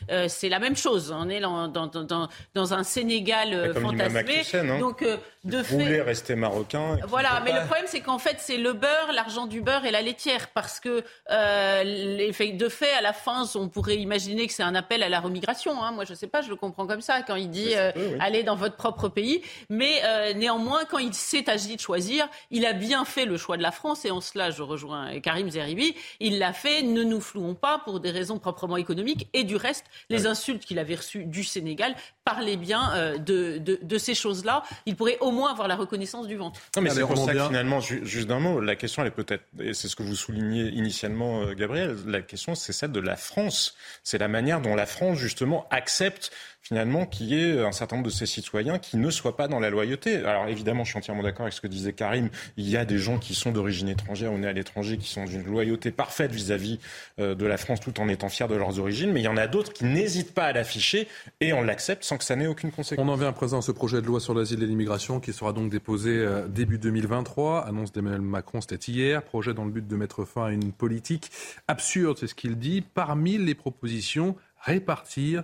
[0.09, 1.13] euh, c'est la même chose.
[1.15, 4.43] On est dans, dans, dans, dans un Sénégal euh, fantasmé.
[4.79, 6.97] Donc, euh, de fait, rester marocain.
[7.07, 10.01] Voilà, mais le problème, c'est qu'en fait, c'est le beurre, l'argent du beurre et la
[10.01, 10.49] laitière.
[10.49, 15.09] Parce que, de fait, à la fin, on pourrait imaginer que c'est un appel à
[15.09, 15.83] la remigration.
[15.83, 15.91] Hein.
[15.91, 17.73] Moi, je sais pas, je le comprends comme ça, quand il dit
[18.19, 19.41] allez dans votre propre pays.
[19.69, 23.63] Mais néanmoins, quand il s'est agi de choisir, il a bien fait le choix de
[23.63, 24.05] la France.
[24.05, 25.95] Et en cela, je rejoins Karim Zeribi.
[26.19, 29.85] Il l'a fait, ne nous flouons pas, pour des raisons proprement économiques et du reste,
[30.09, 31.95] les insultes qu'il avait reçues du Sénégal
[32.25, 34.63] parlaient bien euh, de, de, ces choses-là.
[34.85, 36.59] Il pourrait au moins avoir la reconnaissance du ventre.
[36.75, 39.43] Non, mais c'est pour ça que finalement, juste d'un mot, la question, elle est peut-être,
[39.59, 43.15] et c'est ce que vous soulignez initialement, euh, Gabriel, la question, c'est celle de la
[43.15, 43.75] France.
[44.03, 46.31] C'est la manière dont la France, justement, accepte
[46.63, 49.59] finalement qu'il y ait un certain nombre de ces citoyens qui ne soient pas dans
[49.59, 50.17] la loyauté.
[50.17, 52.29] Alors évidemment, je suis entièrement d'accord avec ce que disait Karim.
[52.57, 55.25] Il y a des gens qui sont d'origine étrangère on est à l'étranger, qui sont
[55.25, 56.79] d'une loyauté parfaite vis-à-vis
[57.19, 59.11] euh, de la France tout en étant fiers de leurs origines.
[59.11, 61.07] Mais il y en a d'autres qui n'hésitent pas à l'afficher
[61.41, 63.05] et on l'accepte sans que ça n'ait aucune conséquence.
[63.05, 65.33] On en vient à présent à ce projet de loi sur l'asile et l'immigration qui
[65.33, 67.67] sera donc déposé euh, début 2023.
[67.67, 69.23] Annonce d'Emmanuel Macron, c'était hier.
[69.23, 71.31] Projet dans le but de mettre fin à une politique
[71.67, 72.81] absurde, c'est ce qu'il dit.
[72.81, 75.43] Parmi les propositions, répartir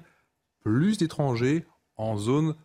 [0.63, 1.65] plus d'étrangers
[1.97, 2.55] en zone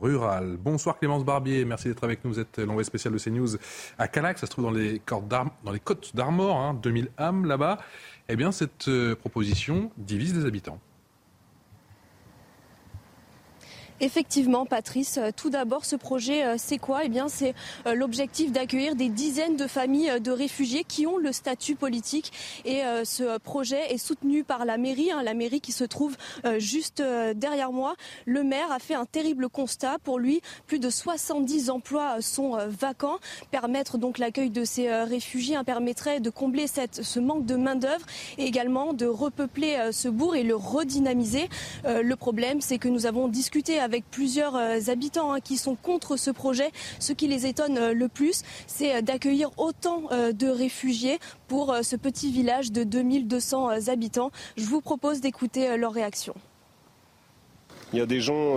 [0.00, 0.56] rurale.
[0.56, 2.32] Bonsoir Clémence Barbier, merci d'être avec nous.
[2.32, 3.56] Vous êtes l'envoyé spécial de CNews
[3.98, 7.78] à Calac, ça se trouve dans les, dans côtes d'Armor, 2000 hein, âmes là-bas.
[8.28, 10.80] Eh bien, cette euh, proposition divise les habitants.
[14.00, 15.18] Effectivement, Patrice.
[15.18, 17.04] Euh, tout d'abord, ce projet, euh, c'est quoi?
[17.04, 17.54] Eh bien, c'est
[17.86, 22.32] euh, l'objectif d'accueillir des dizaines de familles de réfugiés qui ont le statut politique.
[22.64, 26.16] Et ce projet est soutenu par la mairie, hein, la mairie qui se trouve
[26.58, 27.94] juste derrière moi.
[28.26, 29.98] Le maire a fait un terrible constat.
[30.02, 33.18] Pour lui, plus de 70 emplois sont vacants.
[33.50, 37.76] Permettre donc l'accueil de ces réfugiés hein, permettrait de combler cette, ce manque de main
[37.76, 38.06] d'œuvre
[38.38, 41.48] et également de repeupler ce bourg et le redynamiser.
[41.84, 46.16] Le problème, c'est que nous avons discuté avec plusieurs euh, habitants hein, qui sont contre
[46.16, 46.70] ce projet.
[46.98, 50.02] Ce qui les étonne euh, le plus, c'est euh, d'accueillir autant
[50.32, 51.18] de réfugiés
[51.48, 54.30] pour ce petit village de 2200 habitants.
[54.56, 56.34] Je vous propose d'écouter leur réaction.
[57.92, 58.56] Il y a des gens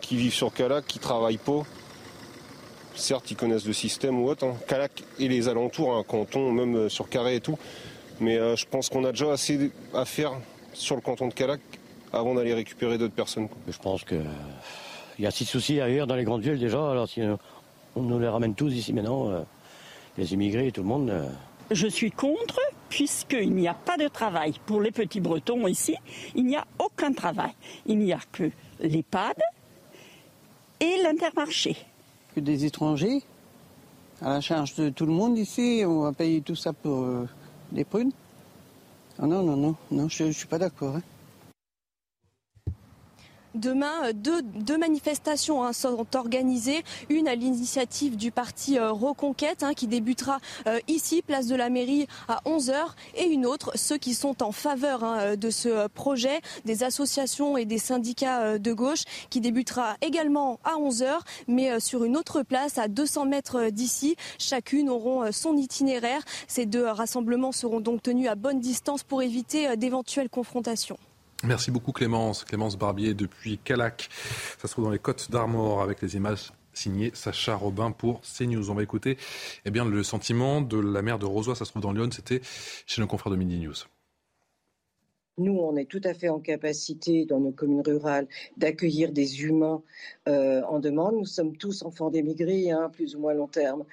[0.00, 1.62] qui vivent sur Calac, qui travaillent pas.
[2.94, 4.44] Certes, ils connaissent le système ou autre.
[4.44, 4.56] Hein.
[4.66, 7.58] Calac et les alentours, un canton, même sur Carré et tout.
[8.20, 10.32] Mais je pense qu'on a déjà assez à faire
[10.72, 11.60] sur le canton de Calac
[12.14, 13.48] avant d'aller récupérer d'autres personnes.
[13.68, 14.24] Je pense qu'il
[15.18, 16.90] y a six soucis ailleurs dans les grandes villes déjà.
[16.90, 17.20] Alors si
[17.96, 19.40] on nous les ramène tous ici maintenant, euh,
[20.18, 21.10] les immigrés et tout le monde.
[21.10, 21.28] Euh.
[21.70, 24.54] Je suis contre puisqu'il n'y a pas de travail.
[24.66, 25.96] Pour les petits Bretons ici,
[26.34, 27.52] il n'y a aucun travail.
[27.86, 28.50] Il n'y a que
[28.80, 29.36] l'EHPAD
[30.80, 31.76] et l'intermarché.
[32.34, 33.22] Que des étrangers
[34.20, 37.28] à la charge de tout le monde ici, on va payer tout ça pour euh,
[37.72, 38.12] des prunes.
[39.18, 40.96] Ah non, non, non, non, je ne suis pas d'accord.
[40.96, 41.02] Hein.
[43.54, 46.82] Demain, euh, deux, manifestations hein, sont organisées.
[47.08, 51.70] Une à l'initiative du parti euh, Reconquête hein, qui débutera euh, ici, place de la
[51.70, 52.74] mairie, à 11h.
[53.16, 57.64] Et une autre, ceux qui sont en faveur hein, de ce projet, des associations et
[57.64, 62.88] des syndicats de gauche, qui débutera également à 11h, mais sur une autre place à
[62.88, 64.16] 200 mètres d'ici.
[64.38, 66.22] Chacune auront son itinéraire.
[66.48, 70.98] Ces deux rassemblements seront donc tenus à bonne distance pour éviter d'éventuelles confrontations.
[71.46, 72.42] Merci beaucoup Clémence.
[72.44, 74.08] Clémence Barbier depuis Calac.
[74.58, 78.70] Ça se trouve dans les Côtes d'Armor avec les images signées Sacha Robin pour CNews.
[78.70, 79.18] On va écouter
[79.66, 82.40] eh bien, le sentiment de la mère de Rosoy, ça se trouve dans Lyon, c'était
[82.86, 83.74] chez nos confrères de Midi News.
[85.36, 89.82] Nous, on est tout à fait en capacité, dans nos communes rurales, d'accueillir des humains
[90.28, 91.16] euh, en demande.
[91.16, 93.84] Nous sommes tous enfants d'émigrés, hein, plus ou moins long terme.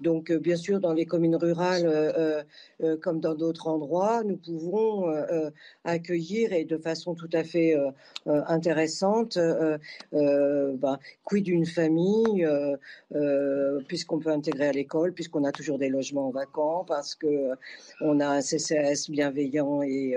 [0.00, 2.42] Donc, euh, bien sûr, dans les communes rurales, euh,
[2.82, 5.06] euh, comme dans d'autres endroits, nous pouvons
[5.84, 7.76] accueillir et de façon tout à fait
[8.26, 9.38] intéressante,
[10.12, 12.46] ben, quid d'une famille,
[13.88, 17.50] puisqu'on peut intégrer à l'école, puisqu'on a toujours des logements vacants, parce que
[18.00, 20.16] on a un CCAS bienveillant et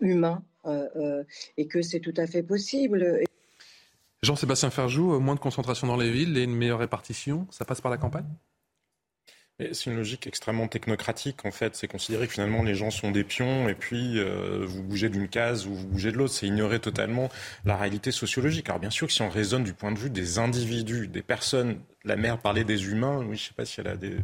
[0.00, 0.42] humain,
[1.56, 3.24] et que c'est tout à fait possible.
[4.22, 7.80] Jean-Sébastien Ferjou, euh, moins de concentration dans les villes et une meilleure répartition, ça passe
[7.80, 8.28] par la campagne?
[9.72, 11.76] C'est une logique extrêmement technocratique en fait.
[11.76, 15.28] C'est considérer que finalement les gens sont des pions et puis euh, vous bougez d'une
[15.28, 16.32] case ou vous bougez de l'autre.
[16.32, 17.28] C'est ignorer totalement
[17.66, 18.70] la réalité sociologique.
[18.70, 21.78] Alors bien sûr que si on raisonne du point de vue des individus, des personnes,
[22.04, 23.18] la mère parlait des humains.
[23.18, 24.16] Oui, je ne sais pas si elle a des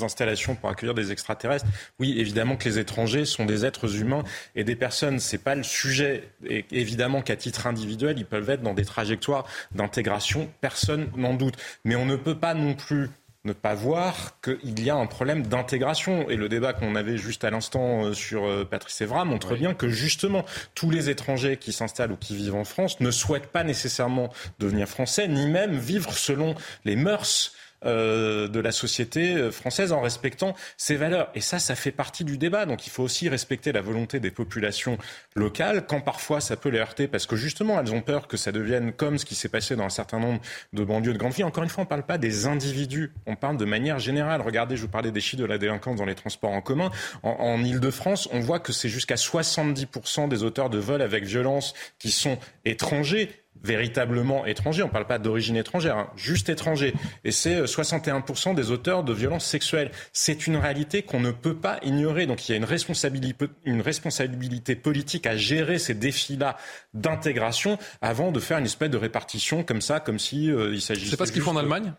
[0.00, 1.66] installations pour accueillir des extraterrestres.
[1.98, 4.24] Oui, évidemment que les étrangers sont des êtres humains
[4.54, 5.20] et des personnes.
[5.20, 6.30] C'est pas le sujet.
[6.46, 10.50] Et évidemment qu'à titre individuel, ils peuvent être dans des trajectoires d'intégration.
[10.60, 11.56] Personne n'en doute.
[11.84, 13.10] Mais on ne peut pas non plus
[13.44, 16.30] ne pas voir qu'il y a un problème d'intégration.
[16.30, 19.74] Et le débat qu'on avait juste à l'instant euh, sur euh, Patrice Evra montre bien
[19.74, 20.44] que justement
[20.74, 24.88] tous les étrangers qui s'installent ou qui vivent en France ne souhaitent pas nécessairement devenir
[24.88, 26.54] français, ni même vivre selon
[26.84, 27.52] les mœurs
[27.84, 31.30] euh, de la société euh, française en respectant ses valeurs.
[31.34, 32.66] Et ça, ça fait partie du débat.
[32.66, 34.98] Donc il faut aussi respecter la volonté des populations
[35.34, 38.52] locales, quand parfois ça peut les heurter, parce que justement, elles ont peur que ça
[38.52, 40.40] devienne comme ce qui s'est passé dans un certain nombre
[40.72, 41.44] de banlieues de grandes villes.
[41.44, 44.40] Encore une fois, on ne parle pas des individus, on parle de manière générale.
[44.40, 46.90] Regardez, je vous parlais des chiffres de la délinquance dans les transports en commun.
[47.22, 51.74] En, en Ile-de-France, on voit que c'est jusqu'à 70% des auteurs de vols avec violence
[51.98, 56.94] qui sont étrangers véritablement étrangers, on ne parle pas d'origine étrangère, hein, juste étrangers.
[57.24, 59.90] Et c'est 61% euh, des auteurs de violences sexuelles.
[60.12, 62.26] C'est une réalité qu'on ne peut pas ignorer.
[62.26, 66.56] Donc il y a une responsabilité, une responsabilité politique à gérer ces défis-là
[66.94, 71.10] d'intégration avant de faire une espèce de répartition comme ça, comme si euh, il s'agissait.
[71.10, 71.92] C'est pas ce qu'ils font en Allemagne?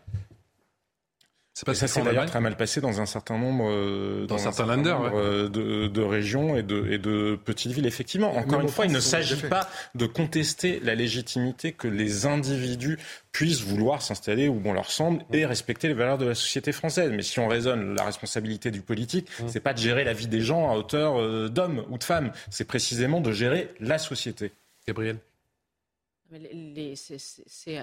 [1.54, 4.52] C'est pas ça s'est d'ailleurs très mal passé dans un certain nombre, euh, dans, un
[4.52, 7.86] certain nombre euh, de, de, régions et de, et de petites villes.
[7.86, 12.98] Effectivement, encore une fois, il ne s'agit pas de contester la légitimité que les individus
[13.30, 17.12] puissent vouloir s'installer où bon leur semble et respecter les valeurs de la société française.
[17.12, 19.48] Mais si on raisonne la responsabilité du politique, mmh.
[19.48, 22.32] c'est pas de gérer la vie des gens à hauteur euh, d'hommes ou de femmes,
[22.50, 24.50] c'est précisément de gérer la société.
[24.88, 25.18] Gabriel.
[27.46, 27.78] C'est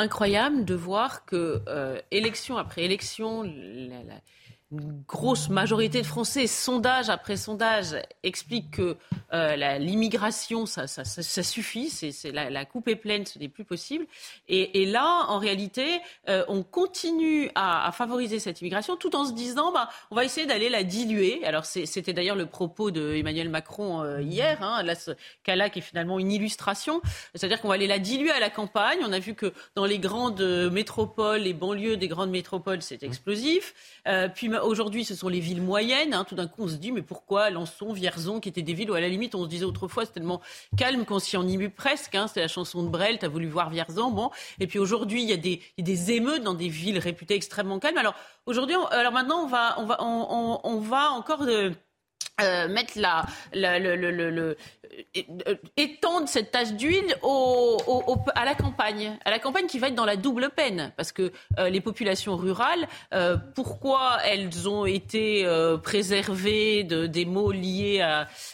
[0.00, 3.44] incroyable de voir que euh, élection après élection,
[4.72, 8.96] une grosse majorité de Français, sondage après sondage, expliquent que
[9.32, 14.06] euh, l'immigration, ça, suffit, c'est, la, coupe est pleine, ce n'est plus possible.
[14.48, 19.72] Et, là, en réalité, euh, on continue à, favoriser cette immigration tout en se disant,
[19.72, 21.44] bah, on va essayer d'aller la diluer.
[21.44, 25.10] Alors c'était d'ailleurs le propos de Macron euh, hier, hein, là, ce
[25.42, 27.02] cas-là qui est finalement une illustration,
[27.34, 28.98] c'est-à-dire qu'on va aller la diluer à la campagne.
[29.04, 33.74] On a vu que dans les grandes métropoles, les banlieues des grandes métropoles, c'est explosif.
[34.34, 36.14] puis aujourd'hui, ce sont les villes moyennes.
[36.14, 36.24] Hein.
[36.24, 38.94] Tout d'un coup, on se dit, mais pourquoi Lançon, Vierzon, qui étaient des villes où,
[38.94, 40.40] à la limite, on se disait autrefois, c'est tellement
[40.76, 42.14] calme qu'on s'y ennuie presque.
[42.14, 42.26] Hein.
[42.26, 44.10] C'était la chanson de Brel, t'as voulu voir Vierzon.
[44.10, 44.30] Bon.
[44.58, 47.98] Et puis aujourd'hui, il y, a des, émeutes dans des villes réputées extrêmement calmes.
[47.98, 48.14] Alors
[48.46, 51.42] aujourd'hui, alors maintenant, on va, on va, on, va encore...
[51.42, 51.70] Euh,
[52.42, 54.54] euh, mettre la, euh,
[55.76, 57.14] étendre cette tache d'huile
[58.34, 61.32] à la campagne, à la campagne qui va être dans la double peine, parce que
[61.58, 62.86] euh, les populations rurales,
[63.54, 65.46] pourquoi elles ont été
[65.82, 68.00] préservées de, des maux liés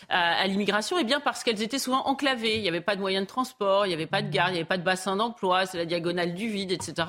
[0.08, 0.98] à, l'immigration?
[0.98, 3.86] Eh bien parce qu'elles étaient souvent enclavées, il n'y avait pas de moyens de transport,
[3.86, 5.84] il n'y avait pas de gare, il n'y avait pas de bassin d'emploi, c'est la
[5.84, 7.08] diagonale du vide, etc.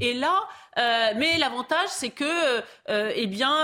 [0.00, 0.40] Et là,
[0.76, 3.54] mais l'avantage, c'est que, eh bien,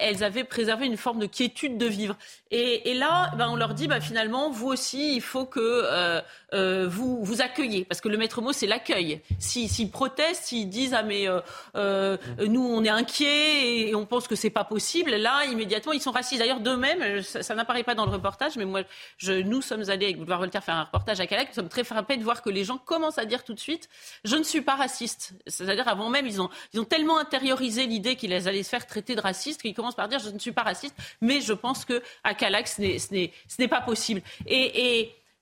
[0.00, 2.16] elles avaient préservé une forme de quiétude de vivre.
[2.50, 6.22] Et, là, ben, on leur dit, ben, finalement, vous aussi, il faut que
[6.54, 9.20] euh, vous vous accueillez, parce que le maître mot c'est l'accueil.
[9.40, 11.40] S'ils protestent, s'ils disent ah mais euh,
[11.74, 12.16] euh,
[12.46, 16.12] nous on est inquiets et on pense que c'est pas possible, là immédiatement ils sont
[16.12, 16.40] racistes.
[16.40, 18.82] D'ailleurs d'eux-mêmes, ça, n'apparaît pas dans le reportage, mais moi
[19.28, 22.16] nous sommes allés avec Boulevard Voltaire faire un reportage à Calac, nous sommes très frappés
[22.16, 23.88] de voir que les gens commencent à dire tout de suite
[24.24, 25.34] je ne suis pas raciste.
[25.48, 29.16] C'est-à-dire avant même ils ont ils ont tellement intériorisé l'idée qu'ils allaient se faire traiter
[29.16, 32.02] de raciste qu'ils commencent par dire je ne suis pas raciste, mais je pense que
[32.24, 32.80] à Calac ce
[33.12, 34.22] n'est pas possible.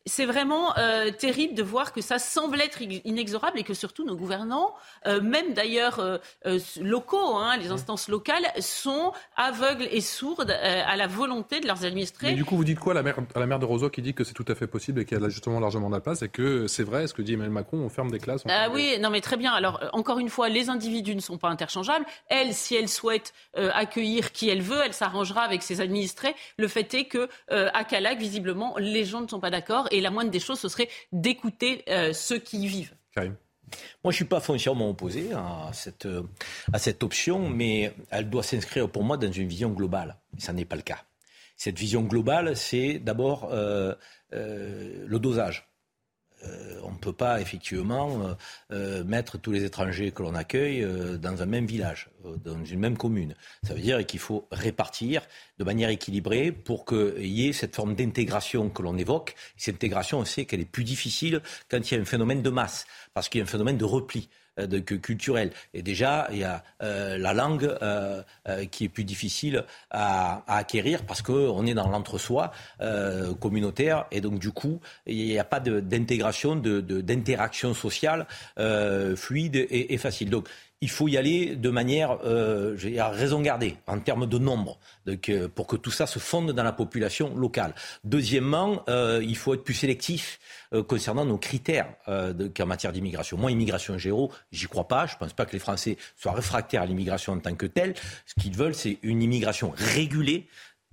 [0.06, 4.16] C'est vraiment euh, terrible de voir que ça semble être inexorable et que surtout nos
[4.16, 4.74] gouvernants,
[5.06, 6.18] euh, même d'ailleurs euh,
[6.80, 12.28] locaux, hein, les instances locales, sont aveugles et sourdes à la volonté de leurs administrés.
[12.28, 14.02] Mais du coup, vous dites quoi à la maire, à la maire de Roseau qui
[14.02, 16.00] dit que c'est tout à fait possible et qu'il y a justement largement de la
[16.00, 18.68] place et que c'est vrai, ce que dit Emmanuel Macron, on ferme des classes Ah
[18.70, 19.52] oui, non mais très bien.
[19.52, 22.04] Alors encore une fois, les individus ne sont pas interchangeables.
[22.28, 26.34] Elle, si elle souhaite accueillir qui elle veut, elle s'arrangera avec ses administrés.
[26.58, 30.10] Le fait est que à Calac, visiblement, les gens ne sont pas d'accord et la
[30.10, 32.94] moindre des choses, ce serait d'écouter euh, ceux qui y vivent.
[33.16, 33.32] Moi,
[34.04, 36.06] je ne suis pas foncièrement opposé à cette,
[36.72, 40.16] à cette option, mais elle doit s'inscrire pour moi dans une vision globale.
[40.38, 40.98] Ça n'est pas le cas.
[41.56, 43.94] Cette vision globale, c'est d'abord euh,
[44.32, 45.68] euh, le dosage.
[46.44, 48.34] Euh, on ne peut pas effectivement euh,
[48.72, 50.86] euh, mettre tous les étrangers que l'on accueille
[51.18, 52.08] dans un même village,
[52.44, 53.34] dans une même commune.
[53.62, 55.22] Ça veut dire qu'il faut répartir
[55.58, 59.34] de manière équilibrée pour qu'il y ait cette forme d'intégration que l'on évoque.
[59.56, 61.40] Cette intégration, on sait qu'elle est plus difficile
[61.70, 63.84] quand il y a un phénomène de masse, parce qu'il y a un phénomène de
[63.84, 64.28] repli.
[64.60, 65.50] Euh, de, culturel.
[65.72, 68.22] Et déjà, il y a euh, la langue euh,
[68.70, 72.52] qui est plus difficile à, acquérir parce qu'on est dans l'entre-soi
[73.40, 78.26] communautaire et donc du coup, il n'y a pas d'intégration, d'interaction sociale
[79.16, 80.30] fluide et, et facile.
[80.30, 80.48] Donc,
[80.84, 84.78] il faut y aller de manière euh, à raison gardée en termes de nombre,
[85.54, 87.74] pour que tout ça se fonde dans la population locale.
[88.04, 90.38] Deuxièmement, euh, il faut être plus sélectif
[90.74, 93.38] euh, concernant nos critères en matière d'immigration.
[93.38, 95.06] Moi, immigration zéro, j'y crois pas.
[95.06, 97.94] Je pense pas que les Français soient réfractaires à l'immigration en tant que telle.
[98.26, 100.48] Ce qu'ils veulent, c'est une immigration régulée,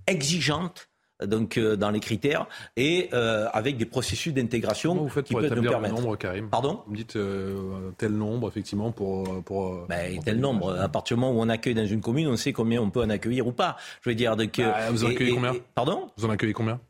[0.06, 0.88] exigeante
[1.26, 2.46] donc euh, dans les critères
[2.76, 5.94] et euh, avec des processus d'intégration qui peuvent nous permettre.
[5.94, 6.48] nombre, Karim?
[6.48, 6.82] Pardon?
[6.86, 9.86] Vous me dites euh, tel nombre effectivement pour pour.
[9.88, 10.78] Ben, tel nombre.
[10.78, 13.02] À partir du moment où on accueille dans une commune, on sait combien on peut
[13.02, 13.76] en accueillir ou pas.
[14.02, 14.58] Je veux dire donc.
[14.58, 15.54] Bah, vous en accueillez combien?
[15.74, 16.08] Pardon?
[16.16, 16.80] Vous en accueillez combien?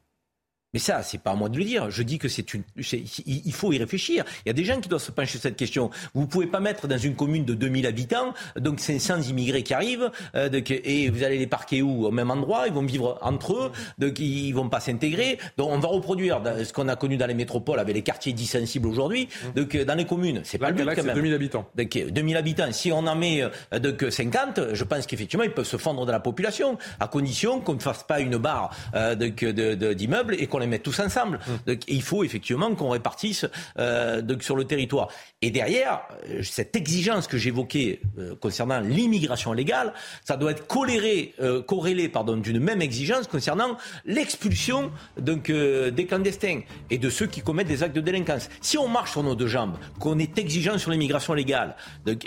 [0.74, 1.90] Mais ça, c'est pas à moi de le dire.
[1.90, 2.62] Je dis que c'est une,
[3.27, 4.24] il faut y réfléchir.
[4.47, 5.90] Il y a des gens qui doivent se pencher sur cette question.
[6.15, 10.11] Vous pouvez pas mettre dans une commune de 2000 habitants, donc 500 immigrés qui arrivent,
[10.35, 12.07] euh, et vous allez les parquer où?
[12.07, 15.39] Au même endroit, ils vont vivre entre eux, donc ils vont pas s'intégrer.
[15.59, 18.47] Donc on va reproduire ce qu'on a connu dans les métropoles avec les quartiers dits
[18.47, 19.28] sensibles aujourd'hui.
[19.28, 19.61] Mmh.
[19.61, 21.15] Donc dans les communes, c'est pas le but quand même.
[21.15, 21.66] 2000 habitants.
[21.77, 22.73] Donc 2000 habitants.
[22.73, 26.12] Si on en met euh, donc 50, je pense qu'effectivement ils peuvent se fondre dans
[26.12, 30.69] la population, à condition qu'on ne fasse pas une barre euh, d'immeubles et qu'on les
[30.69, 31.39] mette tous ensemble.
[31.49, 31.77] Hum.
[31.89, 33.47] il faut effectivement qu'on répartisse
[33.79, 35.09] euh, sur le territoire.
[35.41, 39.93] Et derrière, euh, cette exigence que j'évoquais euh, concernant l'immigration légale,
[40.25, 41.35] ça doit être corrélé,
[41.67, 46.61] corrélé pardon, d'une même exigence concernant l'expulsion donc des clandestins
[46.91, 48.49] et de ceux qui commettent des actes de délinquance.
[48.61, 51.77] Si on marche sur nos deux jambes, qu'on est exigeant sur l'immigration légale,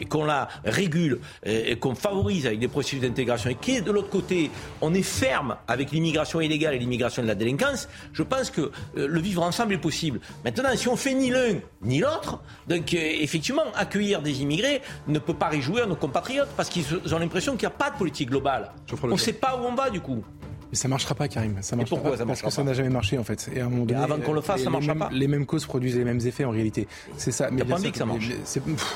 [0.10, 4.52] qu'on la régule, et qu'on favorise avec des processus d'intégration, et qui de l'autre côté,
[4.82, 9.08] on est ferme avec l'immigration illégale et l'immigration de la délinquance, je pense que euh,
[9.08, 10.20] le vivre ensemble est possible.
[10.44, 15.20] Maintenant, si on fait ni l'un ni l'autre, donc euh, effectivement, accueillir des immigrés ne
[15.20, 18.30] peut pas réjouir nos compatriotes parce qu'ils ont l'impression qu'il n'y a pas de politique
[18.30, 18.72] globale.
[19.04, 20.24] On ne sait pas où on va du coup.
[20.72, 21.58] Mais ça marchera pas, Karim.
[21.62, 23.50] Ça marchera pourquoi pas, ça Parce que ça n'a jamais marché, en fait.
[23.54, 25.10] Et à un moment donné, avant qu'on le fasse, ça marchera pas.
[25.12, 26.88] Les mêmes causes produisent les mêmes effets, en réalité.
[27.18, 27.50] C'est ça.
[27.52, 28.30] Mais pas envie que ça marche?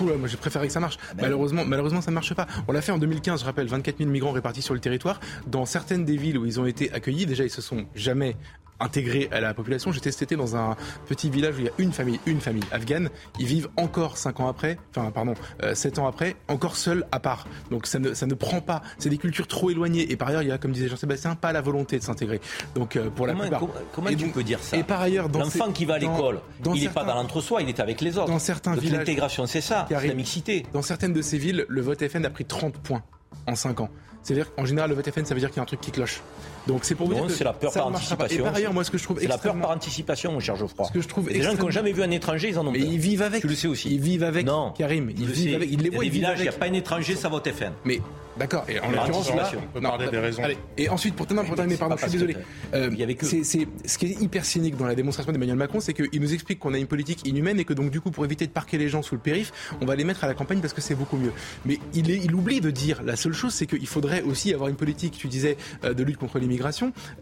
[0.01, 0.97] moi, j'ai préféré que ça marche.
[1.01, 2.47] Ah ben malheureusement, malheureusement, ça ne marche pas.
[2.67, 5.19] On l'a fait en 2015, je rappelle, 24 000 migrants répartis sur le territoire.
[5.47, 8.35] Dans certaines des villes où ils ont été accueillis, déjà, ils se sont jamais
[8.79, 9.91] intégrés à la population.
[9.91, 10.75] J'étais cet été dans un
[11.07, 13.09] petit village où il y a une famille, une famille afghane.
[13.39, 15.33] Ils vivent encore 5 ans après, enfin pardon,
[15.63, 17.47] euh, 7 ans après, encore seuls à part.
[17.71, 18.81] Donc ça ne, ça ne prend pas.
[18.97, 20.11] C'est des cultures trop éloignées.
[20.11, 22.39] Et par ailleurs, il y a, comme disait Jean-Sébastien, pas la volonté de s'intégrer.
[22.75, 23.61] Donc euh, pour la comment, plupart.
[23.93, 26.89] Comment, tu peux dire ça Et par ailleurs, l'enfant qui va à l'école, il n'est
[26.89, 28.27] pas dans l'entre-soi, il est avec les autres.
[28.27, 30.65] Dans certains villages, l'intégration, c'est ça, c'est la mixité.
[30.73, 33.03] Dans certaines de ces villes, le vote FN a pris 30 points
[33.47, 33.89] en 5 ans.
[34.23, 35.91] C'est-à-dire qu'en général, le vote FN, ça veut dire qu'il y a un truc qui
[35.91, 36.21] cloche.
[36.67, 38.39] Donc c'est pour vous non, dire c'est la peur par anticipation.
[38.39, 40.55] Et par ailleurs, moi, ce que je trouve c'est la peur par anticipation, mon cher
[40.55, 40.85] Geoffroy.
[40.87, 42.71] Ce que je trouve les gens qui n'ont jamais vu un étranger, ils en ont
[42.71, 43.41] Mais ils vivent avec.
[43.41, 43.93] Tu le sais aussi.
[43.93, 44.45] Ils vivent avec.
[44.45, 45.09] Non, Karim.
[45.09, 45.71] Ils vivent avec.
[45.71, 46.05] Ils les voient.
[46.05, 47.71] Il y a il n'y a pas un étranger, ça vote FN.
[47.85, 47.99] Mais
[48.39, 48.63] D'accord.
[48.69, 50.43] Et en l'occurrence, là, on peut parler des raisons.
[50.43, 50.57] Allez.
[50.77, 52.37] Et ensuite, pour terminer, pour terminer pardon, je suis désolé.
[52.73, 53.25] Euh, il y avait que...
[53.25, 56.33] c'est, c'est, ce qui est hyper cynique dans la démonstration d'Emmanuel Macron, c'est qu'il nous
[56.33, 58.77] explique qu'on a une politique inhumaine et que donc du coup, pour éviter de parquer
[58.77, 60.95] les gens sous le périph, on va les mettre à la campagne parce que c'est
[60.95, 61.33] beaucoup mieux.
[61.65, 64.69] Mais il, est, il oublie de dire la seule chose, c'est qu'il faudrait aussi avoir
[64.69, 66.48] une politique, tu disais, euh, de lutte contre l'immigration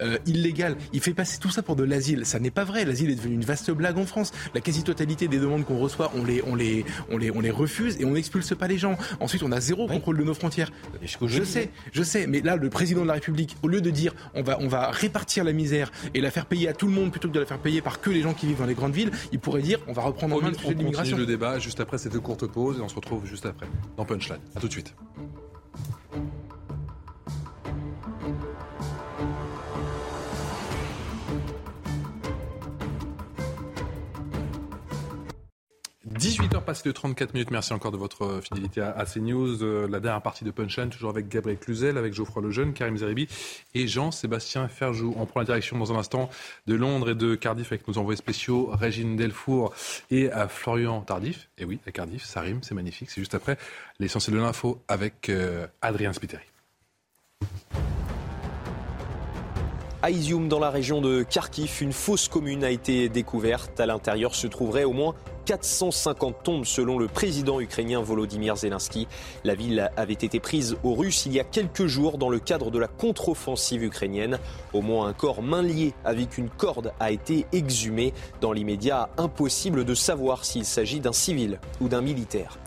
[0.02, 0.78] euh, illégale.
[0.94, 2.26] Il fait passer tout ça pour de l'asile.
[2.26, 2.86] Ça n'est pas vrai.
[2.86, 4.32] L'asile est devenu une vaste blague en France.
[4.54, 7.98] La quasi-totalité des demandes qu'on reçoit, on les, on les, on les, on les refuse
[8.00, 8.98] et on n'expulse pas les gens.
[9.20, 10.72] Ensuite, on a zéro contrôle de nos frontières.
[11.04, 14.14] Je sais, je sais, mais là, le président de la République, au lieu de dire
[14.34, 17.12] on va, on va répartir la misère et la faire payer à tout le monde
[17.12, 18.94] plutôt que de la faire payer par que les gens qui vivent dans les grandes
[18.94, 21.16] villes, il pourrait dire on va reprendre en main le sujet de l'immigration.
[21.16, 23.68] On continue le débat juste après cette courte pause et on se retrouve juste après
[23.96, 24.40] dans Punchline.
[24.56, 24.94] A tout de suite.
[36.18, 37.52] 18h passées de 34 minutes.
[37.52, 39.62] Merci encore de votre fidélité à, CNews.
[39.62, 43.28] Euh, la dernière partie de Punchline, toujours avec Gabriel Cluzel, avec Geoffroy Lejeune, Karim Zeribi
[43.76, 45.14] et Jean-Sébastien Ferjou.
[45.18, 46.30] On prend la direction dans un instant
[46.66, 49.74] de Londres et de Cardiff avec nos envoyés spéciaux Régine Delfour
[50.10, 51.50] et à Florian Tardif.
[51.60, 53.12] Et oui, à Cardiff, ça rime, c'est magnifique.
[53.12, 53.58] C'est juste après
[54.00, 56.44] l'essentiel de l'info avec euh, Adrien Spiteri.
[60.02, 63.80] À Izium, dans la région de Kharkiv, une fausse commune a été découverte.
[63.80, 65.16] À l'intérieur se trouverait au moins
[65.48, 69.08] 450 tombes selon le président ukrainien Volodymyr Zelensky.
[69.46, 72.70] La ville avait été prise aux Russes il y a quelques jours dans le cadre
[72.70, 74.40] de la contre-offensive ukrainienne.
[74.74, 78.14] Au moins un corps main lié avec une corde a été exhumé.
[78.42, 82.58] Dans l'immédiat, impossible de savoir s'il s'agit d'un civil ou d'un militaire.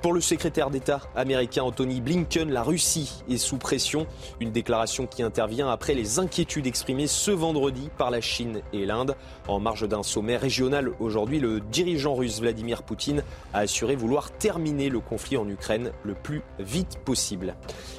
[0.00, 4.06] Pour le secrétaire d'État américain Anthony Blinken, la Russie est sous pression.
[4.38, 9.16] Une déclaration qui intervient après les inquiétudes exprimées ce vendredi par la Chine et l'Inde.
[9.48, 13.22] En marge d'un sommet régional aujourd'hui, le dirigeant russe Vladimir Poutine
[13.54, 17.56] a assuré vouloir terminer le conflit en Ukraine le plus vite possible.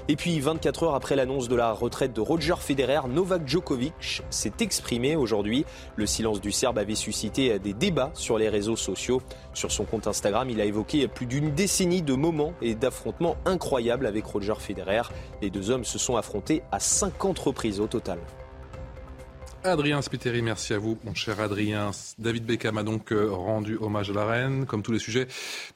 [0.07, 4.53] Et puis 24 heures après l'annonce de la retraite de Roger Federer, Novak Djokovic s'est
[4.59, 5.65] exprimé aujourd'hui.
[5.95, 9.23] Le silence du Serbe avait suscité des débats sur les réseaux sociaux.
[9.55, 14.05] Sur son compte Instagram, il a évoqué plus d'une décennie de moments et d'affrontements incroyables
[14.05, 15.01] avec Roger Federer.
[15.41, 18.19] Les deux hommes se sont affrontés à 50 reprises au total.
[19.64, 21.91] Adrien Spiteri, merci à vous, mon cher Adrien.
[22.18, 25.27] David Beckham a donc euh, rendu hommage à la reine, comme tous les sujets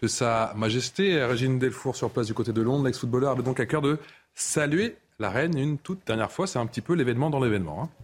[0.01, 1.21] de Sa Majesté.
[1.23, 3.97] Régine Delfour, sur place du côté de Londres, l'ex-footballeur, avait donc à cœur de
[4.35, 6.47] saluer la reine une toute dernière fois.
[6.47, 7.83] C'est un petit peu l'événement dans l'événement.
[7.83, 8.02] Hein.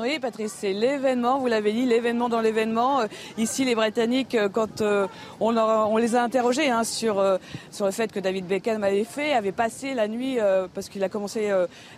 [0.00, 3.00] Oui, Patrice, c'est l'événement, vous l'avez dit, l'événement dans l'événement.
[3.00, 3.06] Euh,
[3.36, 5.08] ici, les Britanniques, euh, quand euh,
[5.40, 7.24] on, les a interrogés hein, sur,
[7.72, 10.38] sur le fait que David Beckham avait fait, avait passé la nuit,
[10.74, 11.50] parce qu'il a commencé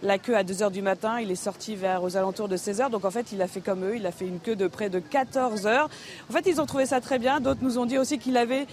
[0.02, 3.05] la queue à 2h du matin, il est sorti vers aux alentours de 16h, donc
[3.05, 4.98] en fait, il a fait comme eux, il a fait une queue de près de
[4.98, 5.89] 14 heures.
[6.28, 7.40] En fait, ils ont trouvé ça très bien.
[7.40, 8.66] D'autres nous ont dit aussi qu'il avait,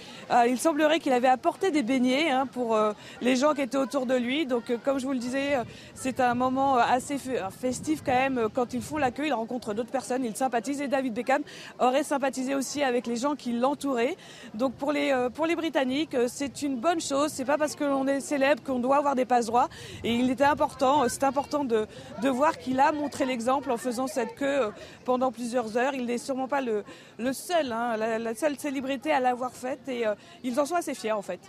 [0.48, 2.78] il semblerait qu'il avait apporté des beignets hein, pour
[3.20, 4.46] les gens qui étaient autour de lui.
[4.46, 5.58] Donc, comme je vous le disais,
[5.94, 7.18] c'est un moment assez
[7.60, 11.14] festif quand même quand ils font la il rencontre d'autres personnes, il sympathise et David
[11.14, 11.42] Beckham
[11.78, 14.16] aurait sympathisé aussi avec les gens qui l'entouraient.
[14.54, 17.30] Donc pour les, euh, pour les Britanniques, euh, c'est une bonne chose.
[17.32, 19.68] C'est pas parce que l'on est célèbre qu'on doit avoir des passes droits.
[20.04, 21.86] Et il était important, euh, c'est important de,
[22.22, 24.72] de voir qu'il a montré l'exemple en faisant cette queue
[25.04, 25.94] pendant plusieurs heures.
[25.94, 26.84] Il n'est sûrement pas le,
[27.18, 30.04] le seul, hein, la, seule célébrité à l'avoir faite et
[30.44, 31.40] ils en sont assez fiers en fait.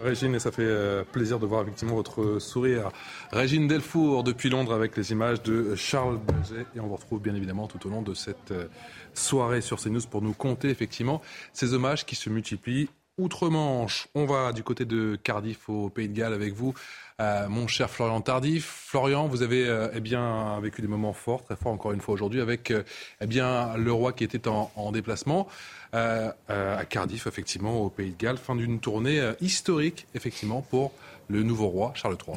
[0.00, 2.90] Régine, et ça fait euh, plaisir de voir effectivement votre sourire.
[3.32, 6.66] Régine Delfour depuis Londres avec les images de Charles Baget.
[6.74, 8.66] Et on vous retrouve bien évidemment tout au long de cette euh,
[9.14, 11.22] soirée sur CNews pour nous compter effectivement
[11.54, 14.08] ces hommages qui se multiplient outre-Manche.
[14.14, 16.74] On va du côté de Cardiff au Pays de Galles avec vous,
[17.22, 18.66] euh, mon cher Florian Tardif.
[18.88, 22.42] Florian, vous avez eh bien vécu des moments forts, très forts encore une fois aujourd'hui,
[22.42, 22.70] avec
[23.22, 25.48] eh bien le roi qui était en, en déplacement.
[25.94, 28.38] Euh, à Cardiff, effectivement, au Pays de Galles.
[28.38, 30.92] Fin d'une tournée euh, historique, effectivement, pour
[31.28, 32.36] le nouveau roi Charles III.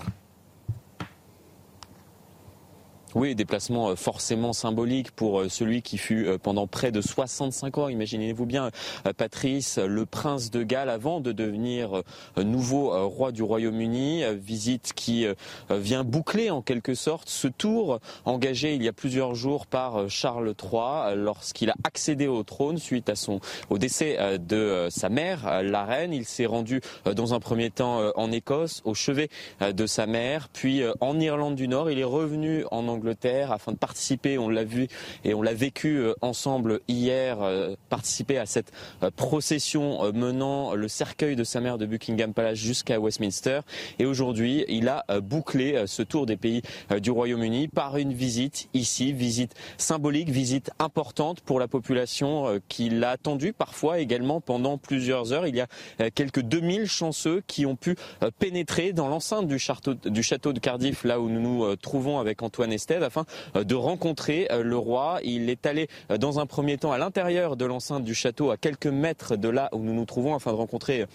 [3.16, 7.80] Oui, déplacement euh, forcément symbolique pour euh, celui qui fut euh, pendant près de 65
[7.80, 8.70] ans, imaginez-vous bien,
[9.18, 12.04] Patrice, le prince de Galles, avant de devenir
[12.38, 14.24] nouveau roi du Royaume-Uni.
[14.36, 15.26] Visite qui
[15.70, 20.54] vient boucler en quelque sorte ce tour engagé il y a plusieurs jours par Charles
[20.62, 25.86] III lorsqu'il a accédé au trône suite à son, au décès de sa mère, la
[25.86, 26.14] reine.
[26.14, 29.30] Il s'est rendu dans un premier temps en Écosse, au chevet
[29.62, 31.90] de sa mère, puis en Irlande du Nord.
[31.90, 34.88] Il est revenu en Angleterre Angleterre afin de participer, on l'a vu
[35.24, 38.74] et on l'a vécu euh, ensemble hier, euh, participer à cette
[39.04, 43.62] euh, procession menant le cercueil de sa mère de Buckingham Palace jusqu'à Westminster.
[44.00, 46.62] Et aujourd'hui, il a bouclé ce tour des pays
[47.02, 53.12] du Royaume-Uni par une visite ici, visite symbolique, visite importante pour la population qui l'a
[53.12, 55.48] attendu parfois également pendant plusieurs heures.
[55.48, 57.96] Il y a quelques 2000 chanceux qui ont pu
[58.40, 63.26] pénétrer dans l'enceinte du château, de Cardiff, là où nous nous trouvons avec Antoine Afin
[63.56, 65.20] euh, de rencontrer euh, le roi.
[65.24, 68.58] Il est allé euh, dans un premier temps à l'intérieur de l'enceinte du château, à
[68.58, 71.06] quelques mètres de là où nous nous trouvons, afin de rencontrer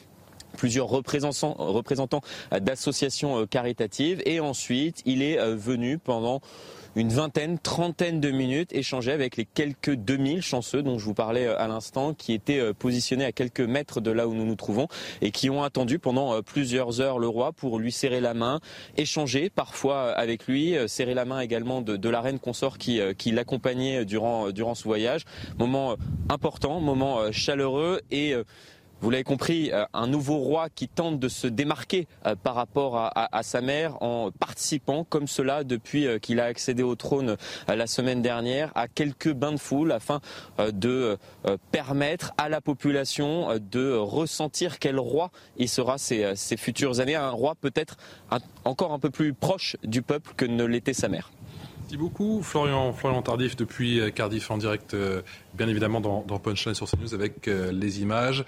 [0.56, 2.20] plusieurs représentants
[2.52, 4.22] d'associations caritatives.
[4.24, 6.40] Et ensuite, il est venu pendant
[6.96, 11.46] une vingtaine, trentaine de minutes échangées avec les quelques 2000 chanceux dont je vous parlais
[11.46, 14.54] euh, à l'instant, qui étaient euh, positionnés à quelques mètres de là où nous nous
[14.54, 14.86] trouvons
[15.20, 18.60] et qui ont attendu pendant euh, plusieurs heures le roi pour lui serrer la main,
[18.96, 24.04] échanger parfois avec lui, serrer la main également de, la reine consort qui, qui l'accompagnait
[24.04, 25.24] durant, durant ce voyage.
[25.58, 25.96] Moment
[26.28, 28.34] important, moment chaleureux et
[29.04, 32.96] vous l'avez compris, euh, un nouveau roi qui tente de se démarquer euh, par rapport
[32.96, 37.36] à, sa mère en participant comme cela depuis euh, qu'il a accédé au trône
[37.68, 40.22] la semaine dernière à quelques bains de foule afin
[40.58, 41.18] de
[41.70, 47.28] permettre à la population de ressentir quel roi il sera ces, ces futures années, un
[47.28, 47.96] roi peut-être
[48.64, 51.30] encore un peu plus proche du peuple que ne l'était sa mère.
[51.84, 52.42] Merci beaucoup.
[52.42, 55.20] Florian, Florian Tardif depuis euh, Cardiff en direct, euh,
[55.52, 58.46] bien évidemment dans, Punchline sur CNews avec euh, les images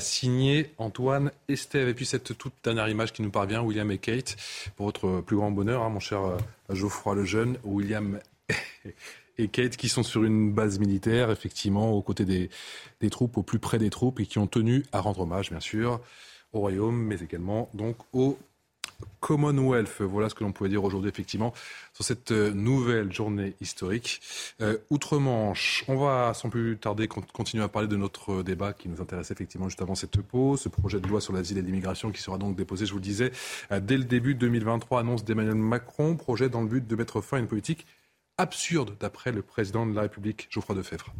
[0.00, 1.88] signées Antoine Estève.
[1.88, 4.36] Et puis cette toute dernière image qui nous parvient, William et Kate,
[4.76, 6.36] pour votre plus grand bonheur, hein, mon cher
[6.68, 8.20] Geoffroy le Jeune, William
[9.38, 12.50] et Kate qui sont sur une base militaire, effectivement, aux côtés des,
[13.00, 15.60] des troupes, au plus près des troupes, et qui ont tenu à rendre hommage, bien
[15.60, 16.02] sûr,
[16.52, 18.36] au royaume, mais également donc au
[19.20, 20.00] Commonwealth.
[20.00, 21.52] Voilà ce que l'on pouvait dire aujourd'hui, effectivement,
[21.92, 24.20] sur cette euh, nouvelle journée historique.
[24.60, 29.00] Euh, Outre-Manche, on va sans plus tarder continuer à parler de notre débat qui nous
[29.00, 30.60] intéresse effectivement juste avant cette pause.
[30.60, 33.04] Ce projet de loi sur l'asile et l'immigration qui sera donc déposé, je vous le
[33.04, 33.32] disais,
[33.72, 37.38] euh, dès le début 2023, annonce d'Emmanuel Macron, projet dans le but de mettre fin
[37.38, 37.86] à une politique
[38.38, 41.14] absurde, d'après le président de la République, Geoffroy Defebvre.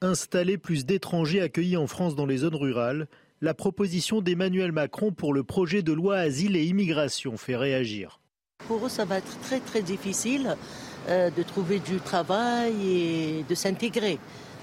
[0.00, 3.06] Installer plus d'étrangers accueillis en France dans les zones rurales,
[3.42, 8.20] la proposition d'Emmanuel Macron pour le projet de loi Asile et Immigration fait réagir.
[8.68, 10.56] Pour eux, ça va être très très difficile
[11.08, 14.20] euh, de trouver du travail et de s'intégrer.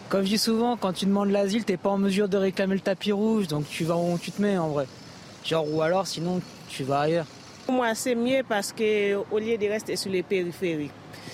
[0.07, 2.75] Comme je dis souvent, quand tu demandes l'asile, tu n'es pas en mesure de réclamer
[2.75, 4.87] le tapis rouge, donc tu vas où tu te mets en vrai.
[5.43, 7.25] Genre, ou alors sinon tu vas ailleurs.
[7.65, 10.91] Pour moi, c'est mieux parce qu'au lieu de rester sur les périphéries,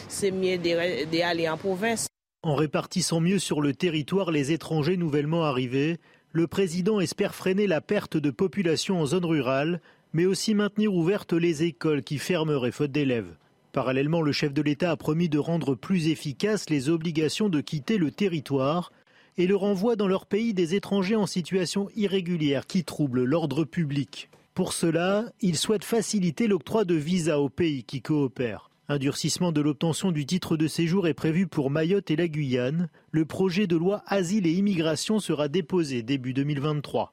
[0.07, 2.07] c'est mieux d'aller en province.
[2.41, 5.99] En répartissant mieux sur le territoire les étrangers nouvellement arrivés,
[6.35, 9.79] le président espère freiner la perte de population en zone rurale,
[10.11, 13.37] mais aussi maintenir ouvertes les écoles qui fermeraient faute d'élèves.
[13.71, 17.97] Parallèlement, le chef de l'État a promis de rendre plus efficaces les obligations de quitter
[17.97, 18.91] le territoire
[19.37, 24.29] et le renvoi dans leur pays des étrangers en situation irrégulière qui troublent l'ordre public.
[24.55, 28.69] Pour cela, il souhaite faciliter l'octroi de visas aux pays qui coopèrent.
[28.87, 32.87] Un durcissement de l'obtention du titre de séjour est prévu pour Mayotte et la Guyane.
[33.09, 37.11] Le projet de loi Asile et Immigration sera déposé début 2023.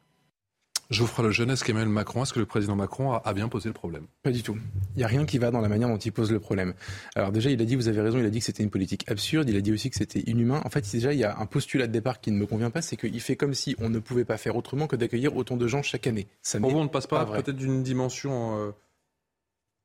[0.91, 4.07] Geoffroy Le Jeunesse qu'Emmanuel Macron, est-ce que le président Macron a, bien posé le problème?
[4.23, 4.59] Pas du tout.
[4.95, 6.75] Il n'y a rien qui va dans la manière dont il pose le problème.
[7.15, 9.11] Alors déjà, il a dit, vous avez raison, il a dit que c'était une politique
[9.11, 10.61] absurde, il a dit aussi que c'était inhumain.
[10.67, 12.83] En fait, déjà, il y a un postulat de départ qui ne me convient pas,
[12.83, 15.67] c'est qu'il fait comme si on ne pouvait pas faire autrement que d'accueillir autant de
[15.67, 16.27] gens chaque année.
[16.43, 18.59] Ça Pour vous, on ne passe pas, peut-être d'une dimension...
[18.59, 18.73] Euh,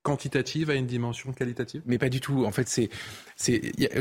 [0.08, 1.82] quantitative à une dimension qualitative?
[1.86, 2.46] Mais pas du tout.
[2.46, 2.90] En fait, c'est,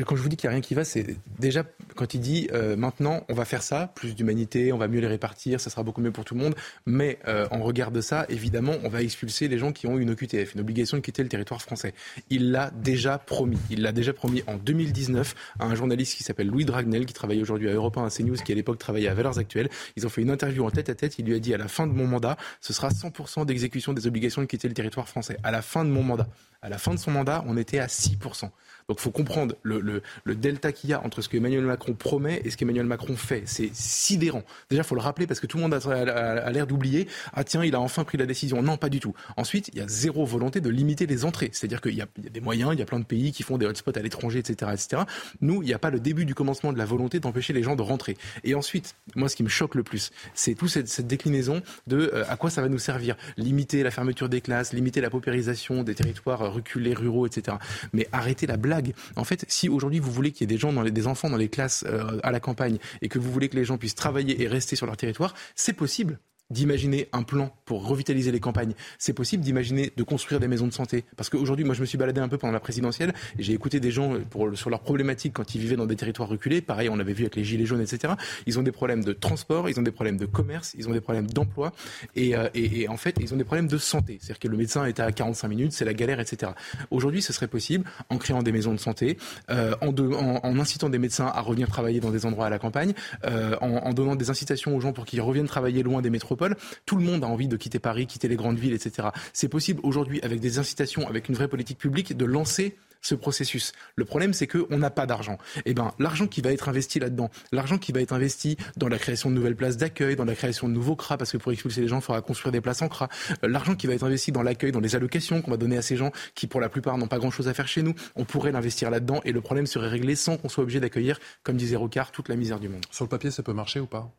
[0.06, 1.64] quand je vous dis qu'il n'y a rien qui va, c'est déjà
[1.96, 5.08] quand il dit euh, maintenant on va faire ça, plus d'humanité, on va mieux les
[5.08, 6.54] répartir, ça sera beaucoup mieux pour tout le monde.
[6.86, 10.10] Mais euh, en regard de ça, évidemment, on va expulser les gens qui ont une
[10.10, 11.92] OQTF, une obligation de quitter le territoire français.
[12.30, 13.58] Il l'a déjà promis.
[13.70, 17.42] Il l'a déjà promis en 2019 à un journaliste qui s'appelle Louis Dragnel, qui travaille
[17.42, 19.70] aujourd'hui à Europe 1 à CNews, qui à l'époque travaillait à Valeurs Actuelles.
[19.96, 21.18] Ils ont fait une interview en tête à tête.
[21.18, 24.06] Il lui a dit à la fin de mon mandat, ce sera 100% d'exécution des
[24.06, 25.36] obligations de quitter le territoire français.
[25.42, 26.26] À la fin mandat.
[26.62, 28.50] À la fin de son mandat, on était à 6%.
[28.88, 32.50] Donc il faut comprendre le, delta qu'il y a entre ce qu'Emmanuel Macron promet et
[32.50, 33.42] ce qu'Emmanuel Macron fait.
[33.44, 34.44] C'est sidérant.
[34.70, 37.08] Déjà, il faut le rappeler parce que tout le monde a, l'air d'oublier.
[37.32, 38.62] Ah tiens, il a enfin pris la décision.
[38.62, 39.12] Non, pas du tout.
[39.36, 41.50] Ensuite, il y a zéro volonté de limiter les entrées.
[41.52, 43.66] C'est-à-dire qu'il y, a des moyens, il y a plein de pays qui font des
[43.66, 45.02] hotspots à l'étranger, etc., etc.
[45.40, 47.74] Nous, il n'y a pas le début du commencement de la volonté d'empêcher les gens
[47.74, 48.16] de rentrer.
[48.44, 52.24] Et ensuite, moi, ce qui me choque le plus, c'est toute cette, déclinaison de euh,
[52.28, 53.16] à quoi ça va nous servir.
[53.36, 57.56] Limiter la fermeture des classes, limiter la paupérisation des territoires reculés, ruraux, etc.
[57.92, 58.75] Mais arrêter la blague.
[59.16, 60.72] En fait, si aujourd'hui vous voulez qu'il y ait des gens,
[61.06, 63.78] enfants dans les classes euh, à la campagne et que vous voulez que les gens
[63.78, 66.18] puissent travailler et rester sur leur territoire, c'est possible
[66.50, 68.74] d'imaginer un plan pour revitaliser les campagnes.
[68.98, 71.04] C'est possible d'imaginer de construire des maisons de santé.
[71.16, 73.80] Parce qu'aujourd'hui, moi, je me suis baladé un peu pendant la présidentielle et j'ai écouté
[73.80, 76.60] des gens pour, sur leurs problématiques quand ils vivaient dans des territoires reculés.
[76.60, 78.14] Pareil, on l'avait vu avec les gilets jaunes, etc.
[78.46, 81.00] Ils ont des problèmes de transport, ils ont des problèmes de commerce, ils ont des
[81.00, 81.72] problèmes d'emploi
[82.14, 84.18] et, euh, et, en fait, ils ont des problèmes de santé.
[84.20, 86.52] C'est-à-dire que le médecin est à 45 minutes, c'est la galère, etc.
[86.90, 89.18] Aujourd'hui, ce serait possible en créant des maisons de santé,
[89.50, 92.94] euh, en, en, incitant des médecins à revenir travailler dans des endroits à la campagne,
[93.24, 96.35] euh, en, en donnant des incitations aux gens pour qu'ils reviennent travailler loin des métropoles.
[96.84, 99.08] Tout le monde a envie de quitter Paris, quitter les grandes villes, etc.
[99.32, 102.76] C'est possible aujourd'hui, avec des incitations, avec une vraie politique publique, de lancer
[103.06, 103.72] ce processus.
[103.94, 105.38] Le problème, c'est qu'on n'a pas d'argent.
[105.64, 108.98] Eh ben, l'argent qui va être investi là-dedans, l'argent qui va être investi dans la
[108.98, 111.80] création de nouvelles places d'accueil, dans la création de nouveaux CRA, parce que pour expulser
[111.80, 113.08] les gens, il faudra construire des places en CRA,
[113.44, 115.82] euh, l'argent qui va être investi dans l'accueil, dans les allocations qu'on va donner à
[115.82, 118.52] ces gens qui, pour la plupart, n'ont pas grand-chose à faire chez nous, on pourrait
[118.52, 122.10] l'investir là-dedans et le problème serait réglé sans qu'on soit obligé d'accueillir, comme disait Rocard,
[122.10, 122.84] toute la misère du monde.
[122.90, 124.12] Sur le papier, ça peut marcher ou pas?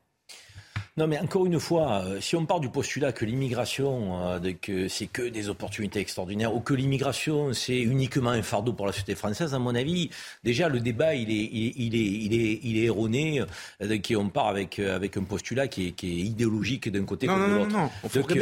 [0.98, 4.88] Non, mais encore une fois, euh, si on part du postulat que l'immigration, euh, que
[4.88, 9.14] c'est que des opportunités extraordinaires, ou que l'immigration, c'est uniquement un fardeau pour la société
[9.14, 10.10] française, à mon avis,
[10.44, 13.41] déjà le débat, il est, il est, il est, il est, erroné.
[13.82, 17.48] Euh, on part avec, avec un postulat qui est, qui est idéologique d'un côté comme
[17.48, 17.72] de l'autre.
[17.72, 17.90] Non, non,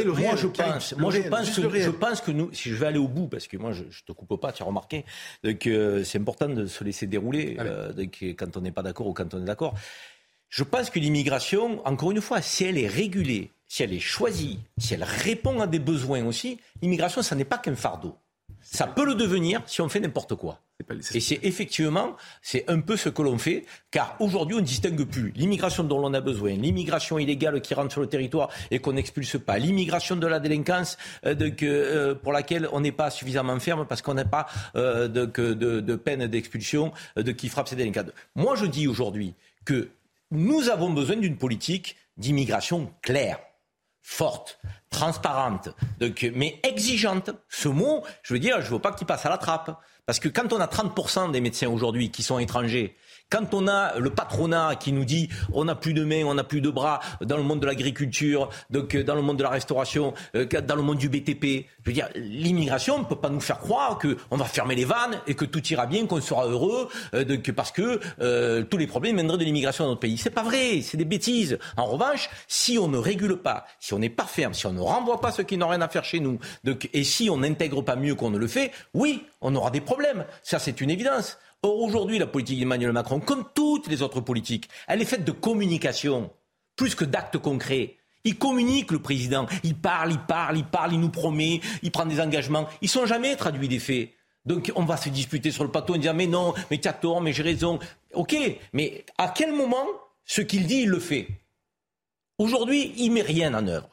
[0.06, 0.14] non.
[0.14, 2.98] moi, je pense, moi, je pense que, je pense que nous, si je vais aller
[2.98, 5.04] au bout, parce que moi, je, je te coupe pas, tu as remarqué,
[5.60, 7.58] que c'est important de se laisser dérouler
[8.38, 9.74] quand on n'est pas d'accord ou quand on est d'accord.
[10.48, 14.60] Je pense que l'immigration, encore une fois, si elle est régulée, si elle est choisie,
[14.78, 18.16] si elle répond à des besoins aussi, l'immigration, ça n'est pas qu'un fardeau.
[18.62, 20.60] Ça peut le devenir si on fait n'importe quoi.
[21.14, 25.04] Et c'est effectivement, c'est un peu ce que l'on fait, car aujourd'hui on ne distingue
[25.04, 28.92] plus l'immigration dont l'on a besoin, l'immigration illégale qui rentre sur le territoire et qu'on
[28.92, 33.58] n'expulse pas, l'immigration de la délinquance euh, de, euh, pour laquelle on n'est pas suffisamment
[33.58, 34.46] ferme parce qu'on n'a pas
[34.76, 38.10] euh, de, de, de, peine d'expulsion de qui frappe ces délinquants.
[38.34, 39.88] Moi je dis aujourd'hui que
[40.30, 43.38] nous avons besoin d'une politique d'immigration claire,
[44.02, 44.58] forte,
[44.90, 45.68] transparente,
[46.34, 47.30] mais exigeante.
[47.48, 49.78] Ce mot, je veux dire, je ne veux pas qu'il passe à la trappe.
[50.06, 52.96] Parce que quand on a 30% des médecins aujourd'hui qui sont étrangers,
[53.30, 56.44] quand on a le patronat qui nous dit on n'a plus de mains, on n'a
[56.44, 59.50] plus de bras dans le monde de l'agriculture, donc euh, dans le monde de la
[59.50, 63.40] restauration, euh, dans le monde du BTP, je veux dire, l'immigration ne peut pas nous
[63.40, 66.88] faire croire qu'on va fermer les vannes et que tout ira bien, qu'on sera heureux,
[67.14, 67.24] euh,
[67.54, 68.00] parce que
[68.62, 70.18] tous les problèmes viendraient de l'immigration dans notre pays.
[70.18, 71.58] C'est pas vrai, c'est des bêtises.
[71.76, 74.80] En revanche, si on ne régule pas, si on n'est pas ferme, si on ne
[74.80, 76.38] renvoie pas ceux qui n'ont rien à faire chez nous,
[76.92, 80.24] et si on n'intègre pas mieux qu'on ne le fait, oui, on aura des problèmes.
[80.42, 81.38] Ça, c'est une évidence.
[81.66, 86.30] Aujourd'hui, la politique d'Emmanuel Macron, comme toutes les autres politiques, elle est faite de communication,
[86.76, 87.96] plus que d'actes concrets.
[88.24, 89.46] Il communique, le président.
[89.62, 92.68] Il parle, il parle, il parle, il nous promet, il prend des engagements.
[92.82, 94.10] Ils sont jamais traduits des faits.
[94.44, 96.92] Donc on va se disputer sur le plateau en disant mais non, mais tu as
[96.92, 97.78] tort, mais j'ai raison.
[98.14, 98.36] Ok,
[98.72, 99.86] mais à quel moment
[100.24, 101.28] ce qu'il dit, il le fait?
[102.38, 103.88] Aujourd'hui, il met rien en œuvre.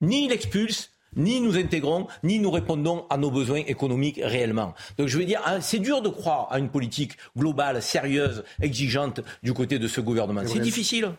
[0.00, 4.74] Ni il expulse, ni nous intégrons, ni nous répondons à nos besoins économiques réellement.
[4.98, 9.20] Donc je veux dire, hein, c'est dur de croire à une politique globale, sérieuse, exigeante
[9.42, 10.42] du côté de ce gouvernement.
[10.46, 11.12] C'est difficile.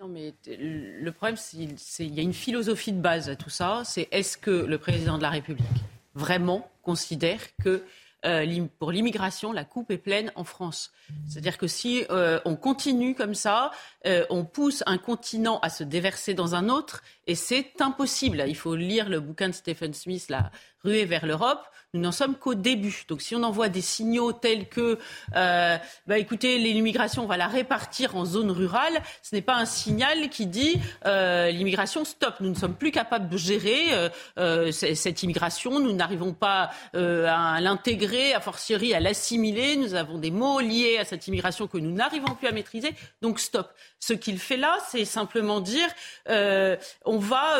[0.00, 3.82] Non, mais le problème, c'est qu'il y a une philosophie de base à tout ça.
[3.84, 5.66] C'est est-ce que le président de la République
[6.14, 7.82] vraiment considère que
[8.24, 10.92] euh, pour l'immigration, la coupe est pleine en France?
[11.26, 13.72] C'est-à-dire que si euh, on continue comme ça,
[14.06, 18.42] euh, on pousse un continent à se déverser dans un autre, et c'est impossible.
[18.48, 20.50] Il faut lire le bouquin de Stephen Smith, La
[20.82, 21.60] ruée vers l'Europe
[21.94, 23.04] nous n'en sommes qu'au début.
[23.08, 24.98] Donc si on envoie des signaux tels que,
[25.36, 29.64] euh, bah, écoutez, l'immigration, on va la répartir en zone rurale, ce n'est pas un
[29.64, 32.34] signal qui dit euh, l'immigration stop.
[32.40, 35.80] Nous ne sommes plus capables de gérer euh, cette immigration.
[35.80, 39.76] Nous n'arrivons pas à l'intégrer, à fortiori à l'assimiler.
[39.76, 42.94] Nous avons des mots liés à cette immigration que nous n'arrivons plus à maîtriser.
[43.22, 43.72] Donc stop.
[43.98, 45.88] Ce qu'il fait là, c'est simplement dire
[47.18, 47.58] on va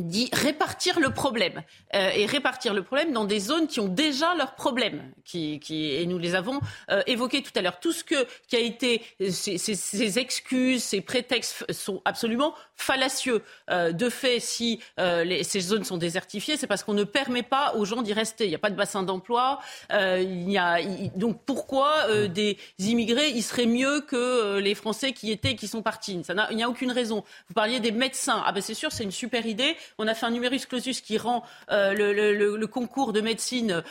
[0.00, 1.62] dit répartir le problème
[1.94, 6.18] euh, et répartir le problème dans des zones qui ont déjà leurs problèmes et nous
[6.18, 6.60] les avons
[6.90, 7.80] euh, évoqués tout à l'heure.
[7.80, 13.42] Tout ce que qui a été ces excuses ces prétextes sont absolument fallacieux.
[13.70, 17.74] Euh, de fait si euh, ces zones sont désertifiées c'est parce qu'on ne permet pas
[17.74, 18.44] aux gens d'y rester.
[18.44, 19.60] Il n'y a pas de bassin d'emploi
[19.92, 25.54] euh, il il, donc pourquoi des immigrés ils seraient mieux que les français qui étaient
[25.54, 26.20] qui sont partis?
[26.50, 27.24] Il n'y a aucune raison.
[27.48, 28.42] Vous parliez des médecins.
[28.44, 29.76] Ah ben c'est sûr c'est une super idée.
[29.98, 33.82] On a fait un numerus clausus qui rend le, concours de médecine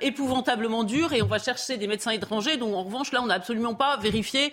[0.00, 3.34] épouvantablement dur et on va chercher des médecins étrangers dont en revanche là on n'a
[3.34, 4.52] absolument pas vérifié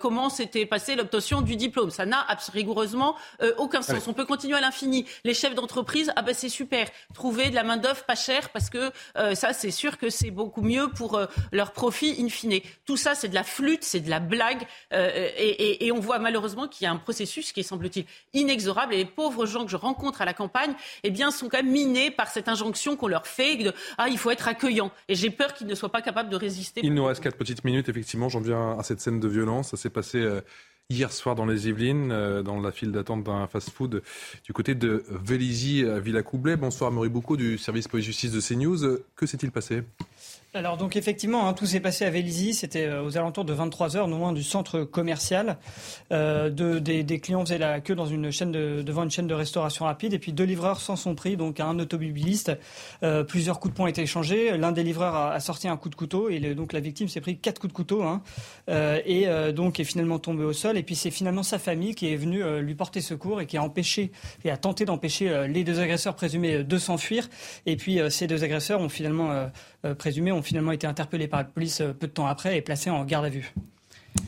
[0.00, 1.90] comment s'était passé l'obtention du diplôme.
[1.90, 4.06] Ça n'a rigoureusement euh, aucun sens.
[4.08, 5.06] On peut continuer à l'infini.
[5.24, 6.88] Les chefs d'entreprise, ah ben c'est super.
[7.14, 10.30] Trouver de la main d'œuvre pas chère parce que euh, ça c'est sûr que c'est
[10.30, 12.60] beaucoup mieux pour euh, leur profit in fine.
[12.84, 16.18] Tout ça c'est de la flûte, c'est de la blague et, et, et on voit
[16.18, 19.70] malheureusement qu'il y a un processus qui est semble-t-il inexorable et les pauvres gens que
[19.70, 23.08] je rencontre à la campagne, eh bien, sont quand même minés par cette injonction qu'on
[23.08, 24.90] leur fait de ah, il faut être accueillant.
[25.08, 26.80] Et j'ai peur qu'ils ne soient pas capables de résister.
[26.84, 28.28] Il nous reste quatre petites minutes, effectivement.
[28.28, 29.70] J'en viens à cette scène de violence.
[29.70, 30.24] Ça s'est passé.
[30.88, 34.04] Hier soir dans les Yvelines, euh, dans la file d'attente d'un fast-food
[34.44, 36.54] du côté de Vélizy à Villacoublay.
[36.54, 39.00] Bonsoir Maurice Boucaud du service police-justice de CNews.
[39.16, 39.82] Que s'est-il passé?
[40.56, 43.96] Alors donc effectivement, hein, tout s'est passé à Vélizy, c'était euh, aux alentours de 23
[43.96, 45.58] heures, non loin du centre commercial.
[46.12, 49.26] Euh, de, des, des, clients faisaient la queue dans une chaîne de, devant une chaîne
[49.26, 52.52] de restauration rapide, et puis deux livreurs s'en sont pris, donc un automobiliste.
[53.02, 54.56] Euh, plusieurs coups de poing été échangés.
[54.56, 57.20] L'un des livreurs a, a, sorti un coup de couteau, et donc la victime s'est
[57.20, 58.22] pris quatre coups de couteau, hein,
[58.70, 60.78] euh, et euh, donc est finalement tombé au sol.
[60.78, 63.62] Et puis c'est finalement sa famille qui est venue lui porter secours et qui a
[63.62, 64.10] empêché
[64.44, 67.28] et a tenté d'empêcher les deux agresseurs présumés de s'enfuir.
[67.66, 69.48] Et puis ces deux agresseurs ont finalement
[69.94, 73.04] présumé ont finalement été interpellés par la police peu de temps après et placés en
[73.04, 73.52] garde à vue.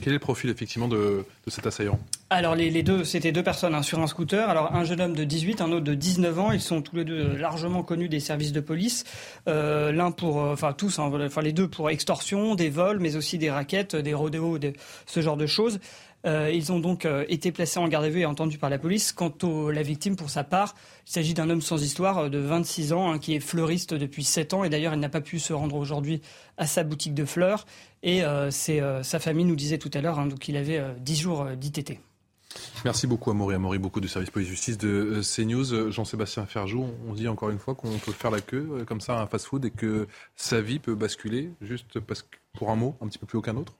[0.01, 1.99] Quel est le profil effectivement de, de cet assaillant?
[2.31, 4.49] Alors les, les deux, c'était deux personnes hein, sur un scooter.
[4.49, 6.53] Alors un jeune homme de 18, un autre de 19 ans.
[6.53, 9.05] Ils sont tous les deux largement connus des services de police.
[9.49, 13.17] Euh, L'un pour, euh, enfin tous, hein, enfin les deux pour extorsion, des vols, mais
[13.17, 14.75] aussi des raquettes, des rodéos, des,
[15.07, 15.81] ce genre de choses.
[16.27, 18.78] Euh, ils ont donc euh, été placés en garde à vue et entendus par la
[18.78, 19.12] police.
[19.12, 20.74] Quant à la victime, pour sa part,
[21.07, 24.24] il s'agit d'un homme sans histoire euh, de 26 ans hein, qui est fleuriste depuis
[24.24, 26.20] 7 ans et d'ailleurs il n'a pas pu se rendre aujourd'hui
[26.57, 27.66] à sa boutique de fleurs.
[28.03, 31.99] Et sa famille nous disait tout à l'heure hein, qu'il avait 10 jours d'ITT.
[32.85, 35.90] Merci beaucoup Amaury, Amaury beaucoup du service police-justice de CNews.
[35.90, 39.23] Jean-Sébastien Ferjou, on dit encore une fois qu'on peut faire la queue comme ça à
[39.23, 43.09] un fast-food et que sa vie peut basculer juste parce que, pour un mot, un
[43.09, 43.74] petit peu plus aucun autre?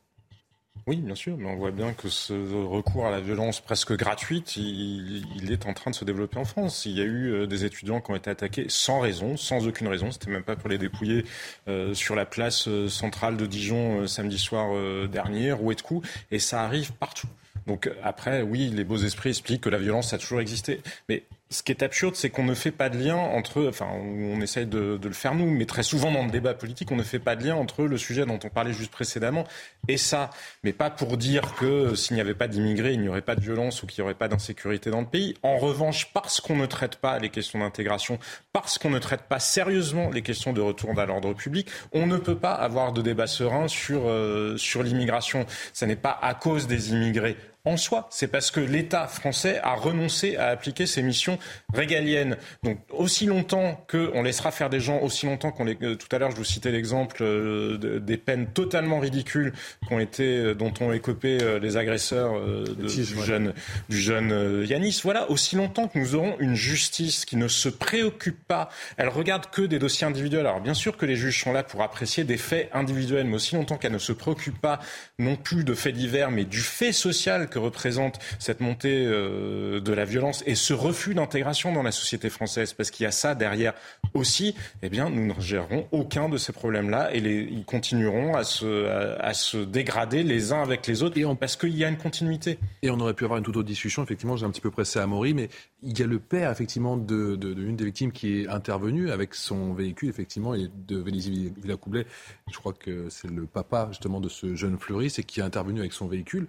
[0.89, 4.57] Oui, bien sûr, mais on voit bien que ce recours à la violence presque gratuite,
[4.57, 6.87] il, est en train de se développer en France.
[6.87, 10.11] Il y a eu des étudiants qui ont été attaqués sans raison, sans aucune raison.
[10.11, 11.25] C'était même pas pour les dépouiller
[11.69, 16.09] euh, sur la place centrale de Dijon euh, samedi soir euh, dernier, roué de coups,
[16.31, 17.29] et ça arrive partout.
[17.67, 21.63] Donc après, oui, les beaux esprits expliquent que la violence a toujours existé, mais ce
[21.63, 25.01] qui est absurde, c'est qu'on ne fait pas de lien entre, enfin, on essaye de,
[25.03, 27.45] le faire nous, mais très souvent dans le débat politique, on ne fait pas de
[27.45, 29.45] lien entre le sujet dont on parlait juste précédemment
[29.89, 30.29] et ça.
[30.63, 33.41] Mais pas pour dire que s'il n'y avait pas d'immigrés, il n'y aurait pas de
[33.41, 35.37] violence ou qu'il n'y aurait pas d'insécurité dans le pays.
[35.43, 38.19] En revanche, parce qu'on ne traite pas les questions d'intégration,
[38.53, 42.19] parce qu'on ne traite pas sérieusement les questions de retour à l'ordre public, on ne
[42.19, 45.47] peut pas avoir de débat serein sur, euh, sur l'immigration.
[45.73, 47.37] Ce n'est pas à cause des immigrés
[47.69, 48.09] en soi.
[48.11, 51.39] C'est parce que l'État français a renoncé à appliquer ses missions
[51.73, 52.37] régaliennes.
[52.63, 55.77] Donc aussi longtemps qu'on laissera faire des gens, aussi longtemps qu'on les...
[55.83, 59.53] Euh, tout à l'heure, je vous citais l'exemple euh, de, des peines totalement ridicules
[59.91, 62.35] ont été, euh, dont ont écopé les agresseurs
[62.77, 62.89] du,
[63.25, 63.53] jeune,
[63.89, 65.01] du jeune Yanis.
[65.03, 69.51] Voilà, aussi longtemps que nous aurons une justice qui ne se préoccupe pas, elle regarde
[69.51, 70.47] que des dossiers individuels.
[70.47, 73.55] Alors bien sûr que les juges sont là pour apprécier des faits individuels, mais aussi
[73.55, 74.81] longtemps qu'elle ne se préoccupe pas
[75.19, 79.81] non plus de faits divers, mais du fait social que que représente cette montée euh,
[79.81, 83.13] de la violence et ce refus d'intégration dans la société française, parce qu'il y a
[83.13, 83.75] ça derrière
[84.15, 88.45] aussi, eh bien, nous ne gérerons aucun de ces problèmes-là et les, ils continueront à
[88.45, 88.87] se,
[89.21, 92.59] à, se dégrader les uns avec les autres et parce qu'il y a une continuité.
[92.83, 94.03] Et on aurait pu avoir une toute autre discussion.
[94.03, 95.49] Effectivement, j'ai un petit peu pressé à Maury, mais
[95.83, 99.75] il y a le père, effectivement, de, de, des victimes qui est intervenu avec son
[99.75, 102.07] véhicule, effectivement, et de Vélizy Villacoublet.
[102.51, 105.81] Je crois que c'est le papa, justement, de ce jeune fleuriste et qui est intervenu
[105.81, 106.47] avec son véhicule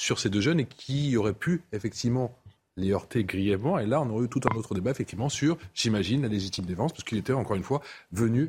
[0.00, 2.34] sur ces deux jeunes et qui aurait pu, effectivement,
[2.78, 3.78] les heurter grièvement.
[3.78, 6.92] Et là, on aurait eu tout un autre débat, effectivement, sur, j'imagine, la légitime défense,
[6.92, 8.48] parce qu'il était, encore une fois, venu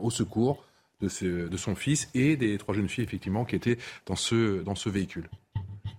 [0.00, 0.64] au secours
[1.00, 3.76] de, de, son fils et des trois jeunes filles, effectivement, qui étaient
[4.06, 5.28] dans ce, dans ce véhicule.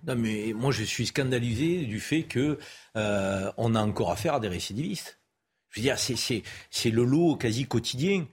[0.06, 2.58] Non, mais moi, je suis scandalisé du fait que
[2.96, 5.18] euh, on a encore affaire à des récidivistes.
[5.68, 8.24] Je veux dire, c'est le lot quasi quotidien.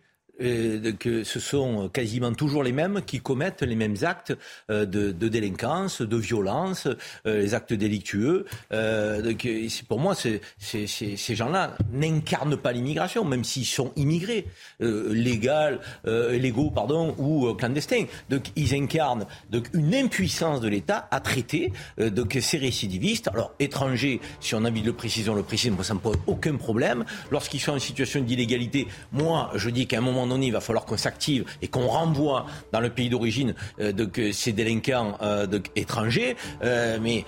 [0.42, 4.38] Euh, que ce sont quasiment toujours les mêmes qui commettent les mêmes actes
[4.70, 6.88] euh, de, de, délinquance, de violence,
[7.26, 8.46] euh, les actes délictueux.
[8.72, 9.48] donc,
[9.88, 14.46] pour moi, c'est, ces gens-là n'incarnent pas l'immigration, même s'ils sont immigrés,
[14.80, 18.06] légal, légaux, pardon, ou clandestins.
[18.30, 23.28] Donc, ils incarnent donc une impuissance de l'État à traiter donc ces récidivistes.
[23.30, 26.00] Alors, étrangers, si on a envie de le préciser, on le précise, moi ça me
[26.00, 27.06] pose aucun problème.
[27.32, 30.86] Lorsqu'ils sont en situation d'illégalité, moi, je dis qu'à un moment donné, il va falloir
[30.86, 33.94] qu'on s'active et qu'on renvoie dans le pays d'origine euh,
[34.32, 36.36] ces délinquants euh, étrangers.
[36.64, 37.26] Euh, mais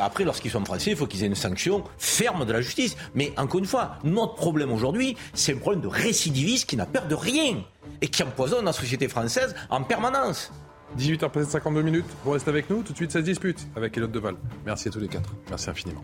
[0.00, 2.96] après, lorsqu'ils sont français, il faut qu'ils aient une sanction ferme de la justice.
[3.14, 7.06] Mais encore une fois, notre problème aujourd'hui, c'est un problème de récidiviste qui n'a peur
[7.06, 7.62] de rien
[8.00, 10.52] et qui empoisonne la société française en permanence.
[10.98, 14.34] 18h52 minutes, vous restez avec nous, tout de suite ça se dispute avec Elliot Deval.
[14.66, 16.02] Merci à tous les quatre, merci infiniment.